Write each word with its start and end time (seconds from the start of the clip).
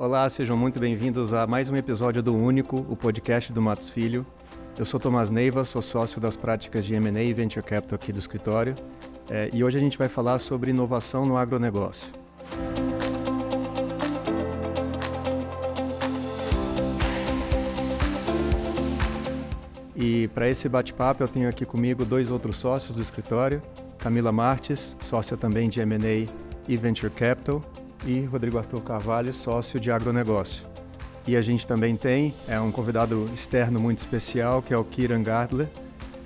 Olá, 0.00 0.30
sejam 0.30 0.56
muito 0.56 0.78
bem-vindos 0.78 1.34
a 1.34 1.44
mais 1.44 1.68
um 1.68 1.76
episódio 1.76 2.22
do 2.22 2.32
Único, 2.32 2.86
o 2.88 2.94
podcast 2.94 3.52
do 3.52 3.60
Matos 3.60 3.90
Filho. 3.90 4.24
Eu 4.78 4.84
sou 4.84 5.00
Tomás 5.00 5.28
Neiva, 5.28 5.64
sou 5.64 5.82
sócio 5.82 6.20
das 6.20 6.36
práticas 6.36 6.84
de 6.84 6.94
M&A 6.94 7.20
e 7.20 7.32
Venture 7.32 7.66
Capital 7.66 7.96
aqui 7.96 8.12
do 8.12 8.18
escritório, 8.20 8.76
é, 9.28 9.50
e 9.52 9.64
hoje 9.64 9.76
a 9.76 9.80
gente 9.80 9.98
vai 9.98 10.08
falar 10.08 10.38
sobre 10.38 10.70
inovação 10.70 11.26
no 11.26 11.36
agronegócio. 11.36 12.06
E 19.96 20.28
para 20.28 20.48
esse 20.48 20.68
bate-papo 20.68 21.24
eu 21.24 21.28
tenho 21.28 21.48
aqui 21.48 21.66
comigo 21.66 22.04
dois 22.04 22.30
outros 22.30 22.56
sócios 22.58 22.94
do 22.94 23.02
escritório, 23.02 23.60
Camila 23.98 24.30
Martes, 24.30 24.96
sócia 25.00 25.36
também 25.36 25.68
de 25.68 25.80
M&A 25.80 26.32
e 26.68 26.76
Venture 26.76 27.10
Capital, 27.10 27.64
e 28.04 28.20
Rodrigo 28.24 28.58
Arthur 28.58 28.80
Carvalho, 28.82 29.32
sócio 29.32 29.78
de 29.78 29.90
agronegócio. 29.90 30.66
E 31.26 31.36
a 31.36 31.42
gente 31.42 31.66
também 31.66 31.96
tem 31.96 32.34
é, 32.48 32.58
um 32.58 32.72
convidado 32.72 33.28
externo 33.34 33.78
muito 33.78 33.98
especial, 33.98 34.62
que 34.62 34.72
é 34.72 34.76
o 34.78 34.84
Kiran 34.84 35.22
Gardler. 35.22 35.68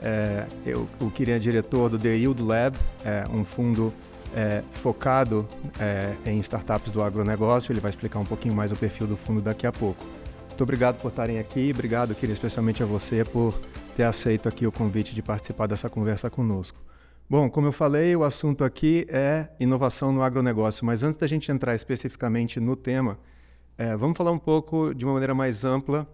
É, 0.00 0.46
eu, 0.64 0.88
o 1.00 1.10
Kiran 1.10 1.34
é 1.34 1.38
diretor 1.38 1.90
do 1.90 1.98
The 1.98 2.10
Yield 2.10 2.40
Lab, 2.40 2.76
é, 3.04 3.24
um 3.32 3.44
fundo 3.44 3.92
é, 4.34 4.62
focado 4.70 5.48
é, 5.80 6.14
em 6.24 6.38
startups 6.38 6.92
do 6.92 7.02
agronegócio. 7.02 7.72
Ele 7.72 7.80
vai 7.80 7.90
explicar 7.90 8.20
um 8.20 8.24
pouquinho 8.24 8.54
mais 8.54 8.70
o 8.70 8.76
perfil 8.76 9.06
do 9.06 9.16
fundo 9.16 9.40
daqui 9.40 9.66
a 9.66 9.72
pouco. 9.72 10.04
Muito 10.48 10.62
obrigado 10.62 11.00
por 11.00 11.08
estarem 11.08 11.38
aqui. 11.40 11.72
Obrigado, 11.74 12.14
Kiran, 12.14 12.32
especialmente 12.32 12.82
a 12.82 12.86
você 12.86 13.24
por 13.24 13.58
ter 13.96 14.04
aceito 14.04 14.48
aqui 14.48 14.66
o 14.66 14.72
convite 14.72 15.14
de 15.14 15.22
participar 15.22 15.66
dessa 15.66 15.90
conversa 15.90 16.30
conosco. 16.30 16.78
Bom, 17.28 17.48
como 17.48 17.68
eu 17.68 17.72
falei, 17.72 18.14
o 18.14 18.24
assunto 18.24 18.62
aqui 18.62 19.06
é 19.08 19.48
inovação 19.58 20.12
no 20.12 20.22
agronegócio, 20.22 20.84
mas 20.84 21.02
antes 21.02 21.16
da 21.16 21.26
gente 21.26 21.50
entrar 21.50 21.74
especificamente 21.74 22.60
no 22.60 22.76
tema, 22.76 23.18
é, 23.78 23.96
vamos 23.96 24.16
falar 24.18 24.32
um 24.32 24.38
pouco 24.38 24.94
de 24.94 25.04
uma 25.04 25.14
maneira 25.14 25.34
mais 25.34 25.64
ampla 25.64 26.06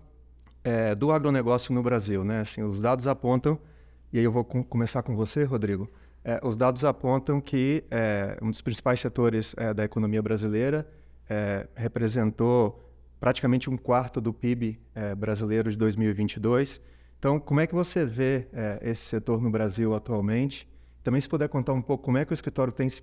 é, 0.62 0.95
do 0.95 1.11
agronegócio 1.11 1.75
no 1.75 1.83
Brasil. 1.83 2.23
Né? 2.23 2.41
Assim, 2.41 2.62
os 2.62 2.81
dados 2.81 3.09
apontam, 3.09 3.59
e 4.12 4.19
aí 4.19 4.25
eu 4.25 4.31
vou 4.31 4.45
com, 4.45 4.62
começar 4.62 5.03
com 5.03 5.17
você, 5.17 5.42
Rodrigo. 5.42 5.91
É, 6.25 6.41
os 6.42 6.56
dados 6.56 6.84
apontam 6.84 7.41
que 7.41 7.84
é, 7.91 8.36
um 8.42 8.51
dos 8.51 8.61
principais 8.61 9.01
setores 9.01 9.55
é, 9.56 9.73
da 9.73 9.84
economia 9.84 10.20
brasileira 10.20 10.86
é, 11.29 11.67
representou 11.75 12.84
praticamente 13.19 13.69
um 13.69 13.77
quarto 13.77 14.20
do 14.20 14.33
PIB 14.33 14.79
brasileiro 15.17 15.70
de 15.73 15.77
2022. 15.77 16.81
Então, 17.19 17.41
como 17.41 17.59
é 17.59 17.67
que 17.67 17.75
você 17.75 18.05
vê 18.05 18.47
esse 18.81 19.03
setor 19.03 19.42
no 19.42 19.51
Brasil 19.51 19.92
atualmente? 19.92 20.69
Também 21.03 21.21
se 21.21 21.29
puder 21.29 21.49
contar 21.49 21.73
um 21.73 21.83
pouco 21.83 22.05
como 22.05 22.19
é 22.19 22.25
que 22.25 22.33
o 22.33 22.35
escritório 22.35 22.73
tem 22.73 22.89
se 22.89 23.01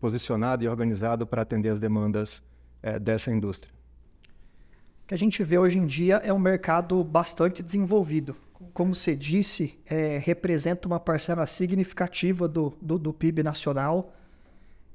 posicionado 0.00 0.64
e 0.64 0.68
organizado 0.68 1.26
para 1.26 1.42
atender 1.42 1.70
as 1.70 1.78
demandas 1.78 2.42
é, 2.82 2.98
dessa 2.98 3.30
indústria. 3.30 3.72
O 5.04 5.06
que 5.06 5.14
a 5.14 5.18
gente 5.18 5.42
vê 5.44 5.56
hoje 5.56 5.78
em 5.78 5.86
dia 5.86 6.16
é 6.16 6.32
um 6.32 6.38
mercado 6.38 7.02
bastante 7.04 7.62
desenvolvido. 7.62 8.34
Como 8.72 8.94
você 8.94 9.14
disse, 9.14 9.78
é, 9.86 10.18
representa 10.18 10.88
uma 10.88 10.98
parcela 10.98 11.46
significativa 11.46 12.48
do, 12.48 12.74
do, 12.82 12.98
do 12.98 13.12
PIB 13.12 13.42
nacional. 13.42 14.12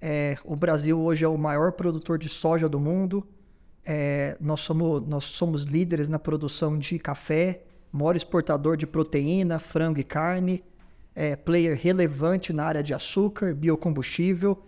É, 0.01 0.37
o 0.43 0.55
Brasil 0.55 0.99
hoje 0.99 1.23
é 1.23 1.27
o 1.27 1.37
maior 1.37 1.71
produtor 1.71 2.17
de 2.17 2.27
soja 2.27 2.67
do 2.67 2.79
mundo. 2.79 3.25
É, 3.85 4.35
nós, 4.39 4.61
somos, 4.61 5.07
nós 5.07 5.23
somos 5.23 5.63
líderes 5.63 6.09
na 6.09 6.19
produção 6.19 6.77
de 6.77 6.99
café, 6.99 7.63
maior 7.91 8.15
exportador 8.15 8.75
de 8.75 8.85
proteína, 8.85 9.59
frango 9.59 9.99
e 9.99 10.03
carne 10.03 10.63
é, 11.15 11.35
player 11.35 11.77
relevante 11.77 12.53
na 12.53 12.63
área 12.63 12.83
de 12.83 12.93
açúcar, 12.93 13.53
biocombustível. 13.53 14.61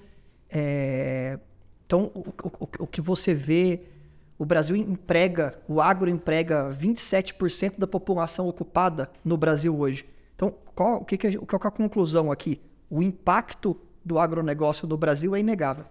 É, 0.50 1.40
então, 1.86 2.12
o, 2.14 2.20
o, 2.20 2.70
o, 2.80 2.88
que 2.88 3.02
você 3.02 3.34
vê, 3.34 3.82
o 4.38 4.46
Brasil 4.46 4.76
emprega, 4.76 5.60
o 5.68 5.82
agro 5.82 6.10
emprega 6.10 6.70
27% 6.70 7.78
da 7.78 7.88
população 7.88 8.48
ocupada 8.48 9.10
no 9.24 9.38
Brasil 9.38 9.78
hoje. 9.78 10.06
Então, 10.36 10.54
qual, 10.76 10.98
o 11.02 11.06
que, 11.06 11.18
que, 11.18 11.38
qual 11.38 11.60
que 11.60 11.68
é 11.68 11.70
a 11.70 11.72
conclusão 11.72 12.32
aqui? 12.32 12.62
O 12.90 13.02
impacto 13.02 13.80
do 14.04 14.20
agronegócio 14.20 14.88
no 14.88 14.98
Brasil 14.98 15.36
é 15.36 15.40
inegável. 15.40 15.86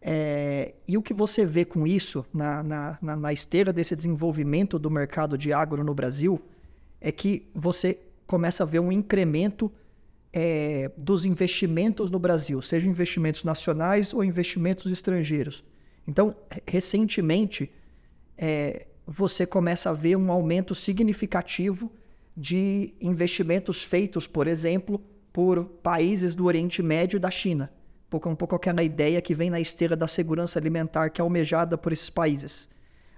É, 0.00 0.74
e 0.86 0.98
o 0.98 1.02
que 1.02 1.14
você 1.14 1.46
vê 1.46 1.64
com 1.64 1.86
isso, 1.86 2.26
na, 2.34 2.62
na, 2.62 2.98
na, 3.00 3.16
na 3.16 3.32
esteira 3.32 3.72
desse 3.72 3.94
desenvolvimento 3.94 4.78
do 4.78 4.90
mercado 4.90 5.38
de 5.38 5.52
agro 5.52 5.84
no 5.84 5.94
Brasil, 5.94 6.40
é 7.00 7.12
que 7.12 7.48
você 7.54 7.98
começa 8.26 8.62
a 8.62 8.66
ver 8.66 8.80
um 8.80 8.90
incremento 8.90 9.70
é, 10.32 10.90
dos 10.96 11.24
investimentos 11.24 12.10
no 12.10 12.18
Brasil, 12.18 12.62
sejam 12.62 12.90
investimentos 12.90 13.44
nacionais 13.44 14.14
ou 14.14 14.24
investimentos 14.24 14.90
estrangeiros. 14.90 15.62
Então, 16.06 16.34
recentemente, 16.66 17.70
é, 18.36 18.86
você 19.06 19.46
começa 19.46 19.90
a 19.90 19.92
ver 19.92 20.16
um 20.16 20.32
aumento 20.32 20.74
significativo 20.74 21.92
de 22.36 22.94
investimentos 23.00 23.84
feitos, 23.84 24.26
por 24.26 24.46
exemplo, 24.46 25.00
por 25.32 25.64
países 25.64 26.34
do 26.34 26.46
Oriente 26.46 26.82
Médio 26.82 27.16
e 27.16 27.20
da 27.20 27.30
China. 27.30 27.70
Pouco, 28.08 28.28
um 28.28 28.34
pouco 28.34 28.54
aquela 28.54 28.82
ideia 28.82 29.20
que 29.20 29.34
vem 29.34 29.50
na 29.50 29.60
esteira 29.60 29.96
da 29.96 30.08
segurança 30.08 30.58
alimentar 30.58 31.10
que 31.10 31.20
é 31.20 31.22
almejada 31.22 31.78
por 31.78 31.92
esses 31.92 32.10
países. 32.10 32.68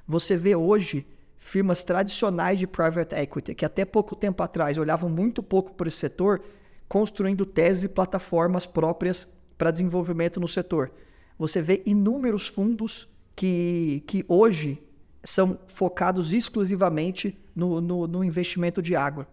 Você 0.07 0.37
vê 0.37 0.55
hoje 0.55 1.07
firmas 1.45 1.85
tradicionais 1.85 2.59
de 2.59 2.67
private 2.67 3.15
equity, 3.15 3.55
que 3.55 3.67
até 3.67 3.85
pouco 3.85 4.17
tempo 4.17 4.43
atrás 4.43 4.79
olhavam 4.79 5.11
muito 5.11 5.43
pouco 5.43 5.75
para 5.75 5.87
esse 5.87 5.99
setor, 5.99 6.43
construindo 6.89 7.45
teses 7.45 7.85
e 7.85 7.89
plataformas 7.89 8.67
próprias 8.67 9.29
para 9.59 9.71
desenvolvimento 9.71 10.41
no 10.41 10.49
setor. 10.49 10.91
Você 11.39 11.61
vê 11.61 11.83
inúmeros 11.85 12.49
fundos 12.49 13.07
que, 13.37 14.03
que 14.07 14.25
hoje 14.27 14.83
são 15.23 15.59
focados 15.67 16.33
exclusivamente 16.33 17.39
no, 17.55 17.79
no, 17.79 18.07
no 18.07 18.25
investimento 18.25 18.81
de 18.81 18.97
agro. 18.97 19.27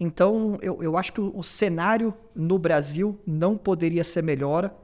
Então, 0.00 0.58
eu, 0.62 0.82
eu 0.82 0.96
acho 0.96 1.12
que 1.12 1.20
o, 1.20 1.30
o 1.36 1.44
cenário 1.44 2.14
no 2.34 2.58
Brasil 2.58 3.20
não 3.26 3.54
poderia 3.58 4.02
ser 4.02 4.22
melhor. 4.22 4.74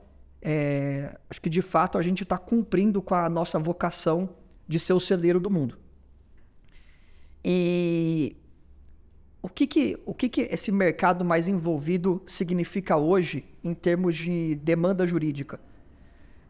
É, 0.42 1.18
acho 1.28 1.40
que, 1.40 1.48
de 1.48 1.62
fato, 1.62 1.96
a 1.96 2.02
gente 2.02 2.22
está 2.22 2.36
cumprindo 2.36 3.00
com 3.00 3.14
a 3.14 3.30
nossa 3.30 3.58
vocação 3.58 4.28
de 4.68 4.78
ser 4.78 4.92
o 4.92 5.00
celeiro 5.00 5.40
do 5.40 5.48
mundo. 5.48 5.78
E 7.44 8.36
o 9.42 9.48
que, 9.48 9.66
que, 9.66 9.98
o 10.04 10.14
que, 10.14 10.28
que 10.28 10.40
esse 10.42 10.70
mercado 10.70 11.24
mais 11.24 11.48
envolvido 11.48 12.22
significa 12.26 12.96
hoje 12.96 13.44
em 13.64 13.72
termos 13.72 14.16
de 14.16 14.54
demanda 14.56 15.06
jurídica? 15.06 15.58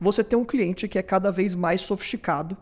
Você 0.01 0.25
tem 0.25 0.39
um 0.39 0.45
cliente 0.45 0.89
que 0.89 0.99
é 0.99 1.03
cada 1.03 1.31
vez 1.31 1.55
mais 1.55 1.83
sofisticado, 1.83 2.57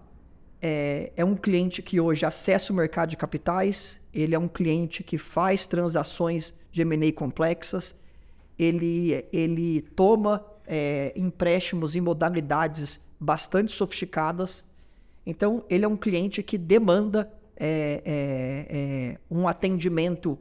é, 0.60 1.12
é 1.16 1.24
um 1.24 1.36
cliente 1.36 1.80
que 1.80 2.00
hoje 2.00 2.26
acessa 2.26 2.72
o 2.72 2.76
mercado 2.76 3.10
de 3.10 3.16
capitais, 3.16 4.00
ele 4.12 4.34
é 4.34 4.38
um 4.38 4.48
cliente 4.48 5.02
que 5.04 5.16
faz 5.16 5.66
transações 5.66 6.52
de 6.70 6.82
M&A 6.82 7.12
complexas, 7.12 7.94
ele, 8.58 9.24
ele 9.32 9.82
toma 9.82 10.44
é, 10.66 11.12
empréstimos 11.16 11.94
em 11.94 12.00
modalidades 12.00 13.00
bastante 13.18 13.72
sofisticadas. 13.72 14.64
Então, 15.24 15.64
ele 15.70 15.84
é 15.84 15.88
um 15.88 15.96
cliente 15.96 16.42
que 16.42 16.58
demanda 16.58 17.32
é, 17.58 18.02
é, 18.04 18.66
é, 18.70 19.18
um 19.28 19.48
atendimento 19.48 20.38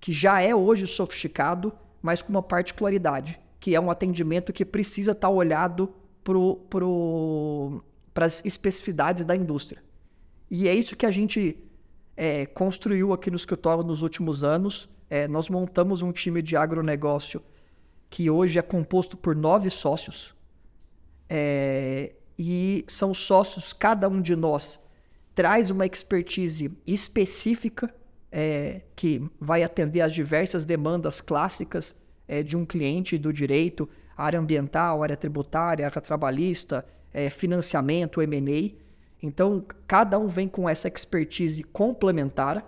que 0.00 0.12
já 0.12 0.40
é 0.40 0.54
hoje 0.54 0.86
sofisticado, 0.86 1.72
mas 2.00 2.22
com 2.22 2.30
uma 2.30 2.42
particularidade, 2.42 3.38
que 3.60 3.74
é 3.74 3.80
um 3.80 3.90
atendimento 3.90 4.52
que 4.52 4.64
precisa 4.64 5.12
estar 5.12 5.28
olhado 5.28 5.94
para 6.24 8.26
as 8.26 8.44
especificidades 8.44 9.24
da 9.24 9.36
indústria. 9.36 9.82
E 10.50 10.66
é 10.66 10.74
isso 10.74 10.96
que 10.96 11.06
a 11.06 11.10
gente 11.10 11.58
é, 12.16 12.46
construiu 12.46 13.12
aqui 13.12 13.30
no 13.30 13.36
escritório 13.36 13.84
nos 13.84 14.02
últimos 14.02 14.42
anos. 14.42 14.88
É, 15.08 15.28
nós 15.28 15.48
montamos 15.48 16.02
um 16.02 16.10
time 16.10 16.42
de 16.42 16.56
agronegócio 16.56 17.42
que 18.08 18.28
hoje 18.28 18.58
é 18.58 18.62
composto 18.62 19.16
por 19.16 19.36
nove 19.36 19.70
sócios. 19.70 20.34
É, 21.28 22.14
e 22.38 22.84
são 22.88 23.14
sócios, 23.14 23.72
cada 23.72 24.08
um 24.08 24.20
de 24.20 24.34
nós 24.34 24.81
traz 25.34 25.70
uma 25.70 25.86
expertise 25.86 26.70
específica 26.86 27.92
é, 28.30 28.82
que 28.94 29.22
vai 29.40 29.62
atender 29.62 30.00
às 30.00 30.12
diversas 30.12 30.64
demandas 30.64 31.20
clássicas 31.20 31.96
é, 32.26 32.42
de 32.42 32.56
um 32.56 32.64
cliente 32.64 33.18
do 33.18 33.32
direito, 33.32 33.88
área 34.16 34.38
ambiental, 34.38 35.02
área 35.02 35.16
tributária, 35.16 35.84
área 35.84 36.00
trabalhista, 36.00 36.84
é, 37.12 37.28
financiamento, 37.28 38.22
M&A. 38.22 38.74
Então, 39.22 39.64
cada 39.86 40.18
um 40.18 40.28
vem 40.28 40.48
com 40.48 40.68
essa 40.68 40.88
expertise 40.88 41.62
complementar, 41.62 42.64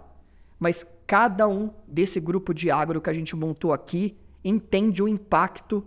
mas 0.59 0.87
cada 1.07 1.49
um 1.49 1.71
desse 1.87 2.21
grupo 2.21 2.53
de 2.55 2.71
agro 2.71 3.01
que 3.01 3.11
a 3.11 3.15
gente 3.15 3.35
montou 3.35 3.73
aqui 3.73 4.17
entende 4.45 5.03
o 5.03 5.09
impacto 5.09 5.87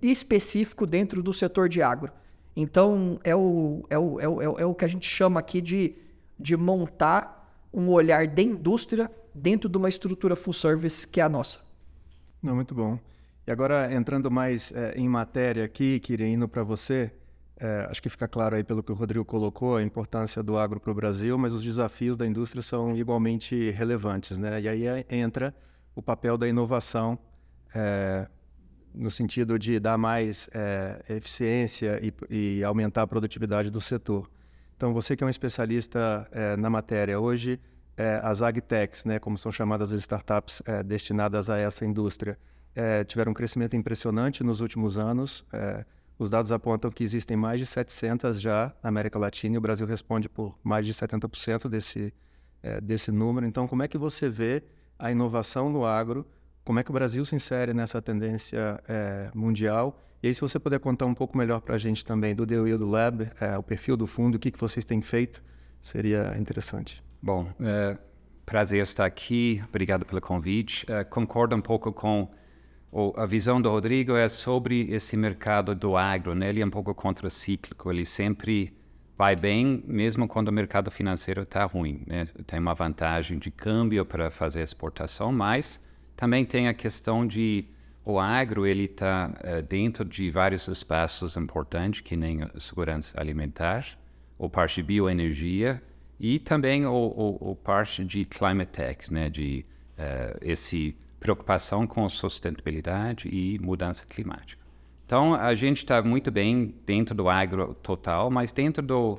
específico 0.00 0.86
dentro 0.86 1.22
do 1.22 1.32
setor 1.32 1.68
de 1.68 1.82
agro. 1.82 2.12
Então, 2.54 3.20
é 3.22 3.36
o, 3.36 3.84
é 3.90 3.98
o, 3.98 4.20
é 4.20 4.28
o, 4.28 4.58
é 4.60 4.64
o 4.64 4.74
que 4.74 4.84
a 4.84 4.88
gente 4.88 5.08
chama 5.08 5.40
aqui 5.40 5.60
de 5.60 5.94
de 6.38 6.56
montar 6.56 7.56
um 7.72 7.88
olhar 7.88 8.26
de 8.26 8.42
indústria 8.42 9.10
dentro 9.34 9.68
de 9.68 9.76
uma 9.76 9.88
estrutura 9.88 10.34
full 10.36 10.52
service 10.52 11.06
que 11.06 11.20
é 11.20 11.24
a 11.24 11.28
nossa. 11.28 11.60
Não, 12.42 12.54
muito 12.54 12.74
bom. 12.74 12.98
E 13.46 13.50
agora, 13.50 13.92
entrando 13.94 14.30
mais 14.30 14.72
é, 14.72 14.94
em 14.96 15.08
matéria 15.08 15.64
aqui, 15.64 16.00
queria 16.00 16.26
indo 16.26 16.48
para 16.48 16.62
você, 16.62 17.12
É, 17.58 17.86
acho 17.90 18.02
que 18.02 18.10
fica 18.10 18.28
claro 18.28 18.54
aí 18.54 18.62
pelo 18.62 18.82
que 18.82 18.92
o 18.92 18.94
Rodrigo 18.94 19.24
colocou 19.24 19.78
a 19.78 19.82
importância 19.82 20.42
do 20.42 20.58
agro 20.58 20.78
para 20.78 20.90
o 20.90 20.94
Brasil, 20.94 21.38
mas 21.38 21.54
os 21.54 21.62
desafios 21.62 22.14
da 22.14 22.26
indústria 22.26 22.60
são 22.60 22.94
igualmente 22.94 23.70
relevantes, 23.70 24.36
né? 24.36 24.60
E 24.60 24.68
aí 24.68 24.86
é, 24.86 25.06
entra 25.08 25.54
o 25.94 26.02
papel 26.02 26.36
da 26.36 26.46
inovação 26.46 27.18
é, 27.74 28.28
no 28.94 29.10
sentido 29.10 29.58
de 29.58 29.80
dar 29.80 29.96
mais 29.96 30.50
eficiência 31.08 31.98
e, 32.02 32.12
e, 32.28 32.62
aumentar 32.62 33.02
a 33.04 33.06
produtividade 33.06 33.70
do 33.70 33.80
setor. 33.80 34.28
Então, 34.76 34.92
você 34.92 35.16
que 35.16 35.24
é 35.24 35.26
um 35.26 35.30
especialista 35.30 36.28
é, 36.30 36.54
na 36.56 36.68
matéria, 36.68 37.18
hoje 37.18 37.58
é, 37.96 38.20
as 38.22 38.42
agtechs, 38.42 39.06
né, 39.06 39.18
como 39.18 39.38
são 39.38 39.50
chamadas 39.50 39.90
as 39.90 40.00
startups 40.00 40.60
é, 40.66 40.82
destinadas 40.82 41.48
a 41.48 41.56
essa 41.56 41.84
indústria, 41.84 42.38
tiveram 43.06 43.30
um 43.30 43.34
crescimento 43.34 43.74
impressionante 43.74 44.44
nos 44.44 44.60
últimos 44.60 44.98
anos. 44.98 45.46
Os 46.18 46.28
dados 46.28 46.52
apontam 46.52 46.90
que 46.90 47.02
existem 47.02 47.34
mais 47.34 47.58
de 47.58 47.64
700 47.64 48.38
já 48.38 48.70
na 48.82 48.90
América 48.90 49.18
Latina 49.18 49.54
e 49.54 49.56
o 49.58 49.62
Brasil 49.62 49.86
responde 49.86 50.28
por 50.28 50.58
mais 50.62 50.84
de 50.84 50.92
70% 50.92 51.70
desse, 51.70 52.12
desse 52.82 53.10
número. 53.10 53.46
Então, 53.46 53.66
como 53.66 53.82
é 53.82 53.88
que 53.88 53.96
você 53.96 54.28
vê 54.28 54.62
a 54.98 55.10
inovação 55.10 55.70
no 55.70 55.86
agro? 55.86 56.26
Como 56.66 56.78
é 56.78 56.84
que 56.84 56.90
o 56.90 56.92
Brasil 56.92 57.24
se 57.24 57.34
insere 57.34 57.72
nessa 57.72 58.02
tendência 58.02 58.78
mundial? 59.34 59.98
E 60.26 60.28
aí, 60.28 60.34
se 60.34 60.40
você 60.40 60.58
puder 60.58 60.80
contar 60.80 61.06
um 61.06 61.14
pouco 61.14 61.38
melhor 61.38 61.60
para 61.60 61.76
a 61.76 61.78
gente 61.78 62.04
também 62.04 62.34
do 62.34 62.44
The 62.44 62.58
Wild 62.58 62.82
Lab, 62.82 63.30
é, 63.40 63.56
o 63.56 63.62
perfil 63.62 63.96
do 63.96 64.08
fundo, 64.08 64.34
o 64.34 64.38
que, 64.40 64.50
que 64.50 64.58
vocês 64.58 64.84
têm 64.84 65.00
feito, 65.00 65.40
seria 65.80 66.36
interessante. 66.36 67.00
Bom, 67.22 67.48
é, 67.60 67.96
prazer 68.44 68.82
estar 68.82 69.06
aqui. 69.06 69.62
Obrigado 69.68 70.04
pelo 70.04 70.20
convite. 70.20 70.84
É, 70.90 71.04
concordo 71.04 71.54
um 71.54 71.60
pouco 71.60 71.92
com 71.92 72.28
a 73.16 73.24
visão 73.24 73.62
do 73.62 73.70
Rodrigo 73.70 74.16
é 74.16 74.28
sobre 74.28 74.90
esse 74.90 75.16
mercado 75.16 75.76
do 75.76 75.96
agro, 75.96 76.34
né? 76.34 76.48
Ele 76.48 76.60
é 76.60 76.66
um 76.66 76.70
pouco 76.70 76.92
contracíclico, 76.92 77.88
ele 77.88 78.04
sempre 78.04 78.76
vai 79.16 79.36
bem, 79.36 79.84
mesmo 79.86 80.26
quando 80.26 80.48
o 80.48 80.52
mercado 80.52 80.90
financeiro 80.90 81.42
está 81.42 81.64
ruim, 81.66 82.02
né? 82.04 82.26
Tem 82.48 82.58
uma 82.58 82.74
vantagem 82.74 83.38
de 83.38 83.52
câmbio 83.52 84.04
para 84.04 84.28
fazer 84.28 84.62
exportação, 84.62 85.30
mas 85.30 85.80
também 86.16 86.44
tem 86.44 86.66
a 86.66 86.74
questão 86.74 87.24
de 87.24 87.68
o 88.08 88.20
agro 88.20 88.64
ele 88.64 88.84
está 88.84 89.28
uh, 89.28 89.46
eh, 89.46 89.62
dentro 89.62 90.04
de 90.04 90.30
vários 90.30 90.68
espaços 90.68 91.36
importantes, 91.36 92.00
que 92.00 92.16
nem 92.16 92.44
a 92.44 92.50
segurança 92.60 93.20
alimentar, 93.20 93.84
o 94.38 94.48
parte 94.48 94.76
de 94.76 94.84
bioenergia 94.84 95.82
e 96.20 96.38
também 96.38 96.86
o, 96.86 96.92
o, 96.92 97.50
o 97.50 97.56
parte 97.56 98.04
de 98.04 98.24
climate 98.24 98.70
tech, 98.70 99.12
né? 99.12 99.28
De 99.28 99.66
uh, 99.98 100.38
esse 100.40 100.94
preocupação 101.18 101.84
com 101.84 102.08
sustentabilidade 102.08 103.28
e 103.28 103.58
mudança 103.58 104.06
climática. 104.06 104.64
Então, 105.04 105.34
a 105.34 105.56
gente 105.56 105.78
está 105.78 106.00
muito 106.00 106.30
bem 106.30 106.76
dentro 106.86 107.12
do 107.12 107.28
agro 107.28 107.74
total, 107.74 108.30
mas 108.30 108.52
dentro 108.52 108.84
do 108.84 109.18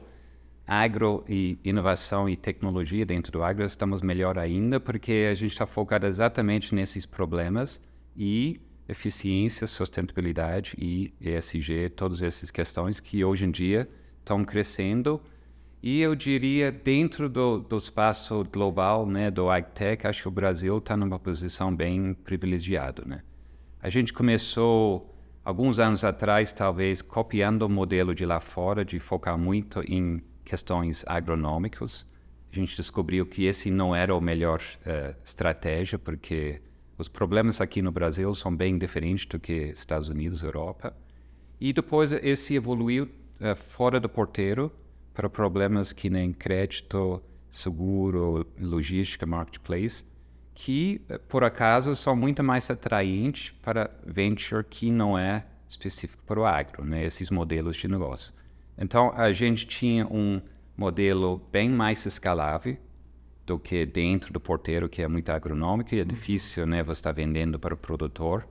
agro 0.65 1.25
e 1.27 1.59
inovação 1.61 2.29
e 2.29 2.37
tecnologia 2.37 3.05
dentro 3.05 3.33
do 3.33 3.43
agro 3.43 3.65
estamos 3.65 4.01
melhor 4.01 4.39
ainda, 4.39 4.79
porque 4.79 5.27
a 5.29 5.33
gente 5.33 5.51
está 5.51 5.65
focado 5.65 6.05
exatamente 6.05 6.73
nesses 6.73 7.05
problemas 7.05 7.81
e 8.15 8.61
eficiência, 8.87 9.67
sustentabilidade 9.67 10.75
e 10.77 11.13
ESG, 11.19 11.89
todas 11.95 12.21
essas 12.21 12.51
questões 12.51 12.99
que 12.99 13.23
hoje 13.23 13.45
em 13.45 13.51
dia 13.51 13.87
estão 14.19 14.43
crescendo 14.45 15.21
e 15.81 16.01
eu 16.01 16.15
diria, 16.15 16.71
dentro 16.71 17.29
do, 17.29 17.59
do 17.59 17.77
espaço 17.77 18.43
global 18.51 19.05
né, 19.05 19.29
do 19.29 19.49
AgTech, 19.49 20.07
acho 20.07 20.23
que 20.23 20.27
o 20.27 20.31
Brasil 20.31 20.79
está 20.79 20.97
numa 20.97 21.19
posição 21.19 21.73
bem 21.73 22.13
privilegiada. 22.13 23.03
Né? 23.05 23.21
A 23.81 23.89
gente 23.89 24.11
começou, 24.11 25.15
alguns 25.43 25.77
anos 25.77 26.03
atrás, 26.03 26.51
talvez, 26.51 27.01
copiando 27.01 27.61
o 27.61 27.69
modelo 27.69 28.15
de 28.15 28.25
lá 28.25 28.39
fora, 28.39 28.83
de 28.83 28.99
focar 28.99 29.37
muito 29.37 29.81
em 29.81 30.21
questões 30.43 31.05
agronômicas. 31.07 32.05
A 32.51 32.55
gente 32.55 32.75
descobriu 32.75 33.25
que 33.25 33.45
esse 33.45 33.69
não 33.69 33.95
era 33.95 34.15
o 34.15 34.19
melhor 34.19 34.59
uh, 34.61 35.15
estratégia, 35.23 35.99
porque 35.99 36.59
os 36.97 37.07
problemas 37.07 37.61
aqui 37.61 37.81
no 37.81 37.91
Brasil 37.91 38.33
são 38.33 38.55
bem 38.55 38.77
diferentes 38.77 39.25
do 39.25 39.39
que 39.39 39.53
Estados 39.53 40.09
Unidos, 40.09 40.41
Europa. 40.41 40.95
E 41.59 41.71
depois 41.71 42.11
esse 42.11 42.55
evoluiu 42.55 43.05
uh, 43.05 43.55
fora 43.55 43.99
do 43.99 44.09
porteiro, 44.09 44.71
para 45.13 45.29
problemas 45.29 45.91
que 45.91 46.09
nem 46.09 46.31
crédito, 46.31 47.21
seguro, 47.49 48.45
logística, 48.59 49.25
marketplace, 49.25 50.05
que 50.53 51.01
por 51.27 51.43
acaso 51.43 51.95
são 51.95 52.15
muito 52.15 52.43
mais 52.43 52.69
atraentes 52.69 53.51
para 53.61 53.91
venture 54.05 54.63
que 54.63 54.91
não 54.91 55.17
é 55.17 55.45
específico 55.69 56.21
para 56.23 56.39
o 56.39 56.45
agro, 56.45 56.83
né? 56.83 57.05
esses 57.05 57.29
modelos 57.29 57.75
de 57.75 57.87
negócio. 57.87 58.33
Então 58.77 59.11
a 59.15 59.31
gente 59.31 59.67
tinha 59.67 60.05
um 60.07 60.41
modelo 60.75 61.41
bem 61.51 61.69
mais 61.69 62.05
escalável 62.05 62.77
do 63.47 63.57
que 63.57 63.85
dentro 63.85 64.33
do 64.33 64.41
porteiro, 64.41 64.89
que 64.89 65.01
é 65.01 65.07
muito 65.07 65.29
agronômico 65.29 65.95
e 65.95 66.01
é 66.01 66.03
difícil, 66.03 66.67
né? 66.67 66.83
Você 66.83 66.99
está 66.99 67.13
vendendo 67.13 67.57
para 67.57 67.73
o 67.73 67.77
produtor. 67.77 68.45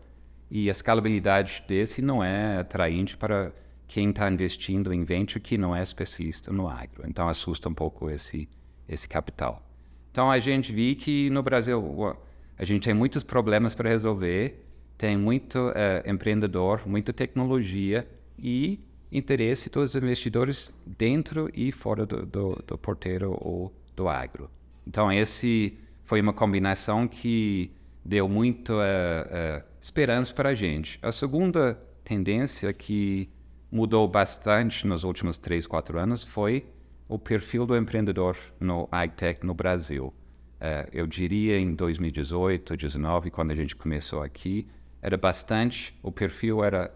E 0.51 0.69
a 0.69 0.73
escalabilidade 0.73 1.63
desse 1.69 2.01
não 2.01 2.25
é 2.25 2.57
atraente 2.57 3.15
para 3.17 3.53
quem 3.87 4.09
está 4.09 4.31
investindo 4.31 4.93
em 4.95 5.05
venture 5.05 5.39
que 5.39 5.59
não 5.59 5.77
é 5.77 5.83
especialista 5.83 6.51
no 6.51 6.67
agro. 6.67 7.05
Então 7.07 7.29
assusta 7.29 7.69
um 7.69 7.75
pouco 7.75 8.11
esse 8.11 8.49
esse 8.89 9.09
capital. 9.09 9.63
Então 10.11 10.31
a 10.31 10.39
gente 10.39 10.73
viu 10.73 10.97
que 10.97 11.29
no 11.29 11.43
Brasil 11.43 12.17
a 12.57 12.65
gente 12.65 12.85
tem 12.85 12.95
muitos 12.95 13.23
problemas 13.23 13.75
para 13.75 13.91
resolver, 13.91 14.65
tem 14.97 15.17
muito 15.17 15.59
uh, 15.59 16.09
empreendedor, 16.09 16.83
muita 16.87 17.13
tecnologia 17.13 18.09
e 18.39 18.81
interesse 19.11 19.69
dos 19.69 19.95
investidores 19.95 20.73
dentro 20.87 21.51
e 21.53 21.71
fora 21.71 22.07
do, 22.07 22.25
do, 22.25 22.63
do 22.67 22.79
porteiro 22.79 23.37
ou 23.41 23.73
do 23.95 24.09
agro. 24.09 24.49
Então 24.87 25.13
esse 25.13 25.79
foi 26.05 26.21
uma 26.21 26.33
combinação 26.33 27.09
que 27.09 27.73
deu 28.05 28.29
muito 28.29 28.75
uh, 28.75 28.77
uh, 28.77 29.65
esperança 29.81 30.33
para 30.33 30.51
a 30.51 30.55
gente. 30.55 30.99
A 31.03 31.11
segunda 31.11 31.75
tendência 32.05 32.73
que 32.73 33.29
mudou 33.71 34.07
bastante 34.07 34.87
nos 34.87 35.03
últimos 35.03 35.37
3, 35.37 35.67
4 35.67 35.99
anos 35.99 36.23
foi 36.23 36.65
o 37.09 37.19
perfil 37.19 37.67
do 37.67 37.77
empreendedor 37.77 38.37
no 38.61 38.89
AgTech 38.93 39.45
no 39.45 39.53
Brasil. 39.53 40.15
Uh, 40.57 40.89
eu 40.93 41.07
diria 41.07 41.59
em 41.59 41.75
2018, 41.75 42.69
2019, 42.69 43.31
quando 43.31 43.51
a 43.51 43.57
gente 43.57 43.75
começou 43.75 44.23
aqui, 44.23 44.69
era 45.03 45.17
bastante, 45.17 45.99
o 46.03 46.13
perfil 46.13 46.63
era 46.63 46.95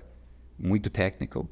muito 0.56 0.88
técnico, 0.88 1.48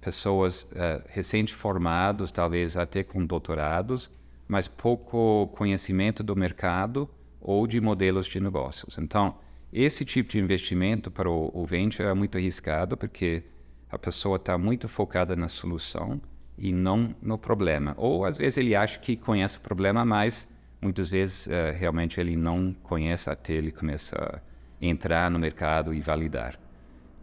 pessoas 0.00 0.68
recém-formados, 1.08 2.32
talvez 2.32 2.76
até 2.76 3.04
com 3.04 3.24
doutorados, 3.24 4.10
mas 4.52 4.68
pouco 4.68 5.48
conhecimento 5.56 6.22
do 6.22 6.36
mercado 6.36 7.08
ou 7.40 7.66
de 7.66 7.80
modelos 7.80 8.26
de 8.26 8.38
negócios. 8.38 8.98
Então, 8.98 9.36
esse 9.72 10.04
tipo 10.04 10.28
de 10.28 10.38
investimento 10.38 11.10
para 11.10 11.30
o, 11.30 11.50
o 11.54 11.64
venture 11.64 12.06
é 12.06 12.12
muito 12.12 12.36
arriscado, 12.36 12.94
porque 12.94 13.44
a 13.90 13.98
pessoa 13.98 14.36
está 14.36 14.58
muito 14.58 14.90
focada 14.90 15.34
na 15.34 15.48
solução 15.48 16.20
e 16.58 16.70
não 16.70 17.16
no 17.22 17.38
problema. 17.38 17.94
Ou 17.96 18.26
às 18.26 18.36
vezes 18.36 18.58
ele 18.58 18.76
acha 18.76 18.98
que 18.98 19.16
conhece 19.16 19.56
o 19.56 19.62
problema, 19.62 20.04
mas 20.04 20.46
muitas 20.82 21.08
vezes 21.08 21.46
uh, 21.46 21.74
realmente 21.74 22.20
ele 22.20 22.36
não 22.36 22.74
conhece 22.82 23.30
até 23.30 23.54
ele 23.54 23.70
começar 23.70 24.42
a 24.82 24.84
entrar 24.84 25.30
no 25.30 25.38
mercado 25.38 25.94
e 25.94 26.00
validar. 26.02 26.60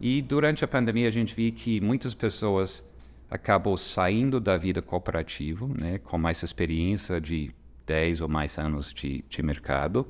E 0.00 0.20
durante 0.20 0.64
a 0.64 0.68
pandemia 0.68 1.06
a 1.06 1.12
gente 1.12 1.32
viu 1.32 1.52
que 1.52 1.80
muitas 1.80 2.12
pessoas 2.12 2.84
acabam 3.30 3.76
saindo 3.76 4.40
da 4.40 4.56
vida 4.56 4.82
cooperativa, 4.82 5.66
né, 5.68 5.98
com 5.98 6.18
mais 6.18 6.42
experiência 6.42 7.20
de 7.20 7.54
10 7.86 8.22
ou 8.22 8.28
mais 8.28 8.58
anos 8.58 8.92
de, 8.92 9.24
de 9.28 9.42
mercado. 9.42 10.06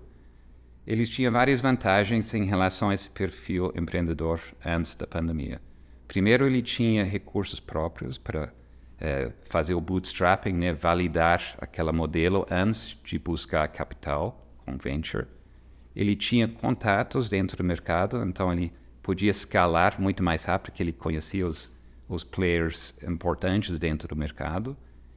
Eles 0.87 1.11
tinham 1.11 1.31
várias 1.31 1.61
vantagens 1.61 2.33
em 2.35 2.45
relação 2.45 2.89
a 2.89 2.95
esse 2.95 3.11
perfil 3.11 3.73
empreendedor 3.77 4.41
antes 4.65 4.95
da 4.95 5.07
pandemia. 5.07 5.61
Primeiro, 6.09 6.47
ele 6.47 6.63
tinha 6.63 7.05
recursos 7.05 7.61
próprios 7.61 8.19
para 8.19 8.53
é, 8.99 9.31
fazer 9.45 9.75
o 9.75 9.81
bootstrapping, 9.81 10.53
né, 10.53 10.73
validar 10.73 11.57
aquele 11.59 11.93
modelo 11.93 12.47
antes 12.51 12.99
de 13.05 13.19
buscar 13.19 13.69
capital 13.69 14.47
com 14.59 14.77
venture. 14.77 15.27
Ele 15.95 16.17
tinha 16.17 16.49
contatos 16.49 17.29
dentro 17.29 17.59
do 17.59 17.65
mercado, 17.65 18.23
então 18.25 18.53
ele 18.53 18.73
podia 19.03 19.31
escalar 19.31 20.01
muito 20.01 20.23
mais 20.23 20.45
rápido, 20.45 20.71
porque 20.71 20.83
ele 20.83 20.93
conhecia 20.93 21.47
os, 21.47 21.71
os 22.11 22.25
players 22.25 22.95
importantes 23.07 23.79
dentro 23.79 24.09
do 24.09 24.17
mercado. 24.17 24.77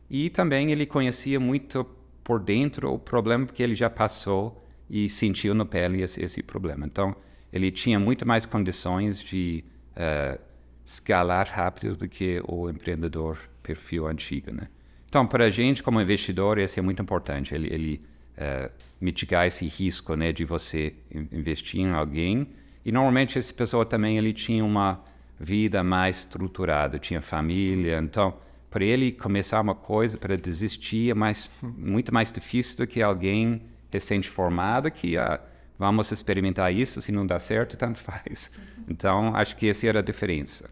E 0.09 0.29
também 0.29 0.71
ele 0.71 0.85
conhecia 0.85 1.39
muito 1.39 1.83
por 2.23 2.39
dentro 2.39 2.93
o 2.93 2.99
problema, 2.99 3.47
porque 3.47 3.63
ele 3.63 3.75
já 3.75 3.89
passou 3.89 4.63
e 4.89 5.09
sentiu 5.09 5.55
no 5.55 5.65
pele 5.65 6.03
esse, 6.03 6.23
esse 6.23 6.43
problema. 6.43 6.85
Então, 6.85 7.15
ele 7.51 7.71
tinha 7.71 7.99
muito 7.99 8.27
mais 8.27 8.45
condições 8.45 9.19
de 9.19 9.63
uh, 9.97 10.39
escalar 10.85 11.47
rápido 11.51 11.95
do 11.95 12.07
que 12.07 12.41
o 12.47 12.69
empreendedor 12.69 13.39
perfil 13.63 14.07
antigo, 14.07 14.51
né? 14.51 14.67
Então, 15.09 15.25
para 15.25 15.45
a 15.45 15.49
gente 15.49 15.81
como 15.81 15.99
investidor, 15.99 16.59
isso 16.59 16.79
é 16.79 16.81
muito 16.81 17.01
importante. 17.01 17.53
Ele, 17.53 17.73
ele 17.73 17.99
uh, 18.37 18.71
mitigar 19.01 19.47
esse 19.47 19.65
risco, 19.65 20.15
né, 20.15 20.31
de 20.31 20.45
você 20.45 20.93
investir 21.31 21.81
em 21.81 21.91
alguém. 21.91 22.47
E 22.85 22.91
normalmente 22.91 23.37
essa 23.37 23.53
pessoa 23.53 23.85
também 23.85 24.17
ele 24.17 24.33
tinha 24.33 24.63
uma 24.63 25.03
vida 25.43 25.83
mais 25.83 26.19
estruturada, 26.19 26.97
tinha 26.97 27.21
família, 27.21 27.99
então 27.99 28.33
para 28.69 28.83
ele 28.83 29.11
começar 29.11 29.61
uma 29.61 29.75
coisa, 29.75 30.17
para 30.17 30.35
desistir, 30.35 31.11
é 31.11 31.13
mais, 31.13 31.47
muito 31.61 32.11
mais 32.11 32.31
difícil 32.31 32.77
do 32.77 32.87
que 32.87 33.03
alguém 33.03 33.61
recente-formado 33.91 34.89
que 34.89 35.15
ah, 35.15 35.39
vamos 35.77 36.11
experimentar 36.11 36.73
isso, 36.73 36.99
se 36.99 37.11
não 37.11 37.27
dá 37.27 37.37
certo, 37.37 37.77
tanto 37.77 37.99
faz. 37.99 38.49
Então, 38.87 39.35
acho 39.35 39.55
que 39.55 39.69
essa 39.69 39.87
era 39.87 39.99
a 39.99 40.01
diferença. 40.01 40.69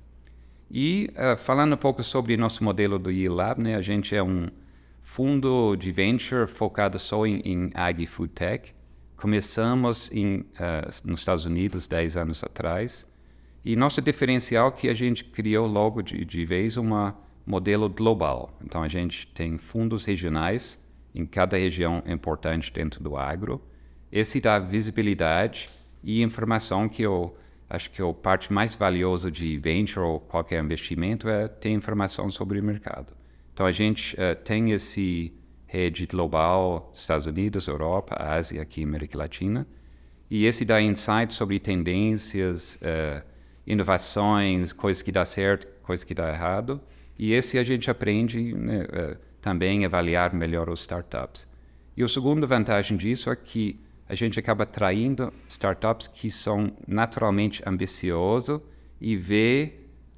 E 0.70 1.12
uh, 1.12 1.38
falando 1.38 1.74
um 1.74 1.78
pouco 1.78 2.02
sobre 2.02 2.36
nosso 2.38 2.64
modelo 2.64 2.98
do 2.98 3.12
E-Lab, 3.12 3.62
né, 3.62 3.76
a 3.76 3.82
gente 3.82 4.16
é 4.16 4.24
um 4.24 4.48
fundo 5.04 5.76
de 5.76 5.92
venture 5.92 6.48
focado 6.48 6.98
só 6.98 7.26
em, 7.28 7.40
em 7.46 7.70
Ag 7.74 8.06
Food 8.08 8.32
Tech. 8.34 8.74
Começamos 9.16 10.10
em, 10.12 10.38
uh, 10.38 10.46
nos 11.06 11.20
Estados 11.20 11.46
Unidos 11.46 11.88
10 11.88 12.18
anos 12.18 12.44
atrás. 12.44 13.06
E 13.64 13.76
nosso 13.76 14.02
diferencial 14.02 14.70
é 14.70 14.72
que 14.72 14.90
a 14.90 14.94
gente 14.94 15.24
criou 15.24 15.68
logo 15.68 16.02
de, 16.02 16.26
de 16.26 16.46
vez 16.46 16.78
um 16.78 16.90
modelo 17.46 17.88
global. 17.90 18.58
Então, 18.64 18.82
a 18.82 18.88
gente 18.88 19.28
tem 19.28 19.58
fundos 19.58 20.06
regionais 20.06 20.80
em 21.14 21.26
cada 21.26 21.58
região 21.58 22.02
importante 22.08 22.72
dentro 22.72 23.04
do 23.04 23.16
agro. 23.16 23.62
Esse 24.12 24.42
dá 24.42 24.58
visibilidade 24.60 25.70
e 26.04 26.22
informação 26.22 26.90
que 26.90 27.04
eu 27.04 27.36
acho 27.70 27.90
que 27.90 28.02
a 28.02 28.14
parte 28.14 28.52
mais 28.52 28.76
valiosa 28.76 29.32
de 29.32 29.58
venture 29.58 30.06
ou 30.06 30.20
qualquer 30.20 30.62
investimento 30.62 31.30
é 31.30 31.48
ter 31.48 31.70
informação 31.70 32.30
sobre 32.30 32.60
o 32.60 32.64
mercado. 32.64 33.14
Então 33.54 33.66
a 33.66 33.72
gente 33.72 34.16
uh, 34.16 34.36
tem 34.44 34.72
esse 34.72 35.34
rede 35.66 36.06
global, 36.06 36.92
Estados 36.94 37.26
Unidos, 37.26 37.68
Europa, 37.68 38.22
Ásia, 38.22 38.62
aqui 38.62 38.84
América 38.84 39.18
Latina, 39.18 39.66
e 40.30 40.46
esse 40.46 40.66
dá 40.66 40.82
insights 40.82 41.38
sobre 41.38 41.60
tendências, 41.60 42.76
uh, 42.76 43.24
inovações, 43.66 44.74
coisas 44.74 45.02
que 45.02 45.12
dá 45.12 45.26
certo, 45.26 45.68
coisas 45.84 46.04
que 46.04 46.14
dá 46.14 46.30
errado, 46.30 46.82
e 47.18 47.34
esse 47.34 47.58
a 47.58 47.64
gente 47.64 47.90
aprende 47.90 48.54
né, 48.54 48.84
uh, 48.84 49.18
também 49.40 49.86
avaliar 49.86 50.34
melhor 50.34 50.70
os 50.70 50.82
startups. 50.82 51.48
E 51.96 52.04
a 52.04 52.08
segunda 52.08 52.48
vantagem 52.48 52.98
disso 52.98 53.30
é 53.30 53.36
que 53.36 53.80
a 54.08 54.16
gente 54.16 54.40
acaba 54.40 54.64
atraindo 54.64 55.32
startups 55.48 56.08
que 56.08 56.30
são 56.30 56.72
naturalmente 56.88 57.62
ambiciosos 57.66 58.60
e 59.00 59.16
vê 59.16 59.74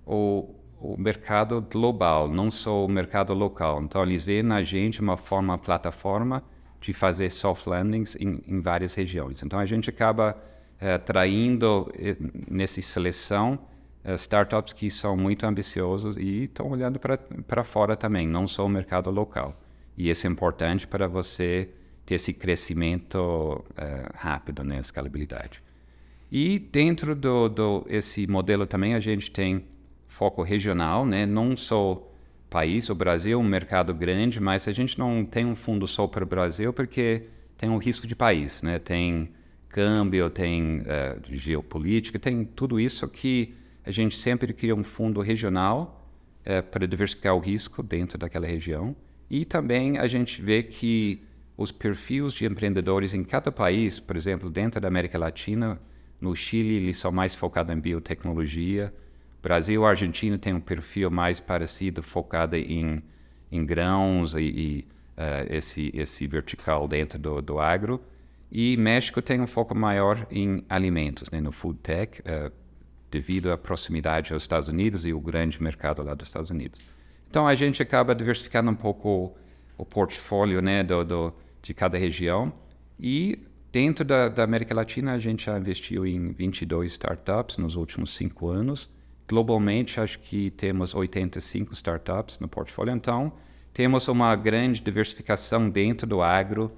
o, 0.05 0.49
o 0.79 0.97
mercado 0.97 1.61
global, 1.61 2.27
não 2.27 2.49
só 2.49 2.85
o 2.85 2.87
mercado 2.87 3.33
local. 3.33 3.81
Então, 3.81 4.03
eles 4.03 4.23
veem 4.23 4.43
na 4.43 4.63
gente 4.63 4.99
uma 4.99 5.15
forma, 5.15 5.57
plataforma 5.57 6.43
de 6.81 6.91
fazer 6.91 7.29
soft 7.29 7.67
landings 7.67 8.15
em, 8.19 8.43
em 8.47 8.61
várias 8.61 8.93
regiões. 8.93 9.41
Então, 9.41 9.59
a 9.59 9.65
gente 9.65 9.89
acaba 9.89 10.35
eh, 10.35 10.52
atraindo 10.91 11.91
eh, 11.97 12.15
nessa 12.49 12.81
seleção 12.81 13.59
eh, 14.03 14.13
startups 14.15 14.73
que 14.73 14.89
são 14.89 15.15
muito 15.15 15.45
ambiciosos 15.45 16.17
e 16.17 16.43
estão 16.43 16.69
olhando 16.69 16.99
para 16.99 17.63
fora 17.63 17.95
também, 17.95 18.27
não 18.27 18.47
só 18.47 18.65
o 18.65 18.69
mercado 18.69 19.09
local. 19.09 19.59
E 19.97 20.09
isso 20.09 20.27
é 20.27 20.29
importante 20.29 20.87
para 20.87 21.07
você 21.07 21.69
ter 22.05 22.15
esse 22.15 22.33
crescimento 22.33 23.63
rápido, 24.15 24.63
né, 24.63 24.79
escalabilidade. 24.79 25.61
E 26.35 26.57
dentro 26.57 27.15
do, 27.15 27.47
do 27.47 27.85
esse 27.87 28.25
modelo 28.25 28.65
também 28.65 28.95
a 28.95 28.99
gente 28.99 29.29
tem 29.29 29.63
foco 30.07 30.41
regional, 30.41 31.05
né, 31.05 31.27
não 31.27 31.55
só 31.55 32.11
país, 32.49 32.89
o 32.89 32.95
Brasil 32.95 33.39
um 33.39 33.43
mercado 33.43 33.93
grande, 33.93 34.39
mas 34.39 34.67
a 34.67 34.71
gente 34.71 34.97
não 34.97 35.25
tem 35.25 35.45
um 35.45 35.55
fundo 35.55 35.87
só 35.87 36.07
para 36.07 36.23
o 36.23 36.27
Brasil 36.27 36.73
porque 36.73 37.23
tem 37.55 37.69
um 37.69 37.77
risco 37.77 38.07
de 38.07 38.15
país, 38.15 38.61
né, 38.61 38.79
tem 38.79 39.31
câmbio, 39.73 40.29
tem 40.29 40.81
uh, 40.81 41.19
geopolítica, 41.31 42.19
tem 42.19 42.45
tudo 42.45 42.79
isso 42.79 43.07
que 43.07 43.55
a 43.83 43.89
gente 43.89 44.15
sempre 44.15 44.53
cria 44.53 44.75
um 44.75 44.83
fundo 44.83 45.19
regional 45.19 46.07
uh, 46.45 46.61
para 46.69 46.85
diversificar 46.85 47.35
o 47.35 47.39
risco 47.39 47.81
dentro 47.81 48.19
daquela 48.19 48.45
região. 48.45 48.95
E 49.27 49.43
também 49.43 49.97
a 49.97 50.05
gente 50.05 50.39
vê 50.43 50.61
que 50.61 51.23
os 51.57 51.71
perfis 51.71 52.33
de 52.33 52.45
empreendedores 52.45 53.15
em 53.15 53.23
cada 53.23 53.51
país, 53.51 53.99
por 53.99 54.15
exemplo, 54.15 54.47
dentro 54.47 54.79
da 54.79 54.87
América 54.87 55.17
Latina, 55.17 55.81
no 56.21 56.35
Chile 56.35 56.75
eles 56.75 56.97
são 56.97 57.11
mais 57.11 57.33
focados 57.33 57.75
em 57.75 57.79
biotecnologia, 57.79 58.93
Brasil 59.41 59.81
e 59.81 59.85
Argentina 59.85 60.37
têm 60.37 60.53
um 60.53 60.61
perfil 60.61 61.09
mais 61.09 61.39
parecido, 61.39 62.01
focado 62.03 62.55
em, 62.55 63.01
em 63.51 63.65
grãos 63.65 64.35
e, 64.35 64.39
e 64.39 64.87
uh, 65.17 65.53
esse, 65.53 65.91
esse 65.95 66.27
vertical 66.27 66.87
dentro 66.87 67.17
do, 67.17 67.41
do 67.41 67.59
agro. 67.59 67.99
E 68.55 68.77
México 68.77 69.19
tem 69.19 69.41
um 69.41 69.47
foco 69.47 69.73
maior 69.73 70.27
em 70.29 70.63
alimentos, 70.69 71.31
né, 71.31 71.41
no 71.41 71.51
food 71.51 71.79
tech, 71.79 72.21
uh, 72.21 72.51
devido 73.09 73.51
à 73.51 73.57
proximidade 73.57 74.31
aos 74.31 74.43
Estados 74.43 74.67
Unidos 74.67 75.07
e 75.07 75.11
o 75.11 75.19
grande 75.19 75.61
mercado 75.61 76.03
lá 76.03 76.13
dos 76.13 76.27
Estados 76.27 76.51
Unidos. 76.51 76.79
Então 77.27 77.47
a 77.47 77.55
gente 77.55 77.81
acaba 77.81 78.13
diversificando 78.13 78.69
um 78.69 78.75
pouco 78.75 79.35
o 79.75 79.83
portfólio 79.83 80.61
né, 80.61 80.83
do, 80.83 81.03
do, 81.03 81.33
de 81.63 81.73
cada 81.73 81.97
região. 81.97 82.53
E 82.99 83.39
dentro 83.71 84.05
da, 84.05 84.29
da, 84.29 84.43
América 84.43 84.75
Latina, 84.75 85.13
a 85.13 85.17
gente 85.17 85.45
já 85.45 85.57
investiu 85.57 86.05
em 86.05 86.31
22 86.31 86.91
startups 86.91 87.57
nos 87.57 87.75
últimos 87.75 88.11
cinco 88.11 88.49
anos. 88.49 88.87
Globalmente, 89.27 89.99
acho 89.99 90.19
que 90.19 90.51
temos 90.51 90.93
85 90.93 91.73
startups 91.73 92.37
no 92.37 92.47
portfólio. 92.47 92.93
Então, 92.93 93.33
temos 93.73 94.07
uma 94.07 94.35
grande 94.35 94.79
diversificação 94.79 95.71
dentro 95.71 96.05
do 96.05 96.21
agro, 96.21 96.71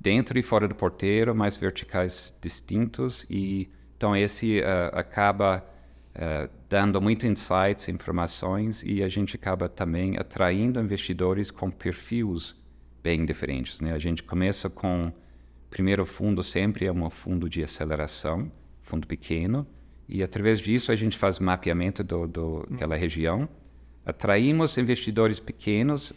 dentro 0.00 0.38
e 0.38 0.42
fora 0.42 0.68
do 0.68 0.74
porteiro, 0.74 1.34
mais 1.34 1.56
verticais 1.56 2.36
distintos. 2.40 3.26
E 3.28 3.68
então 3.96 4.16
esse 4.16 4.60
uh, 4.60 4.96
acaba 4.96 5.64
uh, 6.14 6.48
dando 6.68 7.00
muito 7.00 7.26
insights, 7.26 7.88
informações 7.88 8.82
e 8.84 9.02
a 9.02 9.08
gente 9.08 9.34
acaba 9.34 9.68
também 9.68 10.16
atraindo 10.16 10.80
investidores 10.80 11.50
com 11.50 11.70
perfis 11.70 12.54
bem 13.02 13.24
diferentes. 13.24 13.80
Né? 13.80 13.92
A 13.92 13.98
gente 13.98 14.22
começa 14.22 14.70
com 14.70 15.12
primeiro 15.68 16.06
fundo 16.06 16.42
sempre 16.42 16.86
é 16.86 16.92
um 16.92 17.10
fundo 17.10 17.48
de 17.48 17.62
aceleração, 17.62 18.50
fundo 18.82 19.06
pequeno, 19.06 19.66
e 20.08 20.22
através 20.22 20.60
disso 20.60 20.90
a 20.90 20.96
gente 20.96 21.18
faz 21.18 21.38
mapeamento 21.38 22.02
do, 22.02 22.26
do 22.26 22.66
daquela 22.70 22.96
região. 22.96 23.48
Atraímos 24.06 24.78
investidores 24.78 25.38
pequenos, 25.38 26.14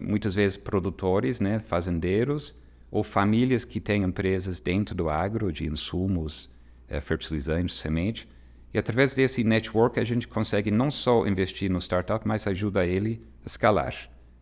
muitas 0.00 0.32
vezes 0.32 0.56
produtores, 0.56 1.40
né, 1.40 1.58
fazendeiros, 1.58 2.54
ou 2.92 3.02
famílias 3.02 3.64
que 3.64 3.80
têm 3.80 4.02
empresas 4.02 4.60
dentro 4.60 4.94
do 4.94 5.08
agro, 5.08 5.50
de 5.50 5.66
insumos, 5.66 6.50
eh, 6.86 7.00
fertilizantes, 7.00 7.76
semente. 7.76 8.28
E 8.72 8.78
através 8.78 9.14
desse 9.14 9.42
network 9.42 9.98
a 9.98 10.04
gente 10.04 10.28
consegue 10.28 10.70
não 10.70 10.90
só 10.90 11.26
investir 11.26 11.70
no 11.70 11.80
startup, 11.80 12.28
mas 12.28 12.46
ajuda 12.46 12.84
ele 12.84 13.24
a 13.42 13.46
escalar. 13.46 13.94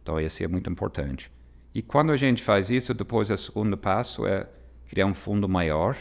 Então 0.02 0.19
esse 0.19 0.42
é 0.42 0.49
muito 0.49 0.69
importante. 0.69 1.30
E 1.73 1.80
quando 1.80 2.11
a 2.11 2.16
gente 2.16 2.42
faz 2.42 2.71
isso, 2.71 2.92
depois 2.92 3.30
o 3.30 3.37
segundo 3.37 3.78
passo 3.78 4.26
é 4.26 4.49
criar 4.88 5.07
um 5.07 5.14
fundo 5.14 5.49
maior 5.49 5.97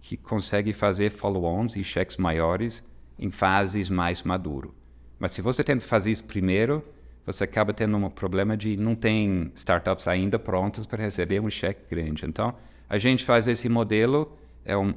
que 0.00 0.16
consegue 0.16 0.72
fazer 0.72 1.10
follow-ons 1.10 1.76
e 1.76 1.84
cheques 1.84 2.16
maiores 2.16 2.84
em 3.16 3.30
fases 3.30 3.88
mais 3.88 4.24
maduro. 4.24 4.74
Mas 5.20 5.30
se 5.30 5.40
você 5.40 5.62
tenta 5.62 5.84
fazer 5.84 6.10
isso 6.10 6.24
primeiro, 6.24 6.84
você 7.24 7.44
acaba 7.44 7.72
tendo 7.72 7.96
um 7.96 8.10
problema 8.10 8.56
de 8.56 8.76
não 8.76 8.94
tem 8.94 9.50
startups 9.54 10.08
ainda 10.08 10.38
prontas 10.38 10.86
para 10.86 11.02
receber 11.02 11.40
um 11.40 11.48
cheque 11.48 11.82
grande. 11.88 12.26
Então, 12.26 12.54
a 12.88 12.98
gente 12.98 13.24
faz 13.24 13.48
esse 13.48 13.68
modelo, 13.68 14.36
é 14.64 14.76
uma 14.76 14.94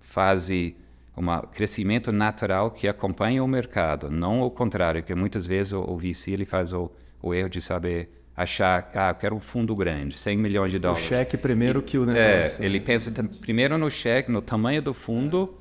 fase, 0.00 0.76
um 1.16 1.24
crescimento 1.52 2.10
natural 2.10 2.70
que 2.70 2.88
acompanha 2.88 3.44
o 3.44 3.48
mercado, 3.48 4.10
não 4.10 4.40
o 4.40 4.50
contrário, 4.50 5.02
que 5.02 5.14
muitas 5.14 5.46
vezes 5.46 5.72
o, 5.72 5.80
o 5.82 5.96
VC 5.96 6.32
ele 6.32 6.44
faz 6.44 6.72
o, 6.72 6.90
o 7.22 7.34
erro 7.34 7.48
de 7.48 7.60
saber 7.60 8.10
achar, 8.34 8.90
ah, 8.94 9.10
eu 9.10 9.14
quero 9.16 9.36
um 9.36 9.40
fundo 9.40 9.76
grande, 9.76 10.16
100 10.16 10.38
milhões 10.38 10.72
de 10.72 10.78
dólares. 10.78 11.04
O 11.04 11.08
cheque 11.08 11.36
primeiro 11.36 11.80
e, 11.80 11.82
que 11.82 11.98
o 11.98 12.06
negócio. 12.06 12.62
É, 12.62 12.64
ele 12.64 12.80
pensa 12.80 13.12
primeiro 13.40 13.76
no 13.76 13.90
cheque, 13.90 14.30
no 14.32 14.40
tamanho 14.40 14.80
do 14.80 14.94
fundo, 14.94 15.58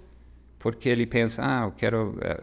porque 0.58 0.88
ele 0.88 1.06
pensa, 1.06 1.44
ah, 1.46 1.66
eu 1.66 1.72
quero 1.72 2.18
é, 2.22 2.40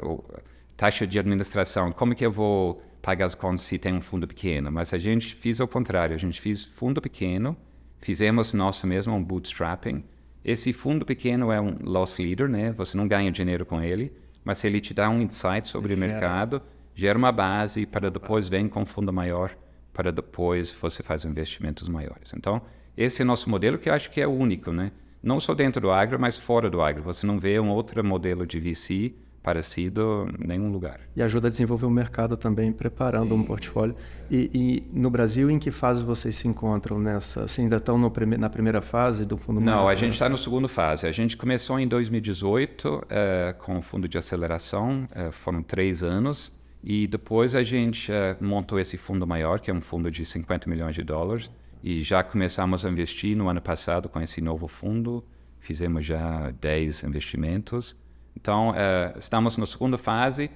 taxa 0.76 1.06
de 1.06 1.18
administração, 1.18 1.90
como 1.90 2.14
que 2.14 2.24
eu 2.24 2.30
vou 2.30 2.82
pagar 3.06 3.26
as 3.26 3.36
contas 3.36 3.60
se 3.60 3.78
tem 3.78 3.94
um 3.94 4.00
fundo 4.00 4.26
pequeno? 4.26 4.68
Mas 4.72 4.92
a 4.92 4.98
gente 4.98 5.36
fez 5.36 5.60
o 5.60 5.68
contrário, 5.68 6.12
a 6.12 6.18
gente 6.18 6.40
fez 6.40 6.64
fundo 6.64 7.00
pequeno, 7.00 7.56
fizemos 8.00 8.52
nosso 8.52 8.84
mesmo 8.84 9.14
um 9.14 9.22
bootstrapping. 9.22 10.02
Esse 10.44 10.72
fundo 10.72 11.06
pequeno 11.06 11.52
é 11.52 11.60
um 11.60 11.78
loss 11.84 12.18
leader, 12.18 12.48
né? 12.48 12.72
Você 12.72 12.96
não 12.96 13.06
ganha 13.06 13.30
dinheiro 13.30 13.64
com 13.64 13.80
ele, 13.80 14.12
mas 14.44 14.64
ele 14.64 14.80
te 14.80 14.92
dá 14.92 15.08
um 15.08 15.22
insight 15.22 15.68
sobre 15.68 15.94
o 15.94 15.96
mercado, 15.96 16.60
gera 16.96 17.16
uma 17.16 17.30
base 17.30 17.86
para 17.86 18.10
depois 18.10 18.48
vem 18.48 18.68
com 18.68 18.80
um 18.80 18.86
fundo 18.86 19.12
maior 19.12 19.56
para 19.92 20.10
depois 20.10 20.72
você 20.72 21.00
fazer 21.00 21.28
investimentos 21.28 21.88
maiores. 21.88 22.34
Então, 22.36 22.60
esse 22.96 23.22
é 23.22 23.24
nosso 23.24 23.48
modelo 23.48 23.78
que 23.78 23.88
eu 23.88 23.94
acho 23.94 24.10
que 24.10 24.20
é 24.20 24.26
único, 24.26 24.72
né? 24.72 24.90
Não 25.22 25.38
só 25.38 25.54
dentro 25.54 25.80
do 25.80 25.92
agro, 25.92 26.18
mas 26.18 26.36
fora 26.36 26.68
do 26.68 26.82
agro. 26.82 27.04
Você 27.04 27.24
não 27.24 27.38
vê 27.38 27.60
um 27.60 27.70
outro 27.70 28.04
modelo 28.04 28.44
de 28.44 28.58
VC 28.58 29.14
parecido 29.46 30.28
em 30.40 30.44
nenhum 30.44 30.72
lugar. 30.72 30.98
E 31.14 31.22
ajuda 31.22 31.46
a 31.46 31.50
desenvolver 31.52 31.86
o 31.86 31.90
mercado 31.90 32.36
também, 32.36 32.72
preparando 32.72 33.28
sim, 33.28 33.34
um 33.34 33.44
portfólio. 33.44 33.94
E, 34.28 34.50
e, 34.52 34.84
no 34.92 35.08
Brasil, 35.08 35.48
em 35.48 35.56
que 35.56 35.70
fase 35.70 36.02
vocês 36.02 36.34
se 36.34 36.48
encontram 36.48 36.98
nessa? 36.98 37.44
Assim, 37.44 37.62
ainda 37.62 37.76
estão 37.76 38.10
prime 38.10 38.36
na 38.36 38.50
primeira 38.50 38.82
fase 38.82 39.24
do 39.24 39.38
fundo? 39.38 39.60
Não, 39.60 39.86
a 39.86 39.94
gente 39.94 40.14
está 40.14 40.28
na 40.28 40.36
segunda 40.36 40.66
fase. 40.66 41.06
A 41.06 41.12
gente 41.12 41.36
começou 41.36 41.78
em 41.78 41.86
2018 41.86 43.06
é, 43.08 43.54
com 43.56 43.78
o 43.78 43.82
fundo 43.82 44.08
de 44.08 44.18
aceleração, 44.18 45.08
é, 45.14 45.30
foram 45.30 45.62
três 45.62 46.02
anos. 46.02 46.50
E 46.82 47.06
depois 47.06 47.54
a 47.54 47.62
gente 47.62 48.10
é, 48.10 48.36
montou 48.40 48.80
esse 48.80 48.96
fundo 48.96 49.24
maior, 49.28 49.60
que 49.60 49.70
é 49.70 49.74
um 49.74 49.80
fundo 49.80 50.10
de 50.10 50.24
50 50.24 50.68
milhões 50.68 50.96
de 50.96 51.04
dólares. 51.04 51.48
E 51.84 52.00
já 52.00 52.20
começamos 52.24 52.84
a 52.84 52.90
investir 52.90 53.36
no 53.36 53.48
ano 53.48 53.62
passado 53.62 54.08
com 54.08 54.20
esse 54.20 54.40
novo 54.40 54.66
fundo. 54.66 55.24
Fizemos 55.60 56.04
já 56.04 56.50
10 56.60 57.04
investimentos. 57.04 57.94
Então, 58.36 58.70
uh, 58.70 59.16
estamos 59.16 59.56
na 59.56 59.64
segunda 59.66 59.96
fase, 59.96 60.50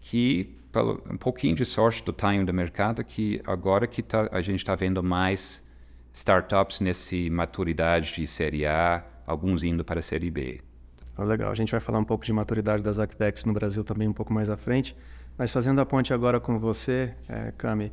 que, 0.00 0.58
pelo, 0.70 1.02
um 1.10 1.16
pouquinho 1.16 1.56
de 1.56 1.64
sorte 1.64 2.04
do 2.04 2.12
tamanho 2.12 2.44
do 2.44 2.52
mercado, 2.52 3.02
que 3.02 3.40
agora 3.46 3.86
que 3.86 4.02
tá, 4.02 4.28
a 4.30 4.40
gente 4.40 4.58
está 4.58 4.74
vendo 4.74 5.02
mais 5.02 5.66
startups 6.12 6.80
nessa 6.80 7.16
maturidade 7.30 8.14
de 8.14 8.26
série 8.26 8.66
A, 8.66 9.04
alguns 9.26 9.64
indo 9.64 9.82
para 9.84 10.00
a 10.00 10.02
série 10.02 10.30
B. 10.30 10.60
Oh, 11.16 11.24
legal, 11.24 11.50
a 11.50 11.54
gente 11.54 11.72
vai 11.72 11.80
falar 11.80 11.98
um 11.98 12.04
pouco 12.04 12.24
de 12.24 12.32
maturidade 12.32 12.82
das 12.82 12.98
Actex 12.98 13.44
no 13.44 13.52
Brasil 13.52 13.82
também 13.84 14.08
um 14.08 14.12
pouco 14.12 14.32
mais 14.32 14.50
à 14.50 14.56
frente, 14.56 14.96
mas 15.36 15.50
fazendo 15.50 15.80
a 15.80 15.86
ponte 15.86 16.12
agora 16.12 16.38
com 16.38 16.58
você, 16.58 17.14
é, 17.28 17.52
Cami, 17.56 17.92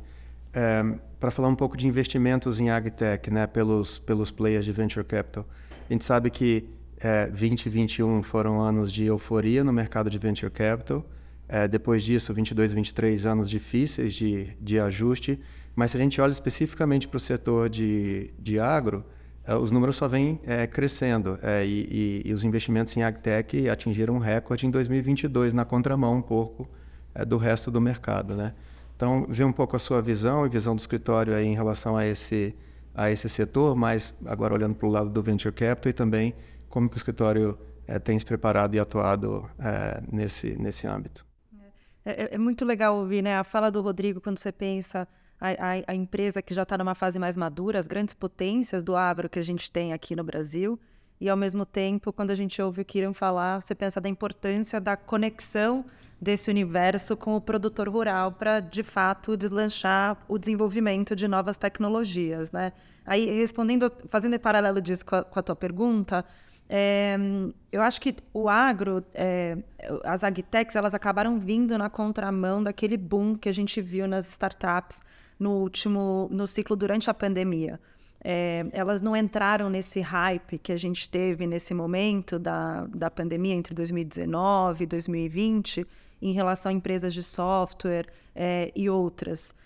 é, 0.52 0.82
para 1.18 1.30
falar 1.30 1.48
um 1.48 1.54
pouco 1.54 1.76
de 1.76 1.86
investimentos 1.86 2.58
em 2.58 2.70
agtech, 2.70 3.30
né, 3.30 3.46
pelos, 3.46 3.98
pelos 3.98 4.30
players 4.30 4.64
de 4.64 4.72
venture 4.72 5.04
capital. 5.04 5.46
A 5.88 5.92
gente 5.92 6.04
sabe 6.04 6.30
que 6.30 6.68
é, 7.00 7.26
20 7.26 7.66
e 7.66 7.68
21 7.68 8.22
foram 8.22 8.60
anos 8.60 8.92
de 8.92 9.04
euforia 9.04 9.64
no 9.64 9.72
mercado 9.72 10.10
de 10.10 10.18
venture 10.18 10.50
capital. 10.50 11.04
É, 11.48 11.66
depois 11.66 12.04
disso, 12.04 12.32
22 12.32 12.70
e 12.70 12.74
23 12.74 13.26
anos 13.26 13.50
difíceis 13.50 14.14
de, 14.14 14.50
de 14.60 14.78
ajuste. 14.78 15.40
Mas 15.74 15.92
se 15.92 15.96
a 15.96 16.00
gente 16.00 16.20
olha 16.20 16.30
especificamente 16.30 17.08
para 17.08 17.16
o 17.16 17.20
setor 17.20 17.68
de, 17.68 18.30
de 18.38 18.60
agro, 18.60 19.04
é, 19.44 19.54
os 19.54 19.70
números 19.70 19.96
só 19.96 20.06
vêm 20.06 20.38
é, 20.44 20.66
crescendo. 20.66 21.38
É, 21.42 21.64
e, 21.64 22.22
e, 22.24 22.28
e, 22.28 22.32
os 22.32 22.44
investimentos 22.44 22.96
em 22.96 23.02
agtech 23.02 23.68
atingiram 23.68 24.14
um 24.14 24.18
recorde 24.18 24.66
em 24.66 24.70
2022, 24.70 25.54
na 25.54 25.64
contramão 25.64 26.16
um 26.18 26.22
pouco 26.22 26.68
é, 27.14 27.24
do 27.24 27.36
resto 27.36 27.70
do 27.70 27.80
mercado. 27.80 28.36
Né? 28.36 28.52
Então, 28.94 29.26
ver 29.28 29.44
um 29.44 29.52
pouco 29.52 29.74
a 29.74 29.78
sua 29.78 30.02
visão 30.02 30.44
e 30.44 30.48
visão 30.48 30.76
do 30.76 30.78
escritório 30.78 31.36
em 31.38 31.54
relação 31.54 31.96
a 31.96 32.06
esse, 32.06 32.54
a 32.94 33.10
esse 33.10 33.28
setor, 33.28 33.74
mas 33.74 34.14
agora 34.26 34.52
olhando 34.52 34.74
para 34.74 34.86
o 34.86 34.90
lado 34.90 35.08
do 35.08 35.22
venture 35.22 35.54
capital 35.54 35.90
e 35.90 35.92
também 35.94 36.34
como 36.70 36.88
que 36.88 36.96
o 36.96 36.98
escritório 36.98 37.58
é, 37.86 37.98
tem 37.98 38.18
se 38.18 38.24
preparado 38.24 38.74
e 38.74 38.80
atuado 38.80 39.50
é, 39.58 40.02
nesse, 40.10 40.56
nesse 40.56 40.86
âmbito. 40.86 41.26
É, 42.04 42.22
é, 42.22 42.34
é, 42.34 42.38
muito 42.38 42.64
legal 42.64 42.96
ouvir 42.96 43.20
né, 43.20 43.36
a 43.36 43.44
fala 43.44 43.70
do 43.70 43.82
Rodrigo 43.82 44.20
quando 44.20 44.38
você 44.38 44.50
pensa 44.50 45.06
a, 45.38 45.48
a, 45.48 45.82
a 45.88 45.94
empresa 45.94 46.40
que 46.40 46.54
já 46.54 46.62
está 46.62 46.78
numa 46.78 46.94
fase 46.94 47.18
mais 47.18 47.36
madura, 47.36 47.78
as 47.78 47.86
grandes 47.86 48.14
potências 48.14 48.82
do 48.82 48.96
agro 48.96 49.28
que 49.28 49.38
a 49.38 49.42
gente 49.42 49.70
tem 49.70 49.92
aqui 49.92 50.16
no 50.16 50.24
Brasil, 50.24 50.80
e 51.20 51.28
ao 51.28 51.36
mesmo 51.36 51.66
tempo, 51.66 52.14
quando 52.14 52.30
a 52.30 52.34
gente 52.34 52.62
ouve 52.62 52.80
o 52.80 52.84
Kiran 52.84 53.12
falar, 53.12 53.60
você 53.60 53.74
pensa 53.74 54.00
da 54.00 54.08
importância 54.08 54.80
da 54.80 54.96
conexão 54.96 55.84
desse 56.18 56.50
universo 56.50 57.14
com 57.14 57.36
o 57.36 57.40
produtor 57.40 57.90
rural 57.90 58.32
para, 58.32 58.60
de 58.60 58.82
fato, 58.82 59.36
deslanchar 59.36 60.16
o 60.26 60.38
desenvolvimento 60.38 61.14
de 61.14 61.28
novas 61.28 61.58
tecnologias, 61.58 62.50
né? 62.52 62.72
Aí, 63.04 63.26
respondendo, 63.26 63.92
fazendo 64.08 64.38
paralelo 64.38 64.80
disso 64.80 65.04
com 65.04 65.16
a, 65.16 65.24
com 65.24 65.38
a 65.38 65.42
tua 65.42 65.56
pergunta, 65.56 66.24
é, 66.72 67.18
eu 67.72 67.82
acho 67.82 68.00
que 68.00 68.14
o 68.32 68.48
agro, 68.48 69.04
é, 69.12 69.58
as 70.04 70.22
agtechs, 70.22 70.76
elas 70.76 70.94
acabaram 70.94 71.36
vindo 71.36 71.76
na 71.76 71.90
contramão 71.90 72.62
daquele 72.62 72.96
boom 72.96 73.34
que 73.34 73.48
a 73.48 73.52
gente 73.52 73.82
viu 73.82 74.06
nas 74.06 74.28
startups 74.28 75.02
no 75.36 75.50
último, 75.54 76.28
no 76.30 76.46
ciclo 76.46 76.76
durante 76.76 77.10
a 77.10 77.14
pandemia. 77.14 77.80
É, 78.22 78.66
elas 78.70 79.00
não 79.00 79.16
entraram 79.16 79.68
nesse 79.68 80.00
hype 80.00 80.58
que 80.58 80.70
a 80.70 80.76
gente 80.76 81.10
teve 81.10 81.44
nesse 81.44 81.74
momento 81.74 82.38
da, 82.38 82.86
da 82.86 83.10
pandemia 83.10 83.54
entre 83.54 83.74
2019 83.74 84.84
e 84.84 84.86
2020 84.86 85.86
em 86.22 86.32
relação 86.32 86.70
a 86.70 86.72
empresas 86.72 87.12
de 87.12 87.22
software 87.22 88.06
é, 88.32 88.70
e 88.76 88.88
outras. 88.88 89.56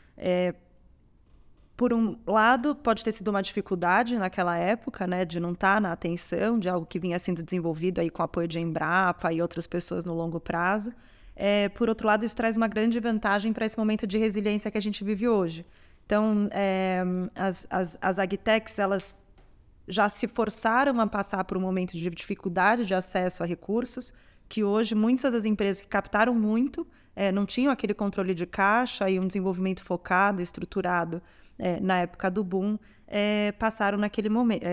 Por 1.77 1.93
um 1.93 2.17
lado, 2.25 2.75
pode 2.75 3.03
ter 3.03 3.11
sido 3.11 3.29
uma 3.29 3.43
dificuldade 3.43 4.17
naquela 4.17 4.57
época, 4.57 5.07
né, 5.09 5.25
de 5.25 5.41
não 5.41 5.53
estar 5.53 5.75
tá 5.75 5.81
na 5.81 5.93
atenção 5.93 6.57
de 6.59 6.69
algo 6.69 6.87
que 6.87 7.01
vinha 7.01 7.19
sendo 7.19 7.43
desenvolvido 7.43 8.01
aí 8.01 8.11
com 8.11 8.23
apoio 8.23 8.47
de 8.47 8.61
Embrapa 8.61 9.33
e 9.33 9.43
outras 9.43 9.67
pessoas 9.67 10.05
no 10.05 10.15
longo 10.15 10.39
prazo. 10.39 10.93
É, 11.35 11.69
por 11.71 11.89
outro 11.89 12.07
lado, 12.07 12.25
isso 12.25 12.37
traz 12.37 12.57
uma 12.57 12.69
grande 12.69 13.01
vantagem 13.01 13.53
para 13.53 13.67
esse 13.67 13.77
momento 13.77 14.07
de 14.07 14.19
resiliência 14.19 14.71
que 14.71 14.79
a 14.79 14.81
gente 14.81 15.03
vive 15.03 15.29
hoje. 15.29 15.67
Então, 16.07 16.49
é, 16.53 17.03
as, 17.35 17.67
as, 17.69 17.99
as 18.01 18.19
agtechs, 18.21 18.79
elas 18.79 19.15
já 19.89 20.09
se 20.09 20.29
forçaram 20.29 21.01
a 21.01 21.07
passar 21.09 21.43
por 21.45 21.57
um 21.57 21.61
momento 21.61 21.97
de 21.97 22.09
dificuldade 22.11 22.87
de 22.87 22.95
acesso 22.95 23.43
a 23.43 23.47
recursos, 23.47 24.13
que 24.49 24.63
hoje 24.63 24.95
muitas 24.95 25.33
das 25.33 25.45
empresas 25.45 25.83
que 25.83 25.89
captaram 25.89 26.35
muito 26.35 26.87
é, 27.17 27.33
não 27.33 27.45
tinham 27.45 27.73
aquele 27.73 27.95
controle 27.95 28.33
de 28.33 28.47
caixa 28.47 29.09
e 29.11 29.19
um 29.19 29.27
desenvolvimento 29.27 29.83
focado, 29.83 30.41
estruturado 30.41 31.21
é, 31.59 31.81
na 31.81 32.01
época 32.01 32.31
do 32.31 32.43
boom, 32.43 32.79
é, 33.07 33.53
passaram 33.53 33.99
naquele 33.99 34.29
momento. 34.29 34.65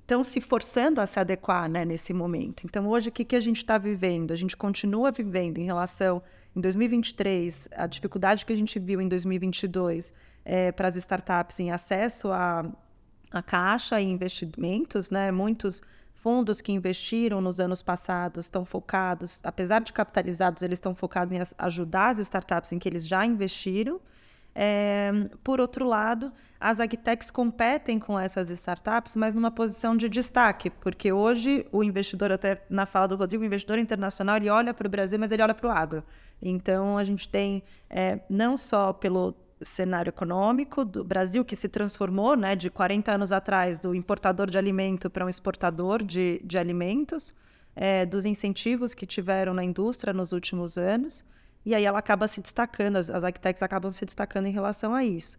estão 0.00 0.20
é, 0.20 0.24
se 0.24 0.40
forçando 0.40 1.00
a 1.00 1.06
se 1.06 1.18
adequar 1.18 1.68
né, 1.68 1.84
nesse 1.84 2.12
momento. 2.12 2.64
Então, 2.64 2.88
hoje, 2.88 3.08
o 3.08 3.12
que, 3.12 3.24
que 3.24 3.36
a 3.36 3.40
gente 3.40 3.58
está 3.58 3.78
vivendo? 3.78 4.32
A 4.32 4.36
gente 4.36 4.56
continua 4.56 5.10
vivendo 5.10 5.58
em 5.58 5.64
relação, 5.64 6.22
em 6.56 6.60
2023, 6.60 7.68
a 7.72 7.86
dificuldade 7.86 8.44
que 8.44 8.52
a 8.52 8.56
gente 8.56 8.78
viu 8.78 9.00
em 9.00 9.08
2022 9.08 10.12
é, 10.44 10.72
para 10.72 10.88
as 10.88 10.96
startups 10.96 11.60
em 11.60 11.70
acesso 11.70 12.30
a, 12.30 12.64
a 13.30 13.42
caixa 13.42 14.00
e 14.00 14.04
investimentos, 14.04 15.10
né? 15.10 15.30
Muitos 15.30 15.82
fundos 16.22 16.60
que 16.60 16.70
investiram 16.70 17.40
nos 17.40 17.58
anos 17.58 17.82
passados 17.82 18.44
estão 18.44 18.64
focados, 18.64 19.40
apesar 19.42 19.80
de 19.80 19.92
capitalizados, 19.92 20.62
eles 20.62 20.76
estão 20.76 20.94
focados 20.94 21.34
em 21.34 21.40
ajudar 21.58 22.10
as 22.10 22.18
startups 22.20 22.72
em 22.72 22.78
que 22.78 22.88
eles 22.88 23.06
já 23.06 23.26
investiram. 23.26 24.00
É, 24.54 25.10
por 25.42 25.60
outro 25.60 25.86
lado, 25.86 26.32
as 26.60 26.78
agtechs 26.78 27.30
competem 27.30 27.98
com 27.98 28.18
essas 28.18 28.50
startups, 28.50 29.16
mas 29.16 29.34
numa 29.34 29.50
posição 29.50 29.96
de 29.96 30.08
destaque, 30.08 30.70
porque 30.70 31.10
hoje 31.10 31.66
o 31.72 31.82
investidor, 31.82 32.30
até 32.30 32.62
na 32.68 32.86
fala 32.86 33.08
do 33.08 33.16
Rodrigo, 33.16 33.42
o 33.42 33.46
investidor 33.46 33.78
internacional, 33.78 34.36
ele 34.36 34.50
olha 34.50 34.74
para 34.74 34.86
o 34.86 34.90
Brasil, 34.90 35.18
mas 35.18 35.32
ele 35.32 35.42
olha 35.42 35.54
para 35.54 35.68
o 35.68 35.70
agro. 35.70 36.04
Então, 36.40 36.98
a 36.98 37.04
gente 37.04 37.28
tem, 37.28 37.62
é, 37.88 38.20
não 38.28 38.56
só 38.56 38.92
pelo 38.92 39.34
cenário 39.62 40.10
econômico 40.10 40.84
do 40.84 41.04
Brasil, 41.04 41.44
que 41.44 41.56
se 41.56 41.68
transformou 41.68 42.36
né, 42.36 42.54
de 42.56 42.68
40 42.68 43.12
anos 43.12 43.32
atrás 43.32 43.78
do 43.78 43.94
importador 43.94 44.50
de 44.50 44.58
alimento 44.58 45.08
para 45.08 45.24
um 45.24 45.28
exportador 45.28 46.02
de, 46.02 46.40
de 46.44 46.58
alimentos, 46.58 47.34
é, 47.74 48.04
dos 48.04 48.26
incentivos 48.26 48.94
que 48.94 49.06
tiveram 49.06 49.54
na 49.54 49.64
indústria 49.64 50.12
nos 50.12 50.32
últimos 50.32 50.76
anos, 50.76 51.24
e 51.64 51.74
aí 51.74 51.84
ela 51.84 51.98
acaba 51.98 52.26
se 52.26 52.40
destacando, 52.40 52.96
as, 52.96 53.08
as 53.10 53.22
acabam 53.62 53.90
se 53.90 54.04
destacando 54.04 54.46
em 54.46 54.52
relação 54.52 54.94
a 54.94 55.04
isso. 55.04 55.38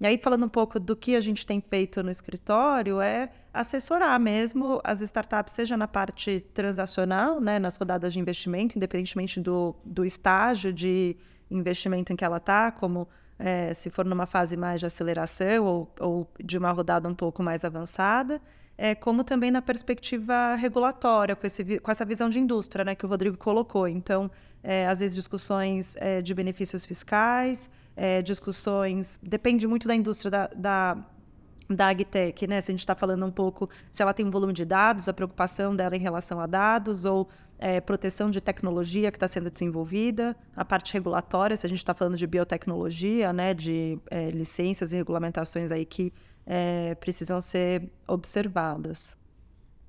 E 0.00 0.06
aí, 0.06 0.16
falando 0.16 0.46
um 0.46 0.48
pouco 0.48 0.78
do 0.78 0.94
que 0.94 1.16
a 1.16 1.20
gente 1.20 1.44
tem 1.44 1.60
feito 1.60 2.02
no 2.04 2.10
escritório, 2.10 3.00
é 3.00 3.30
assessorar 3.52 4.18
mesmo 4.20 4.80
as 4.84 5.00
startups, 5.00 5.52
seja 5.52 5.76
na 5.76 5.88
parte 5.88 6.40
transacional, 6.54 7.40
né, 7.40 7.58
nas 7.58 7.76
rodadas 7.76 8.12
de 8.12 8.20
investimento, 8.20 8.78
independentemente 8.78 9.40
do, 9.40 9.74
do 9.84 10.04
estágio 10.04 10.72
de 10.72 11.16
investimento 11.50 12.12
em 12.12 12.16
que 12.16 12.24
ela 12.24 12.36
está, 12.36 12.70
como 12.70 13.08
é, 13.38 13.74
se 13.74 13.90
for 13.90 14.04
numa 14.04 14.26
fase 14.26 14.56
mais 14.56 14.78
de 14.78 14.86
aceleração 14.86 15.64
ou, 15.64 15.94
ou 15.98 16.30
de 16.42 16.56
uma 16.56 16.70
rodada 16.70 17.08
um 17.08 17.14
pouco 17.14 17.42
mais 17.42 17.64
avançada, 17.64 18.40
é, 18.78 18.94
como 18.94 19.24
também 19.24 19.50
na 19.50 19.60
perspectiva 19.60 20.54
regulatória, 20.54 21.34
com, 21.34 21.44
esse, 21.44 21.80
com 21.80 21.90
essa 21.90 22.04
visão 22.04 22.30
de 22.30 22.38
indústria 22.38 22.84
né, 22.84 22.94
que 22.94 23.04
o 23.04 23.08
Rodrigo 23.08 23.36
colocou. 23.36 23.88
Então, 23.88 24.30
é, 24.62 24.86
às 24.86 25.00
vezes, 25.00 25.16
discussões 25.16 25.96
é, 25.96 26.22
de 26.22 26.32
benefícios 26.32 26.86
fiscais, 26.86 27.68
é, 27.96 28.22
discussões. 28.22 29.18
Depende 29.20 29.66
muito 29.66 29.88
da 29.88 29.96
indústria 29.96 30.30
da, 30.30 30.46
da, 30.46 30.96
da 31.68 31.88
agtech, 31.88 32.46
né? 32.46 32.60
Se 32.60 32.70
a 32.70 32.72
gente 32.72 32.80
está 32.80 32.94
falando 32.94 33.24
um 33.26 33.30
pouco 33.30 33.68
se 33.92 34.02
ela 34.02 34.14
tem 34.14 34.26
um 34.26 34.30
volume 34.30 34.52
de 34.52 34.64
dados, 34.64 35.08
a 35.08 35.12
preocupação 35.12 35.74
dela 35.74 35.96
em 35.96 36.00
relação 36.00 36.40
a 36.40 36.46
dados, 36.46 37.04
ou 37.04 37.28
é, 37.58 37.80
proteção 37.80 38.30
de 38.30 38.40
tecnologia 38.40 39.10
que 39.10 39.16
está 39.16 39.28
sendo 39.28 39.50
desenvolvida, 39.50 40.36
a 40.56 40.64
parte 40.64 40.92
regulatória, 40.92 41.56
se 41.56 41.66
a 41.66 41.68
gente 41.68 41.78
está 41.78 41.92
falando 41.92 42.16
de 42.16 42.26
biotecnologia, 42.26 43.32
né, 43.32 43.52
de 43.52 43.98
é, 44.10 44.30
licenças 44.30 44.92
e 44.92 44.96
regulamentações 44.96 45.72
aí 45.72 45.84
que 45.84 46.12
é, 46.46 46.94
precisam 46.94 47.40
ser 47.40 47.90
observadas. 48.06 49.16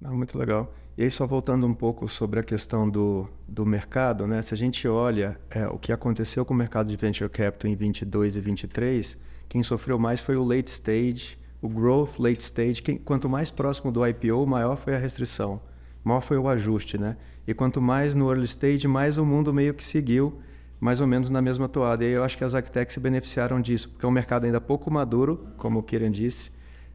Não, 0.01 0.15
muito 0.15 0.37
legal. 0.37 0.73
E 0.97 1.03
aí, 1.03 1.11
só 1.11 1.25
voltando 1.25 1.65
um 1.65 1.73
pouco 1.73 2.09
sobre 2.09 2.41
a 2.41 2.43
questão 2.43 2.89
do, 2.89 3.25
do 3.47 3.65
mercado, 3.65 4.27
né? 4.27 4.41
se 4.41 4.53
a 4.53 4.57
gente 4.57 4.85
olha 4.85 5.39
é, 5.49 5.65
o 5.67 5.77
que 5.77 5.93
aconteceu 5.93 6.43
com 6.43 6.53
o 6.53 6.57
mercado 6.57 6.89
de 6.89 6.97
venture 6.97 7.29
capital 7.29 7.71
em 7.71 7.75
22 7.75 8.35
e 8.35 8.41
23, 8.41 9.17
quem 9.47 9.63
sofreu 9.63 9.97
mais 9.97 10.19
foi 10.19 10.35
o 10.35 10.43
late 10.43 10.69
stage, 10.69 11.38
o 11.62 11.67
growth 11.69 12.19
late 12.19 12.41
stage. 12.41 12.82
Quem, 12.82 12.98
quanto 12.98 13.28
mais 13.30 13.52
próximo 13.52 13.91
do 13.91 14.06
IPO, 14.06 14.45
maior 14.45 14.78
foi 14.78 14.95
a 14.95 14.98
restrição. 14.98 15.62
maior 16.04 16.22
foi 16.22 16.38
o 16.38 16.48
ajuste, 16.48 16.98
né? 16.98 17.17
E 17.48 17.54
quanto 17.54 17.82
mais 17.82 18.15
no 18.15 18.30
early 18.30 18.45
stage, 18.45 18.88
mais 18.88 19.17
o 19.17 19.26
mundo 19.26 19.54
meio 19.54 19.74
que 19.74 19.84
seguiu 19.84 20.39
mais 20.80 21.02
ou 21.02 21.08
menos 21.08 21.30
na 21.30 21.41
mesma 21.41 21.67
toada. 21.67 22.06
E 22.06 22.12
eu 22.12 22.24
acho 22.24 22.38
que 22.38 22.43
as 22.43 22.56
agtechs 22.56 22.93
se 22.93 23.00
beneficiaram 23.00 23.60
disso, 23.60 23.89
porque 23.89 24.06
é 24.06 24.10
um 24.10 24.12
mercado 24.12 24.45
ainda 24.45 24.62
pouco 24.62 24.89
maduro, 24.89 25.48
como 25.58 25.80
o 25.80 25.84
Kiran 25.84 26.12
disse, 26.12 26.52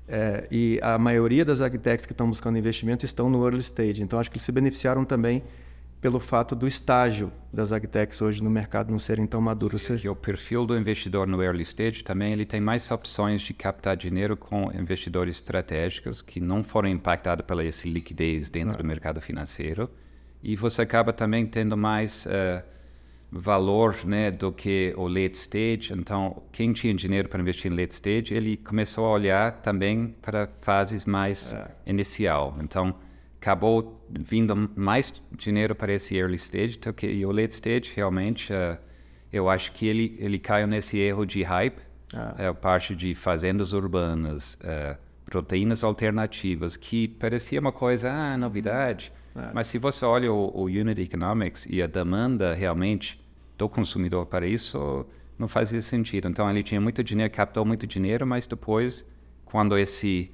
é, 0.08 0.46
e 0.50 0.78
a 0.82 0.98
maioria 0.98 1.44
das 1.44 1.60
agtechs 1.60 2.06
que 2.06 2.12
estão 2.12 2.28
buscando 2.28 2.58
investimento 2.58 3.04
estão 3.04 3.28
no 3.28 3.44
early 3.44 3.60
stage. 3.60 4.02
Então, 4.02 4.18
acho 4.18 4.30
que 4.30 4.36
eles 4.36 4.44
se 4.44 4.52
beneficiaram 4.52 5.04
também 5.04 5.42
pelo 6.04 6.20
fato 6.20 6.54
do 6.54 6.66
estágio 6.66 7.32
das 7.50 7.72
agtechs 7.72 8.20
hoje 8.20 8.44
no 8.44 8.50
mercado 8.50 8.90
não 8.90 8.98
serem 8.98 9.26
tão 9.26 9.40
maduros. 9.40 9.88
Que 9.88 10.06
o 10.06 10.14
perfil 10.14 10.66
do 10.66 10.76
investidor 10.76 11.26
no 11.26 11.42
early 11.42 11.62
stage 11.62 12.04
também 12.04 12.30
ele 12.30 12.44
tem 12.44 12.60
mais 12.60 12.90
opções 12.90 13.40
de 13.40 13.54
captar 13.54 13.96
dinheiro 13.96 14.36
com 14.36 14.70
investidores 14.78 15.36
estratégicos 15.36 16.20
que 16.20 16.40
não 16.40 16.62
foram 16.62 16.90
impactados 16.90 17.46
pela 17.46 17.64
essa 17.64 17.88
liquidez 17.88 18.50
dentro 18.50 18.76
do 18.76 18.84
mercado 18.84 19.18
financeiro. 19.18 19.88
E 20.42 20.54
você 20.56 20.82
acaba 20.82 21.10
também 21.10 21.46
tendo 21.46 21.74
mais 21.74 22.26
uh, 22.26 22.62
valor 23.32 23.96
né, 24.04 24.30
do 24.30 24.52
que 24.52 24.92
o 24.98 25.08
late 25.08 25.38
stage. 25.38 25.94
Então, 25.94 26.42
quem 26.52 26.74
tinha 26.74 26.92
dinheiro 26.92 27.30
para 27.30 27.40
investir 27.40 27.72
em 27.72 27.74
late 27.74 27.94
stage, 27.94 28.34
ele 28.34 28.58
começou 28.58 29.06
a 29.06 29.10
olhar 29.10 29.52
também 29.62 30.14
para 30.20 30.50
fases 30.60 31.06
mais 31.06 31.54
é. 31.54 31.66
inicial. 31.86 32.58
Então, 32.60 32.94
acabou 33.44 34.02
vindo 34.08 34.70
mais 34.74 35.12
dinheiro 35.36 35.74
para 35.74 35.92
esse 35.92 36.16
early 36.16 36.36
stage 36.36 36.78
do 36.78 36.92
que 36.94 37.06
e 37.06 37.26
o 37.26 37.30
late 37.30 37.52
stage 37.52 37.92
realmente 37.94 38.50
uh, 38.52 38.78
eu 39.30 39.50
acho 39.50 39.72
que 39.72 39.86
ele 39.86 40.16
ele 40.18 40.38
caiu 40.38 40.66
nesse 40.66 40.98
erro 40.98 41.26
de 41.26 41.42
hype 41.42 41.78
ah. 42.14 42.34
é 42.38 42.46
a 42.46 42.54
parte 42.54 42.96
de 42.96 43.14
fazendas 43.14 43.74
urbanas 43.74 44.54
uh, 44.54 44.96
proteínas 45.26 45.84
alternativas 45.84 46.76
que 46.76 47.06
parecia 47.06 47.60
uma 47.60 47.72
coisa 47.72 48.10
ah 48.10 48.36
novidade 48.38 49.12
ah. 49.36 49.50
mas 49.52 49.66
se 49.66 49.76
você 49.76 50.06
olha 50.06 50.32
o, 50.32 50.50
o 50.54 50.64
unit 50.64 50.98
economics 51.00 51.66
e 51.68 51.82
a 51.82 51.86
demanda 51.86 52.54
realmente 52.54 53.22
do 53.58 53.68
consumidor 53.68 54.24
para 54.24 54.46
isso 54.46 55.06
não 55.38 55.48
fazia 55.48 55.82
sentido. 55.82 56.28
Então 56.28 56.48
ele 56.48 56.62
tinha 56.62 56.80
muito 56.80 57.02
dinheiro, 57.02 57.32
captou 57.32 57.64
muito 57.64 57.86
dinheiro, 57.86 58.26
mas 58.26 58.46
depois, 58.46 59.04
quando 59.44 59.76
esse 59.76 60.30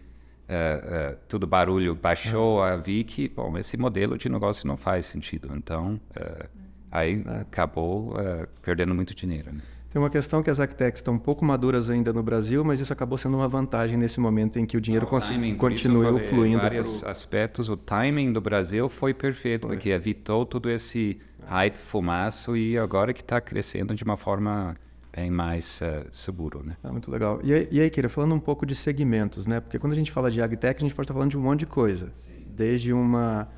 uh, 0.50 1.12
uh, 1.12 1.16
tudo 1.28 1.46
barulho 1.46 1.94
baixou, 1.94 2.60
uhum. 2.60 2.82
vi 2.82 3.04
que 3.04 3.28
bom, 3.28 3.56
esse 3.56 3.76
modelo 3.76 4.18
de 4.18 4.28
negócio 4.28 4.66
não 4.66 4.76
faz 4.76 5.06
sentido. 5.06 5.50
Então 5.56 6.00
uh, 6.16 6.48
aí 6.90 7.24
acabou 7.40 8.14
perdendo 8.60 8.94
muito 8.94 9.14
dinheiro. 9.14 9.52
Né? 9.52 9.60
Tem 9.90 10.00
uma 10.00 10.10
questão 10.10 10.40
que 10.40 10.48
as 10.48 10.60
Actecs 10.60 11.00
estão 11.00 11.14
um 11.14 11.18
pouco 11.18 11.44
maduras 11.44 11.90
ainda 11.90 12.12
no 12.12 12.22
Brasil, 12.22 12.64
mas 12.64 12.78
isso 12.78 12.92
acabou 12.92 13.18
sendo 13.18 13.36
uma 13.36 13.48
vantagem 13.48 13.96
nesse 13.96 14.20
momento 14.20 14.56
em 14.56 14.64
que 14.64 14.76
o 14.76 14.80
dinheiro 14.80 15.04
continua 15.04 15.56
continuou 15.56 16.18
fluindo. 16.20 16.60
vários 16.60 17.00
pro... 17.00 17.10
aspectos, 17.10 17.68
o 17.68 17.76
timing 17.76 18.32
do 18.32 18.40
Brasil 18.40 18.88
foi 18.88 19.12
perfeito, 19.12 19.66
foi. 19.66 19.76
porque 19.76 19.90
evitou 19.90 20.46
todo 20.46 20.70
esse 20.70 21.18
hype, 21.44 21.76
fumaço 21.76 22.56
e 22.56 22.78
agora 22.78 23.12
que 23.12 23.20
está 23.20 23.40
crescendo 23.40 23.92
de 23.92 24.04
uma 24.04 24.16
forma 24.16 24.76
bem 25.14 25.31
mais 25.31 25.81
uh, 25.81 26.07
seguro, 26.11 26.62
né? 26.64 26.77
Ah, 26.83 26.90
muito 26.90 27.11
legal. 27.11 27.40
E, 27.42 27.68
e 27.70 27.81
aí, 27.81 27.90
Kira, 27.90 28.09
falando 28.09 28.35
um 28.35 28.40
pouco 28.40 28.64
de 28.64 28.75
segmentos, 28.75 29.46
né? 29.46 29.61
Porque 29.61 29.79
quando 29.79 29.92
a 29.92 29.96
gente 29.96 30.11
fala 30.11 30.31
de 30.31 30.40
agtech, 30.40 30.79
a 30.79 30.81
gente 30.81 30.94
pode 30.94 31.05
estar 31.05 31.14
falando 31.14 31.31
de 31.31 31.38
um 31.38 31.40
monte 31.40 31.61
de 31.61 31.66
coisa. 31.66 32.12
Sim. 32.16 32.46
Desde 32.49 32.92
uma, 32.92 33.49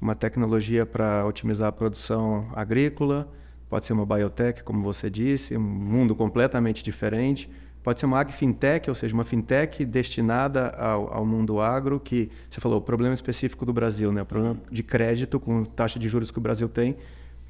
uma 0.00 0.14
tecnologia 0.14 0.86
para 0.86 1.26
otimizar 1.26 1.68
a 1.68 1.72
produção 1.72 2.48
agrícola, 2.54 3.30
pode 3.68 3.86
ser 3.86 3.92
uma 3.92 4.06
biotech, 4.06 4.62
como 4.62 4.82
você 4.82 5.08
disse, 5.08 5.56
um 5.56 5.60
mundo 5.60 6.14
completamente 6.14 6.84
diferente. 6.84 7.50
Pode 7.82 7.98
ser 7.98 8.06
uma 8.06 8.20
agfintech, 8.20 8.88
ou 8.88 8.94
seja, 8.94 9.12
uma 9.12 9.24
fintech 9.24 9.84
destinada 9.84 10.68
ao, 10.70 11.12
ao, 11.12 11.26
mundo 11.26 11.60
agro, 11.60 11.98
que 11.98 12.30
você 12.48 12.60
falou, 12.60 12.78
o 12.78 12.82
problema 12.82 13.12
específico 13.12 13.66
do 13.66 13.72
Brasil, 13.72 14.12
né? 14.12 14.22
o 14.22 14.26
problema 14.26 14.56
de 14.70 14.84
crédito 14.84 15.40
com 15.40 15.64
taxa 15.64 15.98
de 15.98 16.08
juros 16.08 16.30
que 16.30 16.38
o 16.38 16.40
Brasil 16.40 16.68
tem, 16.68 16.96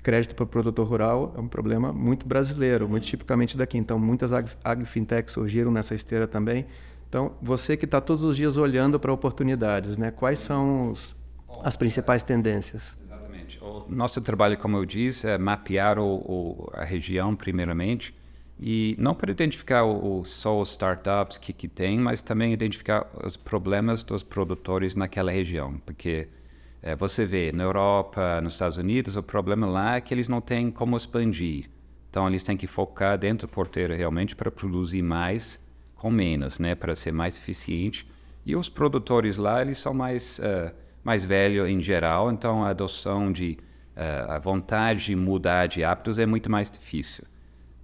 crédito 0.03 0.35
para 0.35 0.45
produtor 0.45 0.87
rural 0.87 1.33
é 1.37 1.41
um 1.41 1.49
problema 1.49 1.93
muito 1.93 2.27
brasileiro, 2.27 2.89
muito 2.89 3.07
tipicamente 3.07 3.57
daqui. 3.57 3.79
Então, 3.79 3.99
muitas 3.99 4.33
ag, 4.33 4.49
surgiram 5.29 5.71
nessa 5.71 5.95
esteira 5.95 6.27
também. 6.27 6.67
Então, 7.09 7.35
você 7.41 7.77
que 7.77 7.85
está 7.85 8.01
todos 8.01 8.23
os 8.23 8.37
dias 8.37 8.57
olhando 8.57 8.99
para 8.99 9.13
oportunidades, 9.13 9.97
né? 9.97 10.11
quais 10.11 10.39
são 10.39 10.93
os, 10.93 11.15
as 11.63 11.77
principais 11.77 12.23
tendências? 12.23 12.97
Exatamente. 13.05 13.59
O 13.63 13.85
nosso 13.89 14.21
trabalho, 14.21 14.57
como 14.57 14.77
eu 14.77 14.85
disse, 14.85 15.29
é 15.29 15.39
mapear 15.39 15.99
o, 15.99 16.15
o, 16.17 16.71
a 16.73 16.85
região, 16.85 17.37
primeiramente, 17.37 18.15
e 18.59 18.97
não 18.99 19.15
para 19.15 19.31
identificar 19.31 19.85
o 19.85 20.25
só 20.25 20.61
os 20.61 20.71
startups 20.71 21.37
que, 21.37 21.53
que 21.53 21.69
tem, 21.69 21.99
mas 21.99 22.23
também 22.23 22.53
identificar 22.53 23.07
os 23.25 23.37
problemas 23.37 24.03
dos 24.03 24.23
produtores 24.23 24.95
naquela 24.95 25.31
região, 25.31 25.79
porque 25.85 26.29
é, 26.83 26.97
você 26.97 27.25
vê, 27.25 27.53
na 27.53 27.63
Europa, 27.63 28.41
nos 28.41 28.55
Estados 28.55 28.77
Unidos, 28.77 29.15
o 29.15 29.23
problema 29.23 29.69
lá 29.69 29.97
é 29.97 30.01
que 30.01 30.13
eles 30.13 30.27
não 30.27 30.41
têm 30.41 30.69
como 30.69 30.97
expandir. 30.97 31.71
Então, 32.11 32.27
eles 32.29 32.43
têm 32.43 32.57
que 32.57 32.67
focar 32.67 33.17
dentro 33.17 33.47
do 33.47 33.51
porteiro 33.51 33.95
realmente 33.95 34.35
para 34.35 34.51
produzir 34.51 35.01
mais 35.01 35.61
com 35.95 36.11
menos, 36.11 36.59
né? 36.59 36.75
Para 36.75 36.97
ser 36.97 37.13
mais 37.13 37.39
eficiente. 37.39 38.11
E 38.45 38.57
os 38.57 38.69
produtores 38.69 39.37
lá, 39.37 39.63
eles 39.63 39.79
são 39.79 39.95
mais, 39.95 40.41
uh, 40.41 40.75
mais 41.05 41.25
velhos 41.25 41.69
em 41.71 41.81
geral, 41.81 42.33
então 42.33 42.65
a 42.65 42.71
adoção 42.71 43.31
de... 43.31 43.57
Uh, 43.95 44.33
a 44.33 44.39
vontade 44.39 45.05
de 45.05 45.15
mudar 45.15 45.67
de 45.67 45.85
hábitos 45.85 46.19
é 46.19 46.27
muito 46.27 46.51
mais 46.51 46.71
difícil. 46.71 47.25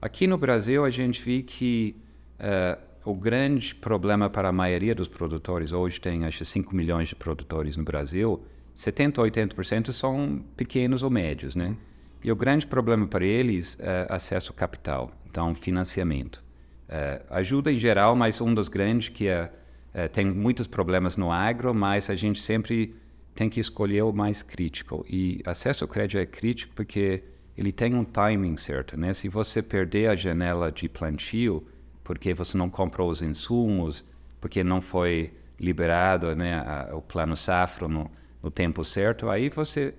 Aqui 0.01 0.27
no 0.27 0.39
Brasil, 0.39 0.85
a 0.85 0.91
gente 0.91 1.23
vê 1.23 1.43
que 1.43 1.95
uh, 2.41 2.81
o 3.05 3.15
grande 3.15 3.75
problema 3.75 4.29
para 4.29 4.49
a 4.49 4.53
maioria 4.53 4.95
dos 4.95 5.07
produtores, 5.07 5.71
hoje 5.71 6.01
tem 6.01 6.25
acho 6.25 6.45
5 6.45 6.75
milhões 6.75 7.09
de 7.09 7.15
produtores 7.15 7.77
no 7.77 7.85
Brasil, 7.85 8.43
70% 8.79 9.19
ou 9.19 9.25
80% 9.25 9.91
são 9.91 10.41
pequenos 10.57 11.03
ou 11.03 11.11
médios, 11.11 11.57
né? 11.57 11.77
E 12.23 12.31
o 12.31 12.37
grande 12.37 12.65
problema 12.65 13.07
para 13.09 13.25
eles 13.25 13.77
é 13.81 14.07
acesso 14.09 14.53
ao 14.53 14.57
capital, 14.57 15.11
então 15.29 15.53
financiamento. 15.53 16.45
É, 16.89 17.21
ajuda 17.29 17.73
em 17.73 17.77
geral, 17.77 18.15
mas 18.15 18.41
um 18.41 18.55
dos 18.55 18.69
grandes 18.69 19.09
que 19.09 19.27
é, 19.27 19.51
é, 19.93 20.07
tem 20.07 20.25
muitos 20.25 20.69
problemas 20.69 21.17
no 21.17 21.33
agro, 21.33 21.75
mas 21.75 22.09
a 22.09 22.15
gente 22.15 22.41
sempre 22.41 22.95
tem 23.35 23.51
que 23.51 23.59
escolher 23.59 24.03
o 24.03 24.13
mais 24.13 24.45
crítico. 24.45 25.05
E 25.09 25.41
acesso 25.45 25.85
ao 25.85 25.89
crédito 25.89 26.19
é 26.19 26.27
crítico 26.27 26.73
porque 26.75 27.25
ele 27.57 27.73
tem 27.73 27.95
um 27.95 28.05
timing 28.05 28.57
certo, 28.57 28.99
né? 28.99 29.13
Se 29.13 29.29
você 29.29 29.61
perder 29.61 30.09
a 30.09 30.15
janela 30.15 30.71
de 30.71 30.89
plantio 30.89 31.67
porque 32.05 32.33
você 32.33 32.57
não 32.57 32.71
comprou 32.71 33.11
os 33.11 33.23
insumos, 33.23 34.05
porque 34.41 34.63
não 34.63 34.81
foi 34.81 35.33
liberado, 35.59 36.35
né, 36.37 36.55
a, 36.55 36.97
o 36.97 37.03
plano 37.03 37.37
safra 37.37 37.87
no, 37.87 38.11
no 38.43 38.51
tempo 38.51 38.85
certo, 38.85 39.29
aí 39.29 39.49
você 39.49 39.95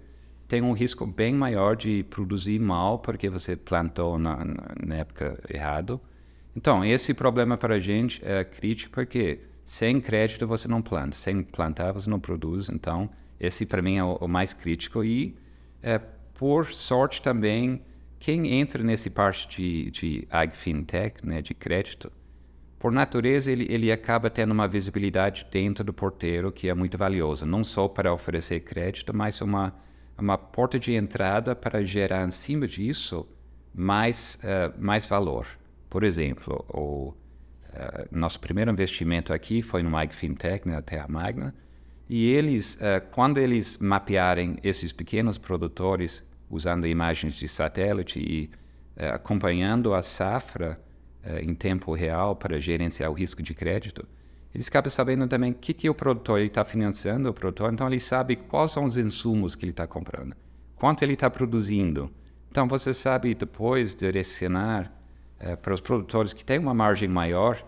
tem 0.48 0.62
um 0.62 0.72
risco 0.72 1.06
bem 1.06 1.34
maior 1.34 1.76
de 1.76 2.04
produzir 2.04 2.60
mal 2.60 3.00
porque 3.00 3.30
você 3.30 3.56
plantou 3.56 4.18
na, 4.18 4.44
na 4.84 4.96
época 4.96 5.40
errado. 5.48 6.02
Então, 6.56 6.84
esse 6.84 7.14
problema 7.14 7.58
para 7.58 7.76
a 7.76 7.80
gente 7.80 8.20
é 8.26 8.44
crítico 8.44 8.94
porque 8.94 9.42
sem 9.64 10.02
crédito 10.02 10.48
você 10.48 10.68
não 10.68 10.82
planta, 10.82 11.16
sem 11.16 11.44
plantar 11.44 11.92
você 11.92 12.10
não 12.10 12.20
produz. 12.20 12.70
Então, 12.70 13.10
esse 13.40 13.66
para 13.66 13.82
mim 13.82 13.98
é 13.98 14.04
o, 14.04 14.16
o, 14.16 14.28
mais 14.28 14.52
crítico. 14.52 15.04
E, 15.04 15.38
é, 15.84 16.00
por 16.34 16.74
sorte 16.74 17.22
também, 17.22 17.82
quem 18.18 18.56
entra 18.60 18.84
nesse 18.84 19.12
parte 19.12 19.48
de, 19.48 19.92
de 19.92 20.28
agfintech, 20.30 21.26
né, 21.26 21.42
de 21.42 21.54
crédito, 21.54 22.12
por 22.80 22.94
natureza, 22.94 23.52
ele, 23.52 23.68
ele 23.70 23.92
acaba 23.92 24.30
tendo 24.30 24.52
uma 24.52 24.66
visibilidade 24.66 25.46
dentro 25.52 25.84
do 25.84 25.92
porteiro 25.92 26.50
que 26.50 26.70
é 26.70 26.74
muito 26.74 26.98
valiosa, 26.98 27.46
não 27.46 27.62
só 27.62 27.90
para 27.90 28.14
oferecer 28.14 28.62
crédito, 28.62 29.16
mas 29.16 29.42
uma, 29.42 29.76
uma 30.18 30.38
porta 30.38 30.80
de 30.80 30.94
entrada 30.94 31.54
para 31.54 31.84
gerar 31.84 32.26
em 32.26 32.30
cima 32.30 32.66
disso 32.66 33.28
mais, 33.76 34.40
uh, 34.44 34.74
mais 34.82 35.06
valor. 35.06 35.46
Por 35.90 36.06
exemplo, 36.06 36.66
o 36.70 37.10
uh, 37.10 37.16
nosso 38.12 38.40
primeiro 38.40 38.72
investimento 38.72 39.34
aqui 39.34 39.62
foi 39.62 39.84
no 39.84 39.90
Mag 39.90 40.16
Fintech, 40.16 40.66
na 40.66 40.82
Terra 40.82 41.08
Magna, 41.10 41.54
e 42.08 42.32
eles, 42.32 42.76
uh, 42.76 43.06
quando 43.12 43.40
eles 43.40 43.78
mapearem 43.78 44.58
esses 44.64 44.94
pequenos 44.94 45.38
produtores 45.38 46.26
usando 46.50 46.88
imagens 46.88 47.34
de 47.34 47.48
satélite 47.48 48.20
e 48.20 48.50
acompanhando 48.98 49.94
a 49.94 50.02
safra, 50.02 50.78
em 51.42 51.54
tempo 51.54 51.94
real 51.94 52.36
para 52.36 52.60
gerenciar 52.60 53.12
o 53.12 53.14
risco 53.14 53.42
de 53.44 53.54
crédito, 53.54 54.08
eles 54.54 54.68
acabam 54.68 54.90
sabendo 54.90 55.28
também 55.28 55.52
o 55.52 55.56
que, 55.56 55.74
que 55.74 55.90
o 55.90 55.94
produtor 55.94 56.40
está 56.42 56.66
financiando 56.66 57.30
o 57.30 57.34
produtor, 57.34 57.72
então 57.72 57.88
ele 57.88 58.00
sabe 58.00 58.36
quais 58.36 58.72
são 58.72 58.84
os 58.86 58.98
insumos 58.98 59.56
que 59.56 59.64
ele 59.64 59.72
está 59.72 59.86
comprando, 59.86 60.36
quanto 60.76 61.04
ele 61.04 61.14
está 61.14 61.30
produzindo. 61.30 62.12
Então 62.50 62.68
você 62.68 62.94
sabe 62.94 63.36
depois 63.36 63.96
direcionar 63.96 64.92
uh, 65.40 65.56
para 65.58 65.74
os 65.74 65.82
produtores 65.82 66.34
que 66.34 66.44
têm 66.44 66.58
uma 66.58 66.74
margem 66.74 67.08
maior, 67.08 67.64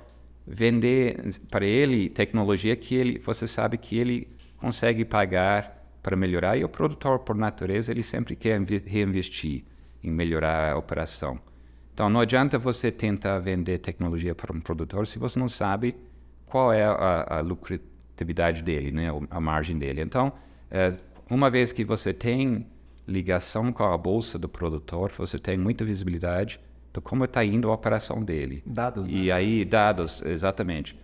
vender 0.45 1.19
para 1.51 1.65
ele 1.65 2.09
tecnologia 2.09 2.75
que 2.75 2.95
ele, 2.95 3.19
você 3.19 3.45
sabe 3.45 3.77
que 3.77 3.97
ele 3.97 4.27
consegue 4.57 5.05
pagar 5.05 5.79
para 6.01 6.15
melhorar 6.15 6.57
e 6.57 6.63
o 6.63 6.69
produtor 6.69 7.19
por 7.19 7.35
natureza 7.35 7.91
ele 7.91 8.01
sempre 8.01 8.35
quer 8.35 8.59
reinvestir 8.59 9.63
em 10.03 10.09
melhorar 10.09 10.71
a 10.71 10.77
operação. 10.77 11.39
Então, 11.93 12.09
não 12.09 12.19
adianta 12.19 12.57
você 12.57 12.91
tentar 12.91 13.39
vender 13.39 13.77
tecnologia 13.79 14.33
para 14.33 14.55
um 14.55 14.59
produtor 14.59 15.05
se 15.05 15.19
você 15.19 15.39
não 15.39 15.49
sabe 15.49 15.95
qual 16.45 16.71
é 16.73 16.83
a, 16.83 17.37
a 17.37 17.39
lucratividade 17.41 18.61
dele, 18.61 18.91
né? 18.91 19.07
a 19.29 19.39
margem 19.39 19.77
dele. 19.77 20.01
Então, 20.01 20.31
é, 20.69 20.93
uma 21.29 21.49
vez 21.49 21.71
que 21.71 21.83
você 21.83 22.13
tem 22.13 22.65
ligação 23.07 23.71
com 23.71 23.83
a 23.83 23.97
bolsa 23.97 24.37
do 24.37 24.47
produtor, 24.47 25.11
você 25.17 25.37
tem 25.37 25.57
muita 25.57 25.83
visibilidade 25.83 26.59
de 26.93 27.01
como 27.01 27.25
está 27.25 27.43
indo 27.43 27.69
a 27.69 27.73
operação 27.73 28.23
dele. 28.23 28.61
Dados. 28.65 29.09
E 29.09 29.27
né? 29.27 29.31
aí, 29.31 29.65
dados, 29.65 30.21
exatamente. 30.23 30.97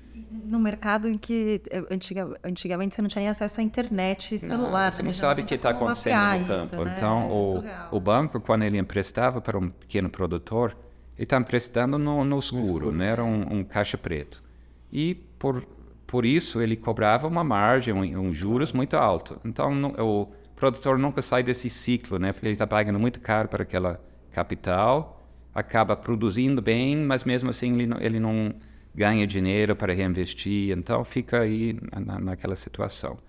No 0.45 0.59
mercado 0.59 1.07
em 1.07 1.17
que 1.17 1.61
eh, 1.69 1.83
antiga, 1.91 2.37
antigamente 2.43 2.95
você 2.95 3.01
não 3.01 3.09
tinha 3.09 3.29
acesso 3.31 3.59
à 3.59 3.63
internet 3.63 4.35
e 4.35 4.39
celular. 4.39 4.91
Você 4.91 5.03
não 5.03 5.13
sabe 5.13 5.41
o 5.41 5.45
que 5.45 5.55
está 5.55 5.69
acontecendo 5.71 6.15
no 6.15 6.37
isso, 6.41 6.47
campo. 6.71 6.85
né? 6.85 6.93
Então, 6.95 7.63
É 7.65 7.87
o, 7.91 7.97
o 7.97 7.99
banco, 7.99 8.39
quando 8.39 8.63
ele 8.63 8.77
emprestava 8.77 9.41
para 9.41 9.57
um 9.57 9.69
pequeno 9.69 10.09
produtor, 10.09 10.75
ele 11.15 11.23
está 11.23 11.37
emprestando 11.37 11.97
no, 11.97 12.23
no 12.23 12.39
escuro, 12.39 12.91
né? 12.91 13.07
era 13.07 13.23
um, 13.23 13.57
um 13.59 13.63
caixa 13.63 13.97
preto. 13.97 14.43
E 14.91 15.15
por, 15.37 15.65
por 16.05 16.25
isso 16.25 16.61
ele 16.61 16.75
cobrava 16.75 17.27
uma 17.27 17.43
margem, 17.43 17.93
um, 17.93 18.19
um 18.27 18.33
juros 18.33 18.71
muito 18.71 18.95
alto. 18.95 19.39
Então, 19.43 19.73
no, 19.73 19.89
o 20.01 20.31
produtor 20.55 20.97
nunca 20.97 21.21
sai 21.21 21.43
desse 21.43 21.69
ciclo, 21.69 22.17
né? 22.19 22.31
porque 22.31 22.47
ele 22.47 22.53
está 22.53 22.67
pagando 22.67 22.99
muito 22.99 23.19
caro 23.19 23.47
para 23.47 23.63
aquela 23.63 23.99
capital, 24.31 25.27
acaba 25.53 25.95
produzindo 25.95 26.61
bem, 26.61 26.95
mas 26.97 27.23
mesmo 27.23 27.49
assim 27.49 27.71
ele 27.73 27.87
não, 27.87 27.97
ele 27.99 28.19
não 28.19 28.53
ganha 28.97 29.27
dinheiro 29.27 29.75
para 29.75 29.93
reinvestir, 29.93 30.75
então 30.75 31.05
fica 31.05 31.41
aí 31.41 31.77
na, 32.03 32.19
naquela 32.19 32.55
situação. 32.55 33.19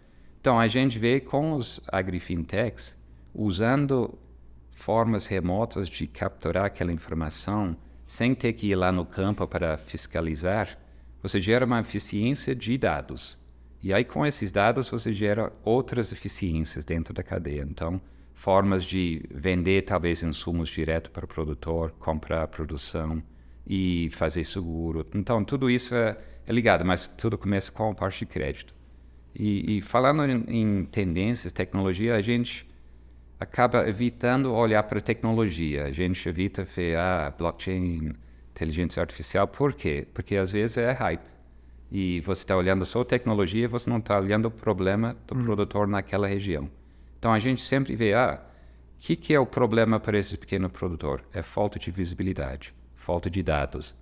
Então, 0.40 0.59
a 0.59 0.66
gente 0.66 0.98
vê 0.98 1.20
com 1.20 1.52
os 1.52 1.78
agrifintechs 1.88 2.96
usando 3.35 4.18
formas 4.70 5.26
remotas 5.26 5.87
de 5.87 6.07
capturar 6.07 6.64
aquela 6.64 6.90
informação 6.90 7.76
sem 8.07 8.35
ter 8.35 8.54
que 8.54 8.68
ir 8.68 8.76
lá 8.76 8.90
no 8.90 9.04
campo 9.04 9.46
para 9.46 9.76
fiscalizar, 9.76 10.78
você 11.20 11.38
gera 11.38 11.66
uma 11.66 11.81
eficiência 11.81 12.54
de 12.54 12.78
dados. 12.78 13.37
E 13.83 13.92
aí, 13.92 14.04
com 14.04 14.24
esses 14.24 14.50
dados, 14.50 14.88
você 14.88 15.12
gera 15.12 15.52
outras 15.62 16.12
eficiências 16.12 16.83
dentro 16.83 17.12
da 17.12 17.22
cadeia. 17.22 17.66
Então, 17.68 18.00
formas 18.33 18.85
de 18.85 19.22
vender, 19.31 19.83
talvez, 19.83 20.22
insumos 20.22 20.70
direto 20.70 21.11
para 21.11 21.26
o 21.26 21.28
produtor, 21.28 21.90
comprar 21.98 22.44
a 22.44 22.48
produção 22.48 23.22
e 23.68 24.09
fazer 24.12 24.44
seguro. 24.44 25.07
Então, 25.14 25.44
tudo 25.44 25.68
isso 25.68 25.94
é, 25.94 26.16
é 26.46 26.52
ligado, 26.52 26.85
mas 26.85 27.07
tudo 27.07 27.37
começa 27.37 27.70
com 27.70 27.90
a 27.90 27.94
parte 27.94 28.20
de 28.20 28.26
crédito. 28.26 28.74
E, 29.35 29.76
e 29.76 29.81
falando 29.83 30.24
em, 30.24 30.44
em 30.48 30.85
tendências, 30.87 31.52
tecnologia, 31.52 32.16
a 32.16 32.22
gente 32.22 32.66
acaba 33.38 33.88
evitando 33.88 34.52
olhar 34.52 34.83
para 34.85 34.98
a 34.98 35.02
tecnologia. 35.02 35.85
A 35.85 35.92
gente 35.92 36.26
evita 36.28 36.64
ver 36.64 36.96
ah, 36.96 37.33
blockchain, 37.37 38.12
inteligência 38.50 39.00
artificial. 39.00 39.46
Por 39.46 39.74
quê? 39.74 40.07
Porque 40.14 40.37
às 40.37 40.50
vezes 40.50 40.78
é 40.78 40.90
hype. 40.92 41.28
E 41.90 42.20
você 42.20 42.42
está 42.42 42.57
olhando 42.57 42.85
só 42.85 43.04
tecnologia, 43.04 43.68
você 43.68 43.88
não 43.88 43.98
está 43.98 44.18
olhando 44.18 44.46
o 44.46 44.50
problema 44.50 45.16
do 45.26 45.37
produtor 45.37 45.87
naquela 45.87 46.26
região. 46.26 46.68
Então 47.18 47.33
a 47.33 47.38
gente 47.38 47.62
sempre 47.62 47.94
vê, 47.96 48.14
ah, 48.14 48.40
o 48.96 48.98
que, 48.98 49.16
que 49.16 49.35
é 49.35 49.40
o 49.40 49.46
problema 49.46 50.00
para 50.00 50.18
esse 50.18 50.37
pequeno 50.37 50.68
produtor? 50.68 51.24
É 51.33 51.42
falta 51.42 51.78
de 51.78 51.90
visibilidade, 51.90 52.74
falta 53.08 53.30
de 53.30 53.42
dados. 53.42 53.96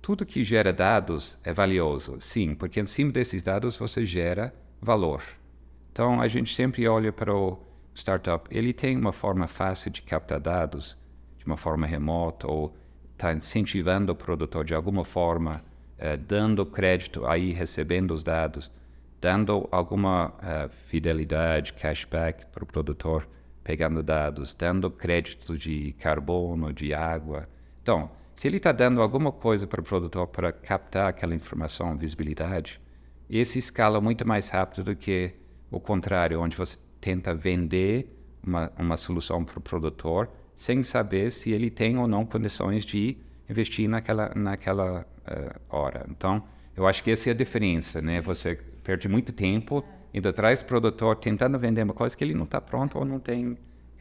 Tudo 0.00 0.24
que 0.24 0.44
gera 0.44 0.72
dados 0.72 1.36
é 1.42 1.52
valioso, 1.52 2.20
sim, 2.20 2.54
porque 2.54 2.78
em 2.78 2.86
cima 2.86 3.10
desses 3.10 3.42
dados 3.42 3.76
você 3.76 4.06
gera 4.06 4.54
valor. 4.80 5.20
Então 5.90 6.20
a 6.20 6.28
gente 6.28 6.54
sempre 6.54 6.86
olha 6.86 7.12
para 7.12 7.34
o 7.34 7.58
startup, 7.92 8.48
ele 8.56 8.72
tem 8.72 8.96
uma 8.96 9.10
forma 9.12 9.48
fácil 9.48 9.90
de 9.90 10.00
captar 10.00 10.38
dados, 10.38 10.96
de 11.38 11.44
uma 11.44 11.56
forma 11.56 11.88
remota, 11.88 12.48
ou 12.48 12.72
está 13.14 13.32
incentivando 13.32 14.12
o 14.12 14.14
produtor 14.14 14.64
de 14.64 14.76
alguma 14.76 15.04
forma, 15.04 15.60
eh, 15.98 16.16
dando 16.16 16.64
crédito 16.64 17.26
aí, 17.26 17.52
recebendo 17.52 18.12
os 18.12 18.22
dados, 18.22 18.70
dando 19.20 19.68
alguma 19.72 20.32
eh, 20.40 20.68
fidelidade, 20.86 21.72
cashback 21.72 22.46
para 22.46 22.62
o 22.62 22.66
produtor, 22.66 23.26
pegando 23.64 24.04
dados, 24.04 24.54
dando 24.54 24.88
crédito 24.88 25.58
de 25.58 25.94
carbono, 25.98 26.72
de 26.72 26.94
água. 26.94 27.48
Então, 27.82 28.21
se 28.34 28.48
ele 28.48 28.56
está 28.56 28.72
dando 28.72 29.02
alguma 29.02 29.30
coisa 29.30 29.66
para 29.66 29.80
o 29.80 29.84
produtor 29.84 30.26
para 30.26 30.52
captar 30.52 31.08
aquela 31.08 31.34
informação, 31.34 31.96
visibilidade, 31.96 32.80
esse 33.28 33.58
escala 33.58 34.00
muito 34.00 34.26
mais 34.26 34.48
rápido 34.48 34.84
do 34.84 34.96
que 34.96 35.32
o 35.70 35.80
contrário, 35.80 36.40
onde 36.40 36.56
você 36.56 36.76
tenta 37.00 37.34
vender 37.34 38.06
uma, 38.46 38.70
uma 38.78 38.96
solução 38.96 39.44
para 39.44 39.58
o 39.58 39.62
produtor 39.62 40.28
sem 40.54 40.82
saber 40.82 41.30
se 41.30 41.50
ele 41.50 41.70
tem 41.70 41.98
ou 41.98 42.06
não 42.06 42.26
condições 42.26 42.84
de 42.84 43.16
investir 43.48 43.88
naquela, 43.88 44.32
naquela 44.34 45.06
uh, 45.26 45.60
hora. 45.68 46.06
Então, 46.10 46.42
eu 46.76 46.86
acho 46.86 47.02
que 47.02 47.10
essa 47.10 47.30
é 47.30 47.32
a 47.32 47.34
diferença, 47.34 48.00
né? 48.00 48.20
Você 48.20 48.56
perde 48.84 49.08
muito 49.08 49.32
tempo 49.32 49.84
indo 50.12 50.28
atrás 50.28 50.62
do 50.62 50.66
produtor 50.66 51.16
tentando 51.16 51.58
vender 51.58 51.82
uma 51.82 51.94
coisa 51.94 52.16
que 52.16 52.22
ele 52.22 52.34
não 52.34 52.44
está 52.44 52.60
pronto 52.60 52.98
ou 52.98 53.04
não 53.04 53.18
tem 53.18 53.56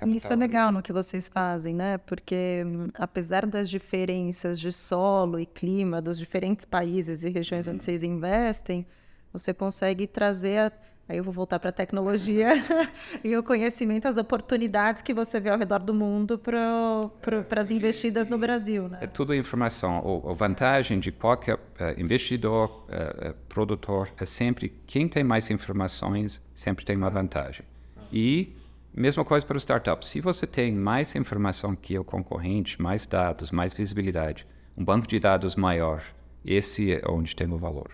e 0.05 0.15
Isso 0.15 0.31
é 0.31 0.35
legal 0.35 0.71
no 0.71 0.81
que 0.81 0.91
vocês 0.91 1.27
fazem, 1.27 1.75
né? 1.75 1.97
Porque 1.99 2.63
hum, 2.65 2.87
apesar 2.95 3.45
das 3.45 3.69
diferenças 3.69 4.59
de 4.59 4.71
solo 4.71 5.39
e 5.39 5.45
clima 5.45 6.01
dos 6.01 6.17
diferentes 6.17 6.65
países 6.65 7.23
e 7.23 7.29
regiões 7.29 7.67
onde 7.67 7.83
vocês 7.83 8.03
investem, 8.03 8.85
você 9.31 9.53
consegue 9.53 10.07
trazer 10.07 10.57
a... 10.57 10.71
Aí 11.09 11.17
eu 11.17 11.23
vou 11.25 11.33
voltar 11.33 11.59
para 11.59 11.69
a 11.69 11.73
tecnologia 11.73 12.51
e 13.21 13.35
o 13.35 13.43
conhecimento, 13.43 14.07
as 14.07 14.15
oportunidades 14.15 15.01
que 15.01 15.13
você 15.13 15.41
vê 15.41 15.49
ao 15.49 15.57
redor 15.57 15.79
do 15.79 15.93
mundo 15.93 16.39
para 16.39 17.59
as 17.59 17.69
investidas 17.69 18.29
no 18.29 18.37
Brasil. 18.37 18.87
Né? 18.87 18.99
É 19.01 19.07
tudo 19.07 19.35
informação. 19.35 20.23
a 20.25 20.33
vantagem 20.33 21.01
de 21.01 21.11
qualquer 21.11 21.55
uh, 21.55 21.59
investidor, 21.99 22.85
uh, 22.87 23.31
uh, 23.31 23.33
produtor, 23.49 24.09
é 24.17 24.25
sempre 24.25 24.69
quem 24.87 25.09
tem 25.09 25.23
mais 25.23 25.51
informações 25.51 26.41
sempre 26.55 26.85
tem 26.85 26.95
uma 26.95 27.09
vantagem. 27.09 27.65
E 28.13 28.55
mesma 28.99 29.23
coisa 29.23 29.45
para 29.45 29.55
o 29.55 29.59
startup. 29.59 30.05
Se 30.05 30.19
você 30.19 30.45
tem 30.45 30.73
mais 30.73 31.15
informação 31.15 31.75
que 31.75 31.97
o 31.97 32.03
concorrente, 32.03 32.81
mais 32.81 33.05
dados, 33.05 33.51
mais 33.51 33.73
visibilidade, 33.73 34.45
um 34.77 34.83
banco 34.83 35.07
de 35.07 35.19
dados 35.19 35.55
maior, 35.55 36.03
esse 36.43 36.91
é 36.91 37.01
onde 37.07 37.35
tem 37.35 37.51
o 37.51 37.57
valor. 37.57 37.91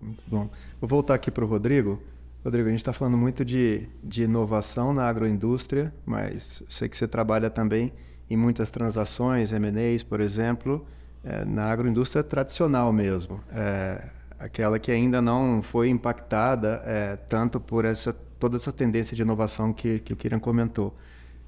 Muito 0.00 0.22
bom. 0.26 0.48
Vou 0.80 0.88
voltar 0.88 1.14
aqui 1.14 1.30
para 1.30 1.44
o 1.44 1.48
Rodrigo. 1.48 2.02
Rodrigo, 2.44 2.68
a 2.68 2.70
gente 2.70 2.80
está 2.80 2.92
falando 2.92 3.16
muito 3.16 3.44
de, 3.44 3.88
de 4.04 4.22
inovação 4.22 4.92
na 4.92 5.08
agroindústria, 5.08 5.92
mas 6.04 6.62
sei 6.68 6.88
que 6.88 6.96
você 6.96 7.08
trabalha 7.08 7.50
também 7.50 7.92
em 8.30 8.36
muitas 8.36 8.70
transações, 8.70 9.52
M&As, 9.52 10.02
por 10.02 10.20
exemplo, 10.20 10.86
é, 11.24 11.44
na 11.44 11.64
agroindústria 11.64 12.22
tradicional 12.22 12.92
mesmo, 12.92 13.40
é, 13.52 14.04
aquela 14.38 14.78
que 14.78 14.92
ainda 14.92 15.20
não 15.20 15.62
foi 15.62 15.88
impactada 15.88 16.82
é, 16.84 17.16
tanto 17.16 17.58
por 17.58 17.84
essa 17.84 18.16
toda 18.38 18.56
essa 18.56 18.72
tendência 18.72 19.16
de 19.16 19.22
inovação 19.22 19.72
que, 19.72 19.98
que 20.00 20.12
o 20.12 20.16
Kiran 20.16 20.38
comentou. 20.38 20.94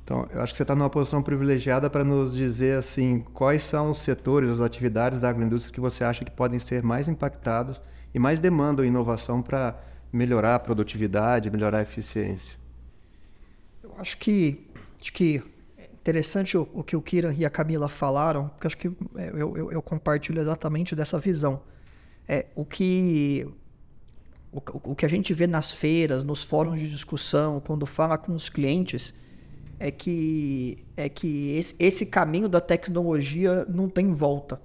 Então, 0.04 0.26
eu 0.32 0.40
acho 0.40 0.54
que 0.54 0.56
você 0.56 0.62
está 0.62 0.74
numa 0.74 0.88
posição 0.88 1.22
privilegiada 1.22 1.90
para 1.90 2.02
nos 2.02 2.34
dizer 2.34 2.78
assim 2.78 3.20
quais 3.34 3.62
são 3.62 3.90
os 3.90 3.98
setores, 3.98 4.48
as 4.48 4.60
atividades 4.60 5.20
da 5.20 5.28
agroindústria 5.28 5.74
que 5.74 5.80
você 5.80 6.02
acha 6.02 6.24
que 6.24 6.30
podem 6.30 6.58
ser 6.58 6.82
mais 6.82 7.08
impactados 7.08 7.82
e 8.14 8.18
mais 8.18 8.40
demandam 8.40 8.84
inovação 8.86 9.42
para 9.42 9.78
melhorar 10.10 10.54
a 10.54 10.58
produtividade, 10.58 11.50
melhorar 11.50 11.78
a 11.78 11.82
eficiência. 11.82 12.58
Eu 13.82 13.92
acho 13.98 14.16
que 14.16 14.66
acho 14.98 15.12
que 15.12 15.42
é 15.76 15.84
interessante 15.84 16.56
o, 16.56 16.66
o 16.72 16.82
que 16.82 16.96
o 16.96 17.02
Kira 17.02 17.34
e 17.34 17.44
a 17.44 17.50
Camila 17.50 17.90
falaram, 17.90 18.48
porque 18.48 18.66
acho 18.66 18.78
que 18.78 18.88
é, 19.14 19.30
eu, 19.34 19.58
eu, 19.58 19.72
eu 19.72 19.82
compartilho 19.82 20.40
exatamente 20.40 20.96
dessa 20.96 21.18
visão. 21.18 21.60
É, 22.26 22.46
o 22.54 22.64
que 22.64 23.46
o, 24.52 24.90
o, 24.90 24.94
que 24.94 25.04
a 25.04 25.08
gente 25.08 25.32
vê 25.34 25.46
nas 25.46 25.72
feiras, 25.72 26.24
nos 26.24 26.42
fóruns 26.42 26.80
de 26.80 26.90
discussão, 26.90 27.60
quando 27.60 27.86
fala 27.86 28.16
com 28.16 28.34
os 28.34 28.48
clientes, 28.48 29.14
é 29.78 29.90
que 29.90 30.78
é 30.96 31.08
que 31.08 31.56
esse, 31.56 31.76
esse 31.78 32.06
caminho 32.06 32.48
da 32.48 32.60
tecnologia 32.60 33.64
não 33.68 33.88
tem 33.88 34.12
volta 34.12 34.60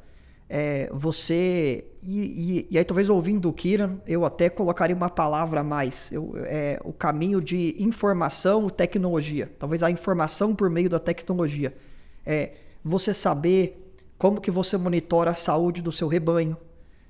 é, 0.55 0.87
você. 0.93 1.83
E, 2.03 2.19
e, 2.19 2.67
e, 2.69 2.77
aí, 2.77 2.83
talvez 2.83 3.09
ouvindo 3.09 3.49
o 3.49 3.53
Kiran, 3.53 3.97
eu 4.05 4.23
até 4.23 4.49
colocaria 4.49 4.95
uma 4.95 5.09
palavra 5.09 5.61
a 5.61 5.63
mais: 5.63 6.11
eu, 6.11 6.33
é, 6.45 6.79
o 6.83 6.93
caminho 6.93 7.41
de 7.41 7.75
informação 7.79 8.69
tecnologia. 8.69 9.51
Talvez 9.57 9.81
a 9.81 9.89
informação 9.89 10.55
por 10.55 10.69
meio 10.69 10.89
da 10.89 10.99
tecnologia. 10.99 11.75
É, 12.23 12.53
você 12.83 13.15
saber 13.15 13.95
como 14.15 14.39
que 14.39 14.51
você 14.51 14.77
monitora 14.77 15.31
a 15.31 15.35
saúde 15.35 15.81
do 15.81 15.91
seu 15.91 16.07
rebanho, 16.07 16.55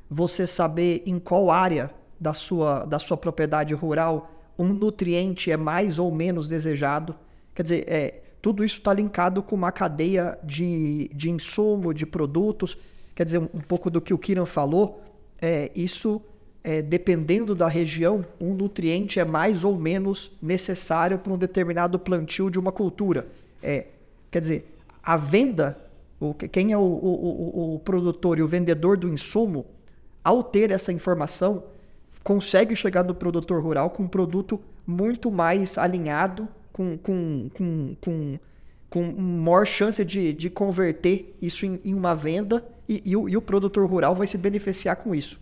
você 0.10 0.48
saber 0.48 1.04
em 1.06 1.20
qual 1.20 1.52
área 1.52 1.92
da 2.20 2.34
sua, 2.34 2.86
da 2.86 3.00
sua 3.00 3.18
propriedade 3.18 3.74
rural 3.74 4.30
um 4.58 4.68
nutriente 4.68 5.52
é 5.52 5.58
mais 5.58 5.98
ou 5.98 6.14
menos 6.14 6.48
desejado. 6.48 7.16
Quer 7.56 7.64
dizer, 7.64 7.86
é, 7.88 8.22
tudo 8.42 8.64
isso 8.64 8.78
está 8.78 8.94
linkado 8.94 9.42
com 9.42 9.56
uma 9.56 9.72
cadeia 9.72 10.38
de, 10.44 11.10
de 11.14 11.32
insumo, 11.32 11.92
de 11.92 12.06
produtos 12.06 12.78
Quer 13.16 13.26
dizer, 13.26 13.40
um, 13.40 13.50
um 13.54 13.60
pouco 13.60 13.90
do 13.90 14.02
que 14.02 14.14
o 14.14 14.18
Kiran 14.18 14.46
falou, 14.46 15.04
é, 15.42 15.72
isso, 15.76 16.22
é, 16.64 16.82
dependendo 16.82 17.54
da 17.54 17.68
região, 17.68 18.26
um 18.40 18.54
nutriente 18.54 19.20
é 19.20 19.26
mais 19.26 19.64
ou 19.64 19.78
menos 19.78 20.32
necessário 20.42 21.20
para 21.20 21.32
um 21.32 21.38
determinado 21.38 22.00
plantio 22.00 22.50
de 22.50 22.58
uma 22.58 22.72
cultura. 22.72 23.28
É, 23.62 23.88
quer 24.32 24.40
dizer, 24.40 24.78
a 25.02 25.16
venda, 25.16 25.78
o, 26.20 26.34
quem 26.34 26.72
é 26.72 26.78
o, 26.78 26.82
o, 26.82 26.86
o, 26.86 27.76
o 27.76 27.80
produtor 27.80 28.40
e 28.40 28.42
o 28.42 28.48
vendedor 28.48 28.98
do 28.98 29.08
insumo, 29.08 29.66
ao 30.24 30.42
ter 30.42 30.72
essa 30.72 30.92
informação, 30.92 31.64
consegue 32.24 32.76
chegar 32.76 33.04
no 33.04 33.14
produtor 33.14 33.62
rural 33.62 33.90
com 33.90 34.04
um 34.04 34.08
produto 34.08 34.60
muito 34.88 35.30
mais 35.30 35.78
alinhado, 35.78 36.48
com, 36.72 36.98
com, 36.98 37.50
com, 37.54 37.96
com, 38.00 38.40
com 38.90 39.04
maior 39.22 39.66
chance 39.66 40.04
de, 40.04 40.34
de 40.34 40.50
converter 40.50 41.36
isso 41.42 41.66
em, 41.66 41.80
em 41.84 41.94
uma 41.94 42.16
venda 42.16 42.66
e, 42.88 43.02
e, 43.06 43.16
o, 43.16 43.28
e 43.28 43.36
o 43.36 43.42
produtor 43.42 43.90
rural 43.90 44.16
vai 44.16 44.28
se 44.28 44.38
beneficiar 44.38 44.96
com 44.96 45.14
isso. 45.14 45.40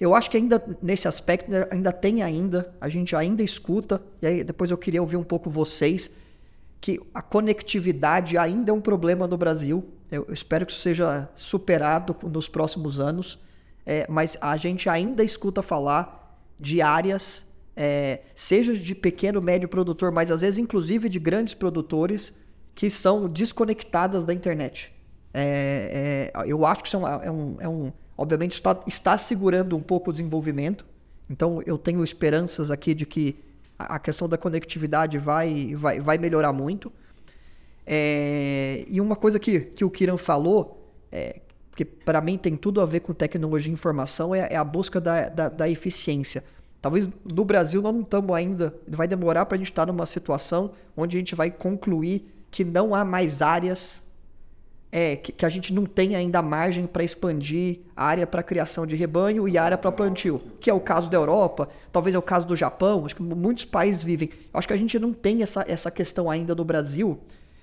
Eu 0.00 0.14
acho 0.14 0.30
que 0.30 0.36
ainda 0.38 0.62
nesse 0.82 1.06
aspecto 1.06 1.50
né, 1.50 1.66
ainda 1.70 1.92
tem 1.92 2.22
ainda, 2.22 2.72
a 2.80 2.88
gente 2.88 3.14
ainda 3.14 3.42
escuta, 3.42 4.02
e 4.22 4.26
aí 4.26 4.44
depois 4.44 4.70
eu 4.70 4.78
queria 4.78 5.02
ouvir 5.02 5.18
um 5.18 5.22
pouco 5.22 5.50
vocês, 5.50 6.10
que 6.80 6.98
a 7.12 7.20
conectividade 7.20 8.38
ainda 8.38 8.70
é 8.70 8.74
um 8.74 8.80
problema 8.80 9.26
no 9.26 9.36
Brasil. 9.36 9.84
Eu, 10.10 10.24
eu 10.26 10.32
espero 10.32 10.64
que 10.64 10.72
isso 10.72 10.80
seja 10.80 11.28
superado 11.36 12.16
nos 12.22 12.48
próximos 12.48 12.98
anos, 12.98 13.38
é, 13.90 14.06
mas 14.08 14.38
a 14.40 14.56
gente 14.56 14.88
ainda 14.88 15.24
escuta 15.24 15.62
falar 15.62 16.40
de 16.60 16.80
áreas, 16.80 17.44
é, 17.74 18.20
seja 18.36 18.72
de 18.72 18.94
pequeno, 18.94 19.42
médio 19.42 19.68
produtor, 19.68 20.12
mas 20.12 20.30
às 20.30 20.42
vezes 20.42 20.60
inclusive 20.60 21.08
de 21.08 21.18
grandes 21.18 21.54
produtores, 21.54 22.32
que 22.72 22.88
são 22.88 23.28
desconectadas 23.28 24.24
da 24.24 24.32
internet. 24.32 24.92
É, 25.34 26.30
é, 26.32 26.42
eu 26.46 26.64
acho 26.64 26.82
que 26.82 26.86
isso 26.86 26.98
é 26.98 27.30
um, 27.32 27.56
é 27.60 27.68
um 27.68 27.88
é 27.88 27.92
obviamente 28.16 28.52
está, 28.52 28.80
está 28.86 29.18
segurando 29.18 29.76
um 29.76 29.82
pouco 29.82 30.10
o 30.10 30.12
desenvolvimento. 30.12 30.86
Então 31.28 31.60
eu 31.66 31.76
tenho 31.76 32.04
esperanças 32.04 32.70
aqui 32.70 32.94
de 32.94 33.04
que 33.04 33.42
a 33.76 33.98
questão 33.98 34.28
da 34.28 34.38
conectividade 34.38 35.18
vai, 35.18 35.74
vai, 35.74 35.98
vai 35.98 36.16
melhorar 36.16 36.52
muito. 36.52 36.92
É, 37.84 38.84
e 38.86 39.00
uma 39.00 39.16
coisa 39.16 39.40
que, 39.40 39.58
que 39.58 39.84
o 39.84 39.90
Kiran 39.90 40.16
falou, 40.16 40.94
é, 41.10 41.40
que 41.80 41.84
para 41.86 42.20
mim 42.20 42.36
tem 42.36 42.58
tudo 42.58 42.82
a 42.82 42.84
ver 42.84 43.00
com 43.00 43.14
tecnologia 43.14 43.70
e 43.70 43.72
informação, 43.72 44.34
é, 44.34 44.48
é 44.50 44.56
a 44.56 44.62
busca 44.62 45.00
da, 45.00 45.30
da, 45.30 45.48
da, 45.48 45.66
eficiência. 45.66 46.44
Talvez 46.78 47.08
no 47.24 47.42
Brasil 47.42 47.80
nós 47.80 47.94
não 47.94 48.02
estamos 48.02 48.36
ainda, 48.36 48.74
vai 48.86 49.08
demorar 49.08 49.46
para 49.46 49.54
a 49.54 49.58
gente 49.58 49.70
estar 49.70 49.86
numa 49.86 50.04
situação 50.04 50.72
onde 50.94 51.16
a 51.16 51.18
gente 51.18 51.34
vai 51.34 51.50
concluir 51.50 52.30
que 52.50 52.64
não 52.64 52.94
há 52.94 53.02
mais 53.02 53.40
áreas 53.40 54.02
é 54.92 55.16
que, 55.16 55.32
que, 55.32 55.46
a 55.46 55.48
gente 55.48 55.72
não 55.72 55.86
tem 55.86 56.16
ainda 56.16 56.42
margem 56.42 56.86
para 56.86 57.02
expandir 57.02 57.78
a 57.96 58.04
área 58.04 58.26
para 58.26 58.42
criação 58.42 58.86
de 58.86 58.94
rebanho 58.94 59.48
e 59.48 59.56
área 59.56 59.78
para 59.78 59.90
plantio, 59.90 60.42
que 60.60 60.68
é 60.68 60.74
o 60.74 60.80
caso 60.80 61.08
da 61.08 61.16
Europa, 61.16 61.66
talvez 61.90 62.14
é 62.14 62.18
o 62.18 62.22
caso 62.22 62.46
do 62.46 62.54
Japão, 62.54 63.06
acho 63.06 63.16
que 63.16 63.22
muitos 63.22 63.64
países 63.64 64.02
vivem. 64.02 64.28
Acho 64.52 64.68
que 64.68 64.74
a 64.74 64.76
gente 64.76 64.98
não 64.98 65.14
tem 65.14 65.42
essa, 65.42 65.64
essa 65.66 65.90
questão 65.90 66.28
ainda 66.28 66.54
no 66.54 66.64
Brasil, 66.64 67.20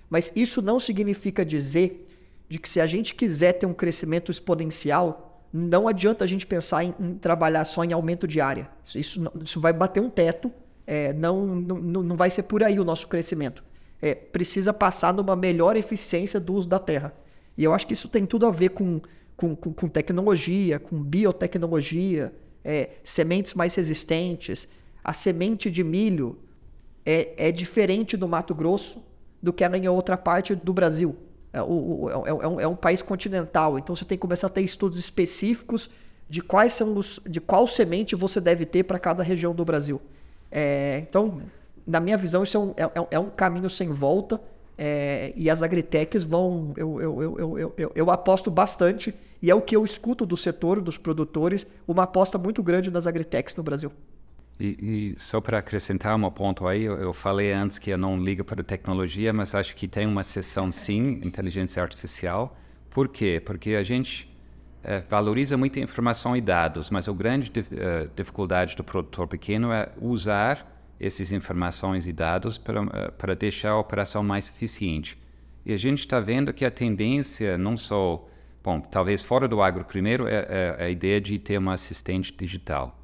mas 0.10 0.32
isso 0.36 0.60
não 0.60 0.80
significa 0.80 1.46
dizer 1.46 2.07
de 2.50 2.60
que 2.60 2.70
se 2.70 2.80
a 2.80 2.88
gente 2.88 3.14
quiser 3.16 3.54
ter 3.54 3.66
um 3.66 3.74
crescimento 3.74 4.32
exponencial, 4.32 5.44
não 5.52 5.88
adianta 5.88 6.24
a 6.24 6.28
gente 6.28 6.46
pensar 6.46 6.84
em, 6.84 6.94
em 7.00 7.16
trabalhar 7.16 7.66
só 7.66 7.84
em 7.84 7.94
aumento 7.94 8.28
de 8.28 8.40
área. 8.40 8.70
Isso, 8.84 9.00
isso, 9.00 9.32
isso 9.44 9.60
vai 9.60 9.74
bater 9.74 10.02
um 10.02 10.10
teto, 10.10 10.52
é, 10.86 11.14
não, 11.14 11.46
não, 11.46 11.78
não 12.04 12.16
vai 12.16 12.30
ser 12.30 12.44
por 12.44 12.64
aí 12.64 12.80
o 12.80 12.86
nosso 12.86 13.08
crescimento 13.08 13.64
é, 14.02 14.14
precisa 14.14 14.74
passar 14.74 15.14
numa 15.14 15.36
melhor 15.36 15.76
eficiência 15.76 16.40
do 16.40 16.54
uso 16.54 16.68
da 16.68 16.80
terra. 16.80 17.14
E 17.58 17.64
eu 17.64 17.74
acho 17.74 17.88
que 17.88 17.94
isso 17.94 18.08
tem 18.08 18.26
tudo 18.26 18.46
a 18.46 18.52
ver 18.52 18.70
com, 18.70 19.02
com, 19.36 19.56
com, 19.56 19.74
com 19.74 19.88
tecnologia, 19.88 20.80
com 20.80 21.02
biotecnologia, 21.02 22.34
é, 22.64 22.92
sementes 23.04 23.54
mais 23.54 23.74
resistentes. 23.76 24.68
A 25.04 25.14
semente 25.14 25.72
de 25.72 25.84
milho 25.84 26.38
é, 27.06 27.48
é 27.48 27.52
diferente 27.52 28.16
do 28.16 28.28
Mato 28.28 28.54
Grosso 28.54 29.04
do 29.42 29.54
que 29.54 29.64
ela 29.64 29.78
em 29.78 29.88
outra 29.88 30.18
parte 30.18 30.54
do 30.56 30.74
Brasil. 30.74 31.16
É, 31.58 31.62
o, 31.62 32.10
é, 32.10 32.30
é, 32.30 32.48
um, 32.48 32.60
é 32.62 32.68
um 32.68 32.76
país 32.76 33.02
continental, 33.02 33.80
então 33.80 33.96
você 33.96 34.06
tem 34.06 34.18
que 34.18 34.22
começar 34.22 34.48
a 34.48 34.50
ter 34.50 34.62
estudos 34.62 35.00
específicos 35.00 35.90
de 36.30 36.42
quais 36.42 36.74
são 36.74 36.96
os, 36.96 37.20
de 37.26 37.42
qual 37.42 37.68
semente 37.68 38.16
você 38.16 38.40
deve 38.40 38.66
ter 38.66 38.84
para 38.84 39.00
cada 39.00 39.24
região 39.24 39.56
do 39.56 39.66
Brasil. 39.66 40.00
É, 40.52 41.00
então, 41.00 41.42
na 41.86 42.00
minha 42.00 42.18
visão, 42.18 42.44
isso 42.44 42.58
é 42.58 42.60
um, 42.60 42.74
é, 42.78 42.84
é, 42.84 43.08
é 43.12 43.20
um 43.20 43.30
caminho 43.30 43.70
sem 43.70 43.92
volta. 43.92 44.40
É, 44.78 45.34
e 45.36 45.50
as 45.50 45.64
agritechs 45.64 46.24
vão. 46.24 46.74
Eu, 46.78 47.02
eu, 47.02 47.24
eu, 47.24 47.40
eu, 47.40 47.74
eu, 47.76 47.92
eu, 47.96 48.12
aposto 48.12 48.52
bastante, 48.52 49.12
e 49.42 49.50
é 49.50 49.56
o 49.56 49.62
que 49.62 49.76
eu 49.76 49.84
escuto 49.84 50.24
do 50.24 50.38
setor, 50.38 50.80
dos 50.80 51.00
produtores, 51.00 51.66
uma 51.88 52.04
aposta 52.04 52.38
muito 52.38 52.62
grande 52.62 52.92
nas 52.92 53.08
agritechs 53.08 53.56
no 53.56 53.64
Brasil. 53.64 53.92
E, 54.60 55.14
e 55.16 55.20
só 55.20 55.40
para 55.40 55.60
acrescentar 55.60 56.16
um 56.16 56.32
ponto 56.32 56.68
aí, 56.68 56.84
eu, 56.84 56.96
eu, 56.98 57.14
falei 57.14 57.52
antes 57.52 57.78
que 57.78 57.92
eu 57.92 57.98
não 57.98 58.18
ligo 58.20 58.44
para 58.44 58.64
tecnologia, 58.64 59.32
mas 59.32 59.54
acho 59.54 59.76
que 59.76 59.88
tem 59.88 60.08
uma 60.08 60.24
seção 60.24 60.72
sim, 60.72 61.22
inteligência 61.24 61.82
artificial. 61.82 62.58
Por 62.90 63.08
quê? 63.08 63.42
Porque 63.46 63.72
a 63.72 63.84
gente 63.84 64.28
é, 64.84 65.04
valoriza 65.08 65.58
muito 65.58 65.80
informação 65.80 66.36
e 66.36 66.42
dados, 66.42 66.90
mas 66.90 67.08
a 67.08 67.12
grande 67.12 67.52
uh, 67.52 68.10
dificuldade 68.16 68.76
do 68.76 68.84
produtor 68.84 69.28
pequeno 69.28 69.72
é 69.72 69.90
usar 70.02 70.66
essas 71.00 71.32
informações 71.32 72.08
e 72.08 72.14
dados 72.14 72.58
para, 72.58 72.82
eh, 72.82 73.12
para 73.12 73.36
deixar 73.36 73.70
a 73.70 73.78
operação 73.78 74.24
mais 74.24 74.50
eficiente. 74.50 75.16
E 75.64 75.72
a 75.72 75.78
gente 75.78 76.00
está 76.00 76.20
vendo 76.20 76.52
que 76.52 76.66
a 76.66 76.72
tendência, 76.72 77.56
não 77.56 77.78
só, 77.78 78.28
bom, 78.64 78.80
talvez 78.80 79.22
fora 79.22 79.48
do 79.48 79.62
agro 79.62 79.86
primeiro, 79.86 80.28
é, 80.28 80.76
é 80.80 80.86
a 80.86 80.90
ideia 80.90 81.22
de 81.22 81.38
ter 81.38 81.60
uma 81.60 81.74
assistente 81.74 82.34
digital. 82.36 82.97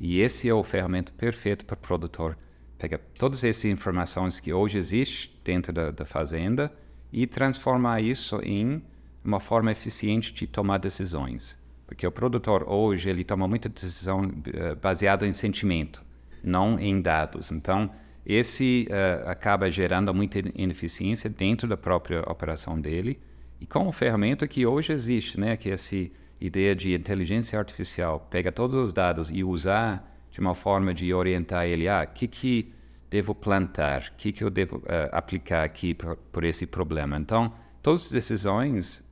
E 0.00 0.20
esse 0.20 0.48
é 0.48 0.54
o 0.54 0.64
ferramenta 0.64 1.12
perfeito 1.12 1.64
para 1.64 1.74
o 1.74 1.76
produtor 1.76 2.36
pegar 2.78 2.98
todas 3.18 3.44
essas 3.44 3.66
informações 3.66 4.40
que 4.40 4.52
hoje 4.52 4.78
existem 4.78 5.30
dentro 5.44 5.72
da, 5.72 5.90
da 5.90 6.06
fazenda 6.06 6.72
e 7.12 7.26
transformar 7.26 8.00
isso 8.00 8.40
em 8.42 8.82
uma 9.22 9.38
forma 9.38 9.70
eficiente 9.70 10.32
de 10.32 10.46
tomar 10.46 10.78
decisões. 10.78 11.58
Porque 11.86 12.06
o 12.06 12.10
produtor 12.10 12.64
hoje 12.66 13.10
ele 13.10 13.22
toma 13.22 13.46
muita 13.46 13.68
decisão 13.68 14.24
uh, 14.24 14.76
baseada 14.80 15.26
em 15.26 15.32
sentimento 15.32 16.02
não 16.42 16.78
em 16.78 17.00
dados. 17.00 17.52
Então, 17.52 17.90
esse 18.24 18.88
uh, 18.90 19.28
acaba 19.28 19.70
gerando 19.70 20.12
muita 20.14 20.40
ineficiência 20.54 21.28
dentro 21.28 21.68
da 21.68 21.76
própria 21.76 22.20
operação 22.22 22.80
dele. 22.80 23.20
E 23.60 23.66
com 23.66 23.88
a 23.88 23.92
ferramenta 23.92 24.48
que 24.48 24.64
hoje 24.64 24.92
existe, 24.92 25.38
né, 25.38 25.56
que 25.56 25.70
é 25.70 25.74
essa 25.74 25.96
ideia 26.40 26.74
de 26.74 26.94
inteligência 26.94 27.58
artificial, 27.58 28.26
pega 28.30 28.50
todos 28.50 28.74
os 28.76 28.92
dados 28.92 29.30
e 29.30 29.44
usar 29.44 30.06
de 30.30 30.40
uma 30.40 30.54
forma 30.54 30.94
de 30.94 31.12
orientar 31.12 31.66
ele, 31.66 31.88
ah, 31.88 32.06
o 32.08 32.14
que, 32.14 32.26
que 32.26 32.72
devo 33.10 33.34
plantar, 33.34 34.10
que, 34.16 34.32
que 34.32 34.44
eu 34.44 34.48
devo 34.48 34.78
uh, 34.78 35.10
aplicar 35.10 35.64
aqui 35.64 35.92
por, 35.92 36.16
por, 36.16 36.44
esse 36.44 36.64
problema. 36.64 37.18
Então, 37.18 37.52
todas 37.82 38.06
as 38.06 38.12
decisões, 38.12 39.04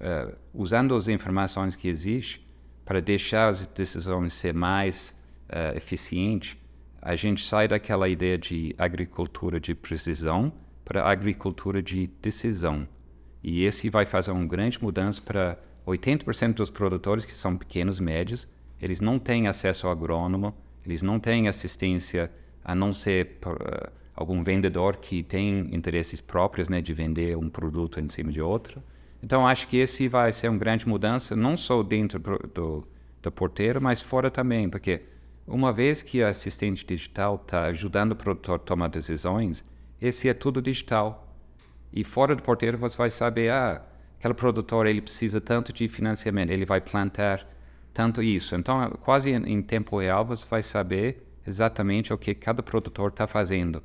uh, 0.00 0.34
usando 0.54 0.94
as 0.94 1.06
informações 1.06 1.76
que 1.76 1.86
existem, 1.86 2.42
para 2.84 3.00
deixar 3.00 3.48
as 3.48 3.66
decisões 3.66 4.32
ser 4.32 4.54
mais 4.54 5.16
uh, 5.50 5.76
eficientes, 5.76 6.56
a 7.00 7.14
gente 7.14 7.44
sai 7.44 7.68
daquela 7.68 8.08
ideia 8.08 8.38
de 8.38 8.74
agricultura 8.78 9.60
de 9.60 9.74
precisão 9.74 10.52
para 10.84 11.08
agricultura 11.08 11.82
de 11.82 12.06
decisão. 12.20 12.88
E 13.42 13.64
esse 13.64 13.90
vai 13.90 14.06
fazer 14.06 14.30
uma 14.30 14.46
grande 14.46 14.82
mudança 14.82 15.20
para 15.20 15.58
80% 15.86 16.54
dos 16.54 16.70
produtores 16.70 17.24
que 17.24 17.32
são 17.32 17.56
pequenos 17.56 17.98
e 17.98 18.02
médios, 18.02 18.48
eles 18.80 19.00
não 19.00 19.18
têm 19.18 19.48
acesso 19.48 19.86
ao 19.86 19.92
agrônomo, 19.92 20.54
eles 20.84 21.02
não 21.02 21.18
têm 21.18 21.48
assistência 21.48 22.30
a 22.64 22.74
não 22.74 22.92
ser 22.92 23.38
uh, 23.46 23.90
algum 24.14 24.42
vendedor 24.42 24.96
que 24.96 25.22
tem 25.22 25.74
interesses 25.74 26.20
próprios 26.20 26.68
né, 26.68 26.80
de 26.80 26.92
vender 26.92 27.36
um 27.36 27.48
produto 27.48 28.00
em 28.00 28.08
cima 28.08 28.30
de 28.30 28.40
outro. 28.40 28.82
Então, 29.22 29.46
acho 29.46 29.68
que 29.68 29.76
esse 29.76 30.08
vai 30.08 30.32
ser 30.32 30.48
uma 30.48 30.58
grande 30.58 30.88
mudança, 30.88 31.36
não 31.36 31.56
só 31.56 31.82
dentro 31.82 32.18
do, 32.18 32.86
do 33.22 33.32
porteiro, 33.32 33.80
mas 33.80 34.00
fora 34.00 34.30
também, 34.30 34.68
porque 34.68 35.02
uma 35.46 35.72
vez 35.72 36.02
que 36.02 36.22
a 36.22 36.28
assistente 36.28 36.84
digital 36.84 37.36
está 37.36 37.64
ajudando 37.66 38.12
o 38.12 38.16
produtor 38.16 38.56
a 38.56 38.58
tomar 38.58 38.88
decisões, 38.88 39.64
esse 40.00 40.28
é 40.28 40.34
tudo 40.34 40.60
digital. 40.60 41.36
E 41.92 42.02
fora 42.02 42.34
do 42.34 42.42
porteiro 42.42 42.78
você 42.78 42.96
vai 42.96 43.10
saber, 43.10 43.50
ah, 43.50 43.82
aquele 44.22 44.34
produtor 44.34 44.86
ele 44.86 45.02
precisa 45.02 45.40
tanto 45.40 45.72
de 45.72 45.88
financiamento, 45.88 46.50
ele 46.50 46.64
vai 46.64 46.80
plantar 46.80 47.44
tanto 47.92 48.22
isso. 48.22 48.54
Então, 48.54 48.88
quase 49.00 49.32
em, 49.32 49.60
tempo 49.60 49.98
real 49.98 50.24
você 50.24 50.46
vai 50.48 50.62
saber 50.62 51.26
exatamente 51.44 52.12
o 52.12 52.16
que 52.16 52.32
cada 52.32 52.62
produtor 52.62 53.10
está 53.10 53.26
fazendo. 53.26 53.82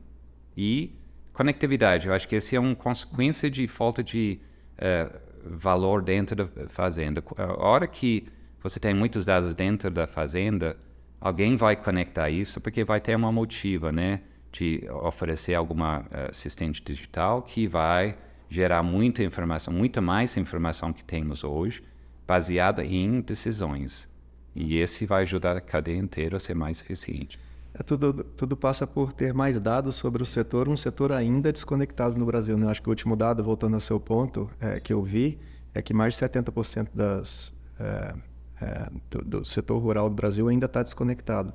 E 0.55 0.95
conectividade, 1.33 2.07
eu 2.07 2.13
acho 2.13 2.27
que 2.27 2.35
esse 2.35 2.55
é 2.55 2.59
uma 2.59 2.75
consequência 2.75 3.49
de 3.49 3.67
falta 3.67 4.03
de 4.03 4.39
uh, 4.73 5.17
valor 5.43 6.03
dentro 6.03 6.35
da 6.35 6.69
fazenda. 6.69 7.23
A 7.35 7.67
hora 7.67 7.87
que 7.87 8.27
você 8.61 8.79
tem 8.79 8.93
muitos 8.93 9.25
dados 9.25 9.55
dentro 9.55 9.89
da 9.89 10.05
fazenda, 10.05 10.77
alguém 11.19 11.55
vai 11.55 11.75
conectar 11.75 12.29
isso 12.29 12.61
porque 12.61 12.83
vai 12.83 13.01
ter 13.01 13.15
uma 13.15 13.31
motiva, 13.31 13.91
né, 13.91 14.21
de 14.51 14.87
oferecer 15.03 15.55
alguma 15.55 16.01
uh, 16.01 16.29
assistente 16.29 16.79
digital 16.83 17.41
que 17.41 17.67
vai 17.67 18.15
gerar 18.49 18.83
muita 18.83 19.23
informação, 19.23 19.73
muita 19.73 20.01
mais 20.01 20.35
informação 20.37 20.93
que 20.93 21.03
temos 21.03 21.43
hoje, 21.43 21.83
baseada 22.25 22.83
em 22.83 23.21
decisões. 23.21 24.09
E 24.55 24.77
esse 24.77 25.05
vai 25.05 25.21
ajudar 25.23 25.55
a 25.55 25.61
cadeia 25.61 25.97
inteira 25.97 26.37
a 26.37 26.39
ser 26.39 26.55
mais 26.55 26.81
eficiente. 26.81 27.39
É, 27.73 27.83
tudo, 27.83 28.23
tudo 28.23 28.57
passa 28.57 28.87
por 28.87 29.13
ter 29.13 29.33
mais 29.33 29.59
dados 29.59 29.95
sobre 29.95 30.23
o 30.23 30.25
setor, 30.25 30.67
um 30.67 30.77
setor 30.77 31.11
ainda 31.11 31.51
desconectado 31.51 32.17
no 32.17 32.25
Brasil. 32.25 32.57
Né? 32.57 32.67
Acho 32.67 32.81
que 32.81 32.89
o 32.89 32.91
último 32.91 33.15
dado, 33.15 33.43
voltando 33.43 33.75
ao 33.75 33.79
seu 33.79 33.99
ponto, 33.99 34.49
é, 34.59 34.79
que 34.79 34.91
eu 34.91 35.03
vi, 35.03 35.39
é 35.73 35.81
que 35.81 35.93
mais 35.93 36.15
de 36.15 36.21
70% 36.21 36.87
das 36.93 37.53
é, 37.79 38.15
é, 38.59 38.89
do, 39.11 39.23
do, 39.23 39.45
setor 39.45 39.77
rural 39.77 40.09
do 40.09 40.15
Brasil 40.15 40.47
ainda 40.47 40.65
está 40.65 40.81
desconectado. 40.81 41.53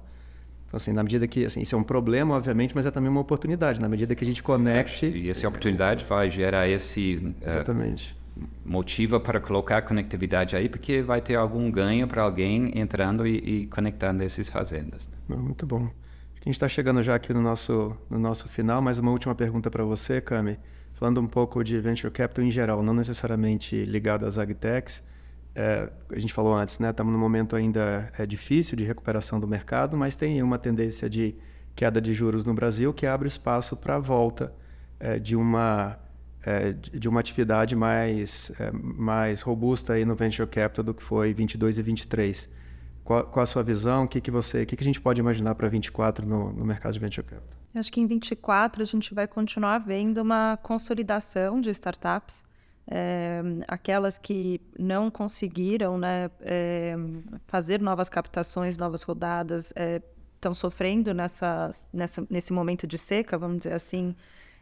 Então, 0.72 0.78
assim, 0.78 0.92
na 0.94 1.02
medida 1.02 1.28
que, 1.28 1.44
assim, 1.44 1.60
isso 1.60 1.74
é 1.74 1.78
um 1.78 1.82
problema, 1.82 2.34
obviamente, 2.34 2.74
mas 2.74 2.86
é 2.86 2.90
também 2.90 3.10
uma 3.10 3.20
oportunidade, 3.20 3.78
na 3.78 3.90
medida 3.90 4.14
que 4.14 4.24
a 4.24 4.26
gente 4.26 4.42
conecte... 4.42 5.04
E 5.04 5.28
essa 5.28 5.46
oportunidade 5.46 6.02
vai 6.02 6.30
gerar 6.30 6.66
esse... 6.66 7.34
Exatamente. 7.42 8.16
Uh, 8.34 8.46
motivo 8.64 9.20
para 9.20 9.38
colocar 9.38 9.82
conectividade 9.82 10.56
aí, 10.56 10.70
porque 10.70 11.02
vai 11.02 11.20
ter 11.20 11.34
algum 11.34 11.70
ganho 11.70 12.08
para 12.08 12.22
alguém 12.22 12.72
entrando 12.74 13.26
e, 13.26 13.36
e, 13.36 13.66
conectando 13.66 14.22
essas 14.22 14.48
fazendas. 14.48 15.10
Muito 15.28 15.66
bom. 15.66 15.90
A 16.40 16.44
gente 16.44 16.54
está 16.54 16.66
chegando 16.66 17.02
já 17.02 17.16
aqui 17.16 17.34
no 17.34 17.42
nosso, 17.42 17.94
no 18.08 18.18
nosso 18.18 18.48
final, 18.48 18.80
mas 18.80 18.98
uma 18.98 19.10
última 19.10 19.34
pergunta 19.34 19.70
para 19.70 19.84
você, 19.84 20.22
Cami. 20.22 20.58
Falando 20.94 21.20
um 21.20 21.26
pouco 21.26 21.62
de 21.62 21.78
Venture 21.80 22.10
Capital 22.10 22.46
em 22.46 22.50
geral, 22.50 22.82
não 22.82 22.94
necessariamente 22.94 23.84
ligado 23.84 24.24
às 24.24 24.38
agtechs, 24.38 25.04
é, 25.54 25.90
a 26.10 26.18
gente 26.18 26.32
falou 26.32 26.54
antes, 26.54 26.78
né? 26.78 26.90
Estamos 26.90 27.12
num 27.12 27.18
momento 27.18 27.54
ainda 27.54 28.10
é 28.18 28.24
difícil 28.24 28.76
de 28.76 28.84
recuperação 28.84 29.38
do 29.38 29.46
mercado, 29.46 29.96
mas 29.96 30.16
tem 30.16 30.42
uma 30.42 30.58
tendência 30.58 31.08
de 31.10 31.34
queda 31.74 32.00
de 32.00 32.14
juros 32.14 32.44
no 32.44 32.54
Brasil 32.54 32.92
que 32.92 33.06
abre 33.06 33.28
espaço 33.28 33.76
para 33.76 33.96
a 33.96 33.98
volta 33.98 34.52
é, 34.98 35.18
de 35.18 35.36
uma 35.36 35.98
é, 36.44 36.72
de 36.72 37.08
uma 37.08 37.20
atividade 37.20 37.76
mais 37.76 38.50
é, 38.58 38.70
mais 38.72 39.42
robusta 39.42 39.92
aí 39.92 40.04
no 40.04 40.14
venture 40.14 40.48
capital 40.48 40.84
do 40.84 40.94
que 40.94 41.02
foi 41.02 41.34
22 41.34 41.78
e 41.78 41.82
23. 41.82 42.48
Qual, 43.04 43.24
qual 43.24 43.42
a 43.42 43.46
sua 43.46 43.62
visão? 43.62 44.04
O 44.04 44.08
que 44.08 44.20
que 44.20 44.30
você, 44.30 44.62
o 44.62 44.66
que, 44.66 44.76
que 44.76 44.82
a 44.82 44.86
gente 44.86 45.00
pode 45.00 45.20
imaginar 45.20 45.54
para 45.54 45.68
24 45.68 46.26
no, 46.26 46.52
no 46.52 46.64
mercado 46.64 46.92
de 46.92 47.00
venture 47.00 47.26
capital? 47.26 47.58
Acho 47.74 47.90
que 47.90 48.00
em 48.00 48.06
24 48.06 48.82
a 48.82 48.84
gente 48.84 49.14
vai 49.14 49.26
continuar 49.26 49.78
vendo 49.78 50.18
uma 50.18 50.56
consolidação 50.62 51.60
de 51.60 51.70
startups 51.70 52.44
é, 52.86 53.40
aquelas 53.68 54.18
que 54.18 54.60
não 54.78 55.10
conseguiram 55.10 55.96
né, 55.98 56.30
é, 56.40 56.94
fazer 57.46 57.80
novas 57.80 58.08
captações, 58.08 58.76
novas 58.76 59.02
rodadas, 59.02 59.72
estão 60.34 60.54
sofrendo 60.54 61.14
nessa, 61.14 61.70
nessa, 61.92 62.26
nesse 62.28 62.52
momento 62.52 62.86
de 62.86 62.98
seca, 62.98 63.38
vamos 63.38 63.58
dizer 63.58 63.74
assim. 63.74 64.14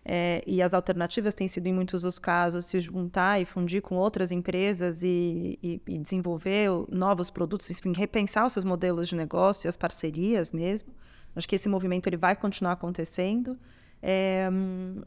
É, 0.04 0.42
e 0.46 0.62
as 0.62 0.72
alternativas 0.72 1.34
têm 1.34 1.46
sido, 1.46 1.66
em 1.66 1.74
muitos 1.74 2.02
dos 2.02 2.18
casos, 2.18 2.66
se 2.66 2.80
juntar 2.80 3.40
e 3.40 3.44
fundir 3.44 3.82
com 3.82 3.96
outras 3.96 4.32
empresas 4.32 5.02
e, 5.02 5.58
e, 5.62 5.80
e 5.86 5.98
desenvolver 5.98 6.70
novos 6.88 7.30
produtos, 7.30 7.70
enfim, 7.70 7.92
repensar 7.94 8.46
os 8.46 8.52
seus 8.52 8.64
modelos 8.64 9.08
de 9.08 9.16
negócio, 9.16 9.68
as 9.68 9.76
parcerias 9.76 10.52
mesmo. 10.52 10.94
Acho 11.36 11.48
que 11.48 11.54
esse 11.54 11.68
movimento 11.68 12.06
ele 12.06 12.16
vai 12.16 12.34
continuar 12.34 12.72
acontecendo. 12.72 13.58
É, 14.03 14.48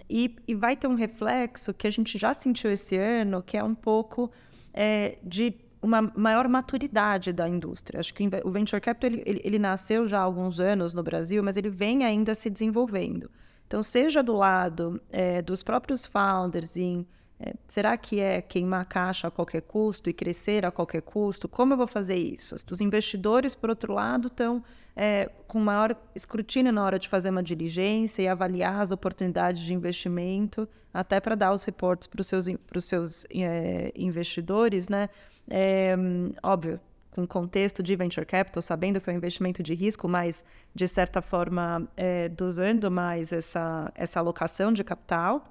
e, 0.10 0.36
e, 0.48 0.54
vai 0.54 0.76
ter 0.76 0.88
um 0.88 0.94
reflexo 0.94 1.74
que 1.74 1.88
a 1.88 1.90
gente 1.90 2.18
já 2.18 2.34
sentiu 2.34 2.72
esse 2.72 2.96
ano, 2.96 3.42
que 3.42 3.58
é 3.58 3.64
um 3.64 3.74
pouco 3.74 4.30
é, 4.72 5.18
de 5.24 5.56
uma 5.82 6.02
maior 6.16 6.48
maturidade 6.48 7.34
da 7.34 7.50
indústria. 7.50 8.00
Acho 8.00 8.14
que 8.14 8.30
o 8.44 8.52
Venture 8.52 8.80
Capital 8.80 9.12
ele, 9.12 9.24
ele, 9.26 9.42
ele, 9.44 9.60
nasceu 9.60 10.08
já 10.08 10.20
há 10.20 10.22
alguns 10.22 10.60
anos 10.60 10.94
no 10.94 11.04
Brasil, 11.04 11.44
mas 11.44 11.58
ele 11.58 11.70
vem 11.70 12.06
ainda 12.06 12.34
se 12.36 12.50
desenvolvendo. 12.50 13.30
Então, 13.68 13.82
seja 13.82 14.22
do 14.22 14.34
lado 14.34 15.02
é, 15.10 15.42
dos 15.42 15.64
próprios 15.64 16.06
founders 16.06 16.78
em 16.78 17.06
é, 17.40 17.54
será 17.68 17.98
que 17.98 18.22
é 18.22 18.42
queimar 18.42 18.86
caixa 18.86 19.28
a 19.28 19.32
qualquer 19.32 19.62
custo 19.64 20.10
e 20.10 20.14
crescer 20.14 20.66
a 20.66 20.72
qualquer 20.72 21.02
custo? 21.02 21.50
Como 21.50 21.74
eu 21.74 21.78
vou 21.78 21.88
fazer 21.88 22.16
isso? 22.16 22.56
Os 22.72 22.80
investidores, 22.80 23.54
por 23.54 23.70
outro 23.70 23.94
lado, 23.94 24.28
estão 24.30 24.64
é, 24.96 25.30
com 25.48 25.60
maior 25.60 25.96
escrutínio 26.16 26.72
na 26.72 26.84
hora 26.84 27.00
de 27.00 27.10
fazer 27.10 27.30
uma 27.30 27.44
diligência 27.44 28.22
e 28.22 28.28
avaliar 28.28 28.80
as 28.80 28.92
oportunidades 28.92 29.62
de 29.62 29.74
investimento, 29.74 30.68
até 30.94 31.20
para 31.20 31.36
dar 31.36 31.52
os 31.52 31.64
reportes 31.64 32.08
para 32.08 32.22
os 32.22 32.28
seus, 32.28 32.46
seus 32.82 33.26
é, 33.32 33.92
investidores, 33.96 34.90
né? 34.90 35.10
É, 35.50 35.96
óbvio, 36.42 36.80
com 37.12 37.28
contexto 37.28 37.84
de 37.84 37.96
venture 37.96 38.26
capital, 38.26 38.62
sabendo 38.62 39.00
que 39.00 39.10
é 39.10 39.14
um 39.14 39.18
investimento 39.18 39.62
de 39.62 39.74
risco, 39.74 40.08
mas 40.08 40.44
de 40.74 40.88
certa 40.88 41.22
forma 41.22 41.88
é, 41.96 42.30
dosando 42.30 42.90
mais 42.90 43.32
essa, 43.32 43.92
essa 43.96 44.20
alocação 44.20 44.74
de 44.74 44.84
capital. 44.84 45.44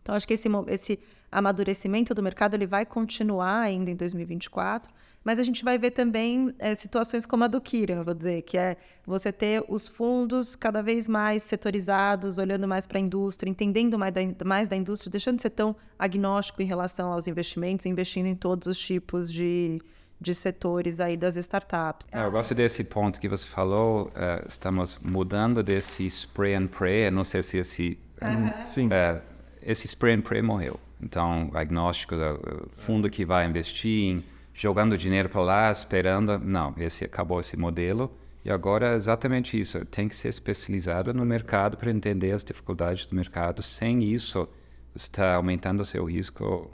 Então, 0.00 0.14
acho 0.14 0.26
que 0.26 0.34
esse, 0.34 0.48
esse 0.68 0.98
amadurecimento 1.30 2.14
do 2.14 2.22
mercado 2.22 2.54
ele 2.54 2.66
vai 2.66 2.84
continuar 2.86 3.60
ainda 3.60 3.90
em 3.90 3.96
2024, 3.96 4.92
mas 5.24 5.38
a 5.38 5.42
gente 5.42 5.64
vai 5.64 5.78
ver 5.78 5.92
também 5.92 6.54
é, 6.58 6.74
situações 6.74 7.24
como 7.24 7.44
a 7.44 7.46
do 7.46 7.60
Kira, 7.60 8.02
vou 8.02 8.14
dizer, 8.14 8.42
que 8.42 8.58
é 8.58 8.76
você 9.06 9.32
ter 9.32 9.64
os 9.68 9.86
fundos 9.86 10.54
cada 10.56 10.82
vez 10.82 11.06
mais 11.06 11.42
setorizados, 11.42 12.38
olhando 12.38 12.66
mais 12.66 12.86
para 12.86 12.98
a 12.98 13.00
indústria, 13.00 13.50
entendendo 13.50 13.98
mais 13.98 14.12
da, 14.12 14.20
mais 14.44 14.68
da 14.68 14.76
indústria, 14.76 15.10
deixando 15.10 15.36
de 15.36 15.42
ser 15.42 15.50
tão 15.50 15.76
agnóstico 15.98 16.62
em 16.62 16.66
relação 16.66 17.12
aos 17.12 17.26
investimentos, 17.26 17.86
investindo 17.86 18.26
em 18.26 18.34
todos 18.34 18.66
os 18.66 18.78
tipos 18.78 19.32
de, 19.32 19.80
de 20.20 20.34
setores 20.34 21.00
aí 21.00 21.16
das 21.16 21.36
startups. 21.36 22.06
É, 22.10 22.24
eu 22.24 22.30
gosto 22.30 22.54
desse 22.54 22.82
ponto 22.82 23.20
que 23.20 23.28
você 23.28 23.46
falou, 23.46 24.06
uh, 24.08 24.46
estamos 24.46 24.98
mudando 25.00 25.62
desse 25.62 26.04
spray 26.08 26.54
and 26.54 26.66
pray, 26.66 27.10
não 27.10 27.24
sei 27.24 27.42
se 27.42 27.58
esse... 27.58 27.98
Uh. 28.20 28.80
Uh, 28.86 29.20
esse 29.64 29.86
spray 29.86 30.14
and 30.14 30.22
pray 30.22 30.42
morreu. 30.42 30.78
Então, 31.00 31.50
agnóstico, 31.54 32.14
fundo 32.72 33.10
que 33.10 33.24
vai 33.24 33.46
investir 33.46 34.16
em 34.16 34.31
jogando 34.54 34.96
dinheiro 34.96 35.28
para 35.28 35.40
lá, 35.40 35.70
esperando. 35.70 36.38
Não, 36.38 36.74
esse 36.78 37.04
acabou 37.04 37.40
esse 37.40 37.56
modelo. 37.56 38.16
E 38.44 38.50
agora 38.50 38.92
é 38.92 38.96
exatamente 38.96 39.58
isso. 39.58 39.84
Tem 39.86 40.08
que 40.08 40.16
ser 40.16 40.28
especializado 40.28 41.14
no 41.14 41.24
mercado 41.24 41.76
para 41.76 41.90
entender 41.90 42.32
as 42.32 42.42
dificuldades 42.42 43.06
do 43.06 43.14
mercado. 43.14 43.62
Sem 43.62 44.02
isso, 44.02 44.48
você 44.94 45.06
está 45.06 45.34
aumentando 45.34 45.80
o 45.80 45.84
seu 45.84 46.04
risco 46.04 46.70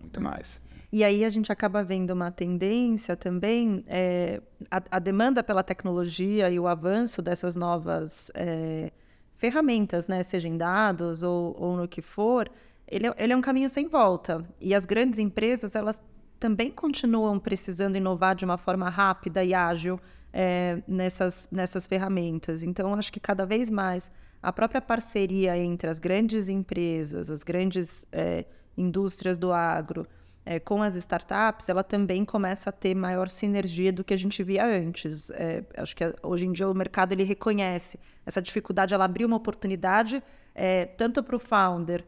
muito 0.00 0.20
mais. 0.20 0.60
E 0.92 1.04
aí 1.04 1.24
a 1.24 1.28
gente 1.28 1.52
acaba 1.52 1.84
vendo 1.84 2.10
uma 2.10 2.32
tendência 2.32 3.16
também, 3.16 3.84
é, 3.86 4.42
a, 4.68 4.82
a, 4.90 4.98
demanda 4.98 5.40
pela 5.40 5.62
tecnologia 5.62 6.50
e 6.50 6.58
o 6.58 6.66
avanço 6.66 7.22
dessas 7.22 7.54
novas 7.54 8.28
é, 8.34 8.90
ferramentas, 9.36 10.08
né, 10.08 10.20
seja 10.24 10.48
em 10.48 10.56
dados 10.56 11.22
ou, 11.22 11.54
ou 11.56 11.76
no 11.76 11.86
que 11.86 12.02
for, 12.02 12.50
ele 12.88 13.06
é, 13.06 13.14
ele 13.18 13.32
é 13.32 13.36
um 13.36 13.40
caminho 13.40 13.68
sem 13.68 13.86
volta. 13.86 14.44
E 14.60 14.74
as 14.74 14.84
grandes 14.84 15.20
empresas, 15.20 15.76
elas 15.76 16.02
também 16.40 16.70
continuam 16.70 17.38
precisando 17.38 17.96
inovar 17.96 18.34
de 18.34 18.46
uma 18.46 18.56
forma 18.56 18.88
rápida 18.88 19.44
e 19.44 19.52
ágil 19.52 20.00
é, 20.32 20.82
nessas, 20.88 21.46
nessas 21.52 21.86
ferramentas. 21.86 22.62
Então, 22.62 22.94
acho 22.94 23.12
que 23.12 23.20
cada 23.20 23.44
vez 23.44 23.70
mais 23.70 24.10
a 24.42 24.50
própria 24.50 24.80
parceria 24.80 25.56
entre 25.58 25.90
as 25.90 25.98
grandes 25.98 26.48
empresas, 26.48 27.30
as 27.30 27.42
grandes 27.42 28.06
é, 28.10 28.46
indústrias 28.74 29.36
do 29.36 29.52
agro, 29.52 30.06
é, 30.46 30.58
com 30.58 30.82
as 30.82 30.96
startups, 30.96 31.68
ela 31.68 31.84
também 31.84 32.24
começa 32.24 32.70
a 32.70 32.72
ter 32.72 32.94
maior 32.94 33.28
sinergia 33.28 33.92
do 33.92 34.02
que 34.02 34.14
a 34.14 34.16
gente 34.16 34.42
via 34.42 34.64
antes. 34.64 35.28
É, 35.30 35.62
acho 35.76 35.94
que 35.94 36.04
hoje 36.22 36.46
em 36.46 36.52
dia 36.52 36.66
o 36.66 36.74
mercado 36.74 37.12
ele 37.12 37.22
reconhece 37.22 38.00
essa 38.24 38.40
dificuldade, 38.40 38.94
ela 38.94 39.04
abriu 39.04 39.26
uma 39.26 39.36
oportunidade 39.36 40.22
é, 40.54 40.86
tanto 40.86 41.22
para 41.22 41.36
o 41.36 41.38
founder 41.38 42.02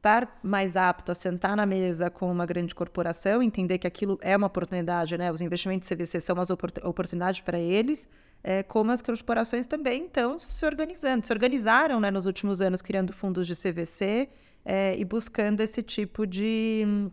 estar 0.00 0.40
mais 0.42 0.76
apto 0.78 1.12
a 1.12 1.14
sentar 1.14 1.54
na 1.54 1.66
mesa 1.66 2.10
com 2.10 2.30
uma 2.32 2.46
grande 2.46 2.74
corporação, 2.74 3.42
entender 3.42 3.78
que 3.78 3.86
aquilo 3.86 4.18
é 4.22 4.34
uma 4.34 4.46
oportunidade, 4.46 5.16
né? 5.16 5.30
Os 5.30 5.42
investimentos 5.42 5.88
CVC 5.88 6.20
são 6.20 6.34
uma 6.34 6.44
oportunidade 6.88 7.42
para 7.42 7.58
eles, 7.58 8.08
é, 8.42 8.62
como 8.62 8.90
as 8.90 9.02
corporações 9.02 9.66
também 9.66 10.06
estão 10.06 10.38
se 10.38 10.64
organizando, 10.64 11.26
se 11.26 11.32
organizaram 11.32 12.00
né, 12.00 12.10
nos 12.10 12.24
últimos 12.24 12.62
anos 12.62 12.80
criando 12.80 13.12
fundos 13.12 13.46
de 13.46 13.54
CVC 13.54 14.30
é, 14.64 14.96
e 14.98 15.04
buscando 15.04 15.60
esse 15.60 15.82
tipo 15.82 16.26
de, 16.26 17.10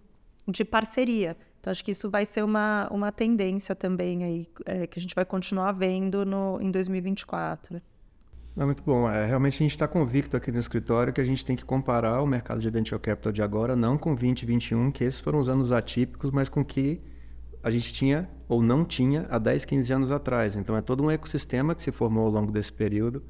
de 0.48 0.64
parceria. 0.64 1.36
Então, 1.60 1.72
acho 1.72 1.84
que 1.84 1.92
isso 1.92 2.10
vai 2.10 2.24
ser 2.24 2.46
uma, 2.46 2.88
uma 2.90 3.12
tendência 3.12 3.76
também 3.76 4.24
aí, 4.24 4.48
é, 4.66 4.88
que 4.88 4.98
a 4.98 5.02
gente 5.02 5.14
vai 5.14 5.26
continuar 5.26 5.74
vendo 5.74 6.26
no, 6.26 6.62
em 6.62 6.72
2024. 6.72 7.82
É 8.60 8.66
muito 8.66 8.82
bom. 8.82 9.08
É, 9.08 9.24
realmente 9.24 9.54
a 9.54 9.60
gente 9.60 9.72
está 9.72 9.88
convicto 9.88 10.36
aqui 10.36 10.52
no 10.52 10.58
escritório 10.58 11.14
que 11.14 11.22
a 11.22 11.24
gente 11.24 11.46
tem 11.46 11.56
que 11.56 11.64
comparar 11.64 12.24
o 12.24 12.26
mercado 12.26 12.60
de 12.60 12.68
venture 12.72 13.00
capital 13.00 13.32
de 13.32 13.44
agora, 13.44 13.76
não 13.76 14.00
com 14.00 14.16
2021, 14.16 14.90
que 14.90 15.04
esses 15.04 15.20
foram 15.20 15.40
os 15.40 15.48
anos 15.48 15.72
atípicos, 15.72 16.32
mas 16.32 16.50
com 16.50 16.66
que 16.66 17.00
a 17.62 17.70
gente 17.70 17.94
tinha 17.94 18.28
ou 18.48 18.64
não 18.64 18.84
tinha 18.84 19.28
há 19.30 19.38
10, 19.38 19.64
15 19.64 19.94
anos 19.94 20.12
atrás. 20.12 20.56
Então 20.56 20.76
é 20.76 20.82
todo 20.82 21.04
um 21.04 21.12
ecossistema 21.12 21.76
que 21.76 21.84
se 21.84 21.92
formou 21.92 22.26
ao 22.26 22.32
longo 22.32 22.52
desse 22.52 22.74
período 22.74 23.22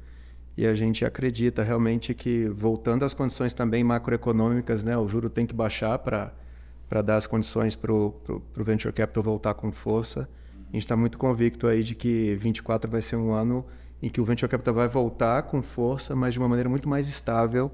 e 0.56 0.66
a 0.66 0.74
gente 0.74 1.04
acredita 1.04 1.62
realmente 1.62 2.14
que, 2.14 2.48
voltando 2.48 3.04
às 3.04 3.12
condições 3.12 3.52
também 3.52 3.84
macroeconômicas, 3.84 4.82
né, 4.82 4.96
o 4.96 5.06
juro 5.06 5.28
tem 5.28 5.44
que 5.44 5.54
baixar 5.54 5.98
para 5.98 7.02
dar 7.02 7.16
as 7.16 7.26
condições 7.26 7.76
para 7.76 7.92
o 7.92 8.14
venture 8.56 8.94
capital 8.94 9.22
voltar 9.22 9.52
com 9.52 9.70
força. 9.70 10.26
A 10.70 10.72
gente 10.72 10.84
está 10.84 10.96
muito 10.96 11.18
convicto 11.18 11.66
aí 11.66 11.82
de 11.82 11.94
que 11.94 12.34
24 12.36 12.90
vai 12.90 13.02
ser 13.02 13.16
um 13.16 13.34
ano 13.34 13.66
em 14.02 14.08
que 14.08 14.20
o 14.20 14.24
venture 14.24 14.50
capital 14.50 14.74
vai 14.74 14.88
voltar 14.88 15.42
com 15.42 15.62
força, 15.62 16.14
mas 16.14 16.32
de 16.32 16.38
uma 16.38 16.48
maneira 16.48 16.68
muito 16.68 16.88
mais 16.88 17.08
estável 17.08 17.70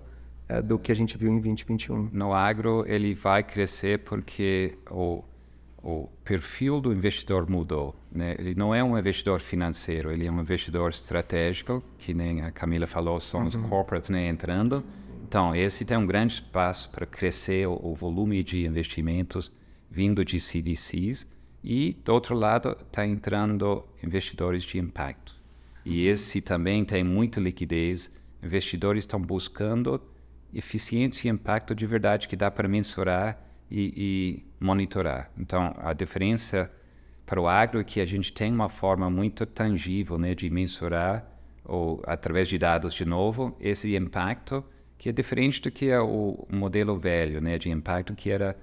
é, 0.49 0.61
do 0.61 0.79
que 0.79 0.91
a 0.91 0.97
gente 0.97 1.16
viu 1.16 1.31
em 1.31 1.41
2021. 1.41 2.11
No 2.12 2.33
agro, 2.33 2.85
ele 2.87 3.14
vai 3.14 3.43
crescer 3.43 4.01
porque 4.01 4.79
o, 4.91 5.22
o 5.83 6.09
perfil 6.25 6.81
do 6.81 6.93
investidor 6.93 7.49
mudou. 7.49 7.95
Né? 8.11 8.35
Ele 8.39 8.55
não 8.55 8.75
é 8.75 8.83
um 8.83 8.99
investidor 8.99 9.41
financeiro, 9.41 10.11
ele 10.11 10.27
é 10.27 10.31
um 10.31 10.41
investidor 10.41 10.91
estratégico, 10.91 11.83
que 11.99 12.14
nem 12.14 12.43
a 12.43 12.51
Camila 12.51 12.87
falou, 12.87 13.20
são 13.20 13.41
uhum. 13.41 13.47
os 13.47 13.57
corporates 13.57 14.09
né, 14.09 14.29
entrando. 14.29 14.83
Então, 15.27 15.55
esse 15.55 15.85
tem 15.85 15.97
um 15.97 16.07
grande 16.07 16.35
espaço 16.35 16.91
para 16.91 17.05
crescer 17.05 17.66
o, 17.66 17.79
o 17.83 17.95
volume 17.95 18.43
de 18.43 18.64
investimentos 18.66 19.53
vindo 19.91 20.25
de 20.25 20.39
CVCs. 20.39 21.27
E, 21.62 21.97
do 22.05 22.12
outro 22.12 22.35
lado, 22.35 22.77
está 22.81 23.07
entrando 23.07 23.85
investidores 24.03 24.62
de 24.64 24.79
impacto. 24.79 25.35
E 25.85 26.07
esse 26.07 26.41
também 26.41 26.85
tem 26.85 27.05
muita 27.05 27.41
liquidez. 27.41 28.12
Investidores 28.43 29.03
estão 29.03 29.20
buscando 29.20 30.01
eficiência 30.53 31.28
e 31.28 31.30
impacto 31.30 31.74
de 31.74 31.85
verdade 31.85 32.28
que 32.28 32.37
dá 32.37 32.51
para 32.51 32.68
mensurar 32.68 33.39
e, 33.70 33.93
e 33.97 34.64
monitorar. 34.64 35.30
Então, 35.37 35.74
a 35.78 35.93
diferença 35.93 36.70
para 37.26 37.41
o 37.41 37.49
agro 37.49 37.80
é 37.80 37.85
que 37.85 38.01
a 38.01 38.07
gente 38.07 38.32
tem 38.32 38.53
uma 38.53 38.68
forma 38.68 39.11
muito 39.11 39.45
tangível 39.47 40.18
né, 40.18 40.35
de 40.35 40.49
mensurar, 40.51 41.26
ou 41.64 42.03
através 42.07 42.49
de 42.49 42.59
dados 42.59 42.95
de 42.95 43.05
novo, 43.05 43.57
esse 43.59 43.97
impacto, 43.97 44.62
que 44.99 45.09
é 45.09 45.12
diferente 45.12 45.61
do 45.61 45.70
que 45.70 45.89
é 45.89 46.01
o 46.01 46.47
modelo 46.51 46.99
velho 46.99 47.41
né, 47.41 47.59
de 47.59 47.70
impacto, 47.70 48.14
que 48.14 48.30
era 48.30 48.57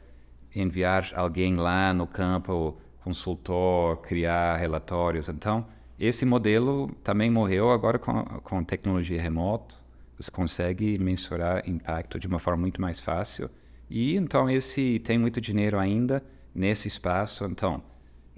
enviar 0.55 1.11
alguém 1.15 1.55
lá 1.55 1.93
no 1.93 2.05
campo, 2.05 2.77
consultor, 3.03 3.97
criar 3.97 4.57
relatórios. 4.57 5.27
Então, 5.27 5.65
esse 6.01 6.25
modelo 6.25 6.91
também 7.03 7.29
morreu 7.29 7.69
agora 7.69 7.99
com, 7.99 8.23
com 8.41 8.63
tecnologia 8.63 9.21
remota. 9.21 9.75
Você 10.17 10.31
consegue 10.31 10.97
mensurar 10.97 11.61
impacto 11.69 12.19
de 12.19 12.25
uma 12.25 12.39
forma 12.39 12.61
muito 12.61 12.81
mais 12.81 12.99
fácil. 12.99 13.47
E 13.87 14.15
então 14.15 14.49
esse 14.49 14.97
tem 14.99 15.19
muito 15.19 15.39
dinheiro 15.39 15.77
ainda 15.77 16.23
nesse 16.55 16.87
espaço. 16.87 17.45
Então, 17.45 17.83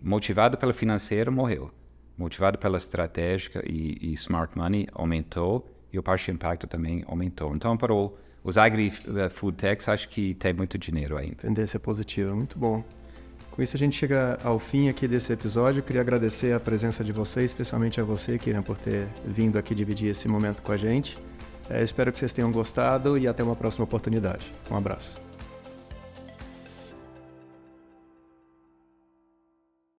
motivado 0.01 0.57
pelo 0.57 0.74
financeiro, 0.74 1.32
morreu. 1.32 1.72
Motivado 2.18 2.57
pela 2.57 2.76
estratégica 2.76 3.64
e, 3.66 3.97
e 4.01 4.11
smart 4.11 4.57
money, 4.57 4.86
aumentou. 4.91 5.66
E 5.93 5.97
o 5.97 6.03
parte 6.03 6.26
de 6.26 6.32
impacto 6.32 6.68
também 6.68 7.05
aumentou. 7.07 7.55
Então, 7.55 7.78
para 7.78 7.93
o, 7.93 8.14
os 8.43 8.57
agri-food 8.57 9.55
techs, 9.55 9.88
acho 9.88 10.09
que 10.09 10.34
tem 10.34 10.51
muito 10.51 10.78
dinheiro 10.78 11.16
ainda. 11.16 11.36
Tendência 11.36 11.80
positiva, 11.80 12.36
muito 12.36 12.59
bom. 12.59 12.84
Com 13.56 13.62
isso, 13.62 13.76
a 13.76 13.80
gente 13.80 13.95
chega 13.95 14.39
ao 14.43 14.58
fim 14.58 14.89
aqui 14.89 15.08
desse 15.08 15.32
episódio. 15.32 15.84
Queria 15.84 16.01
agradecer 16.01 16.54
a 16.54 16.60
presença 16.60 17.04
de 17.04 17.12
vocês, 17.12 17.51
especialmente 17.51 18.01
a 18.01 18.04
você, 18.04 18.36
Kirian, 18.39 18.64
por 18.64 18.80
ter 18.80 19.08
vindo 19.24 19.60
aqui 19.60 19.76
dividir 19.76 20.10
esse 20.10 20.28
momento 20.28 20.64
com 20.64 20.72
a 20.72 20.78
gente. 20.78 21.20
É, 21.70 21.84
espero 21.84 22.12
que 22.12 22.18
vocês 22.18 22.34
tenham 22.34 22.51
gostado 22.51 23.16
e 23.16 23.28
até 23.28 23.43
uma 23.43 23.56
próxima 23.56 23.84
oportunidade. 23.84 24.51
Um 24.72 24.76
abraço. 24.76 25.22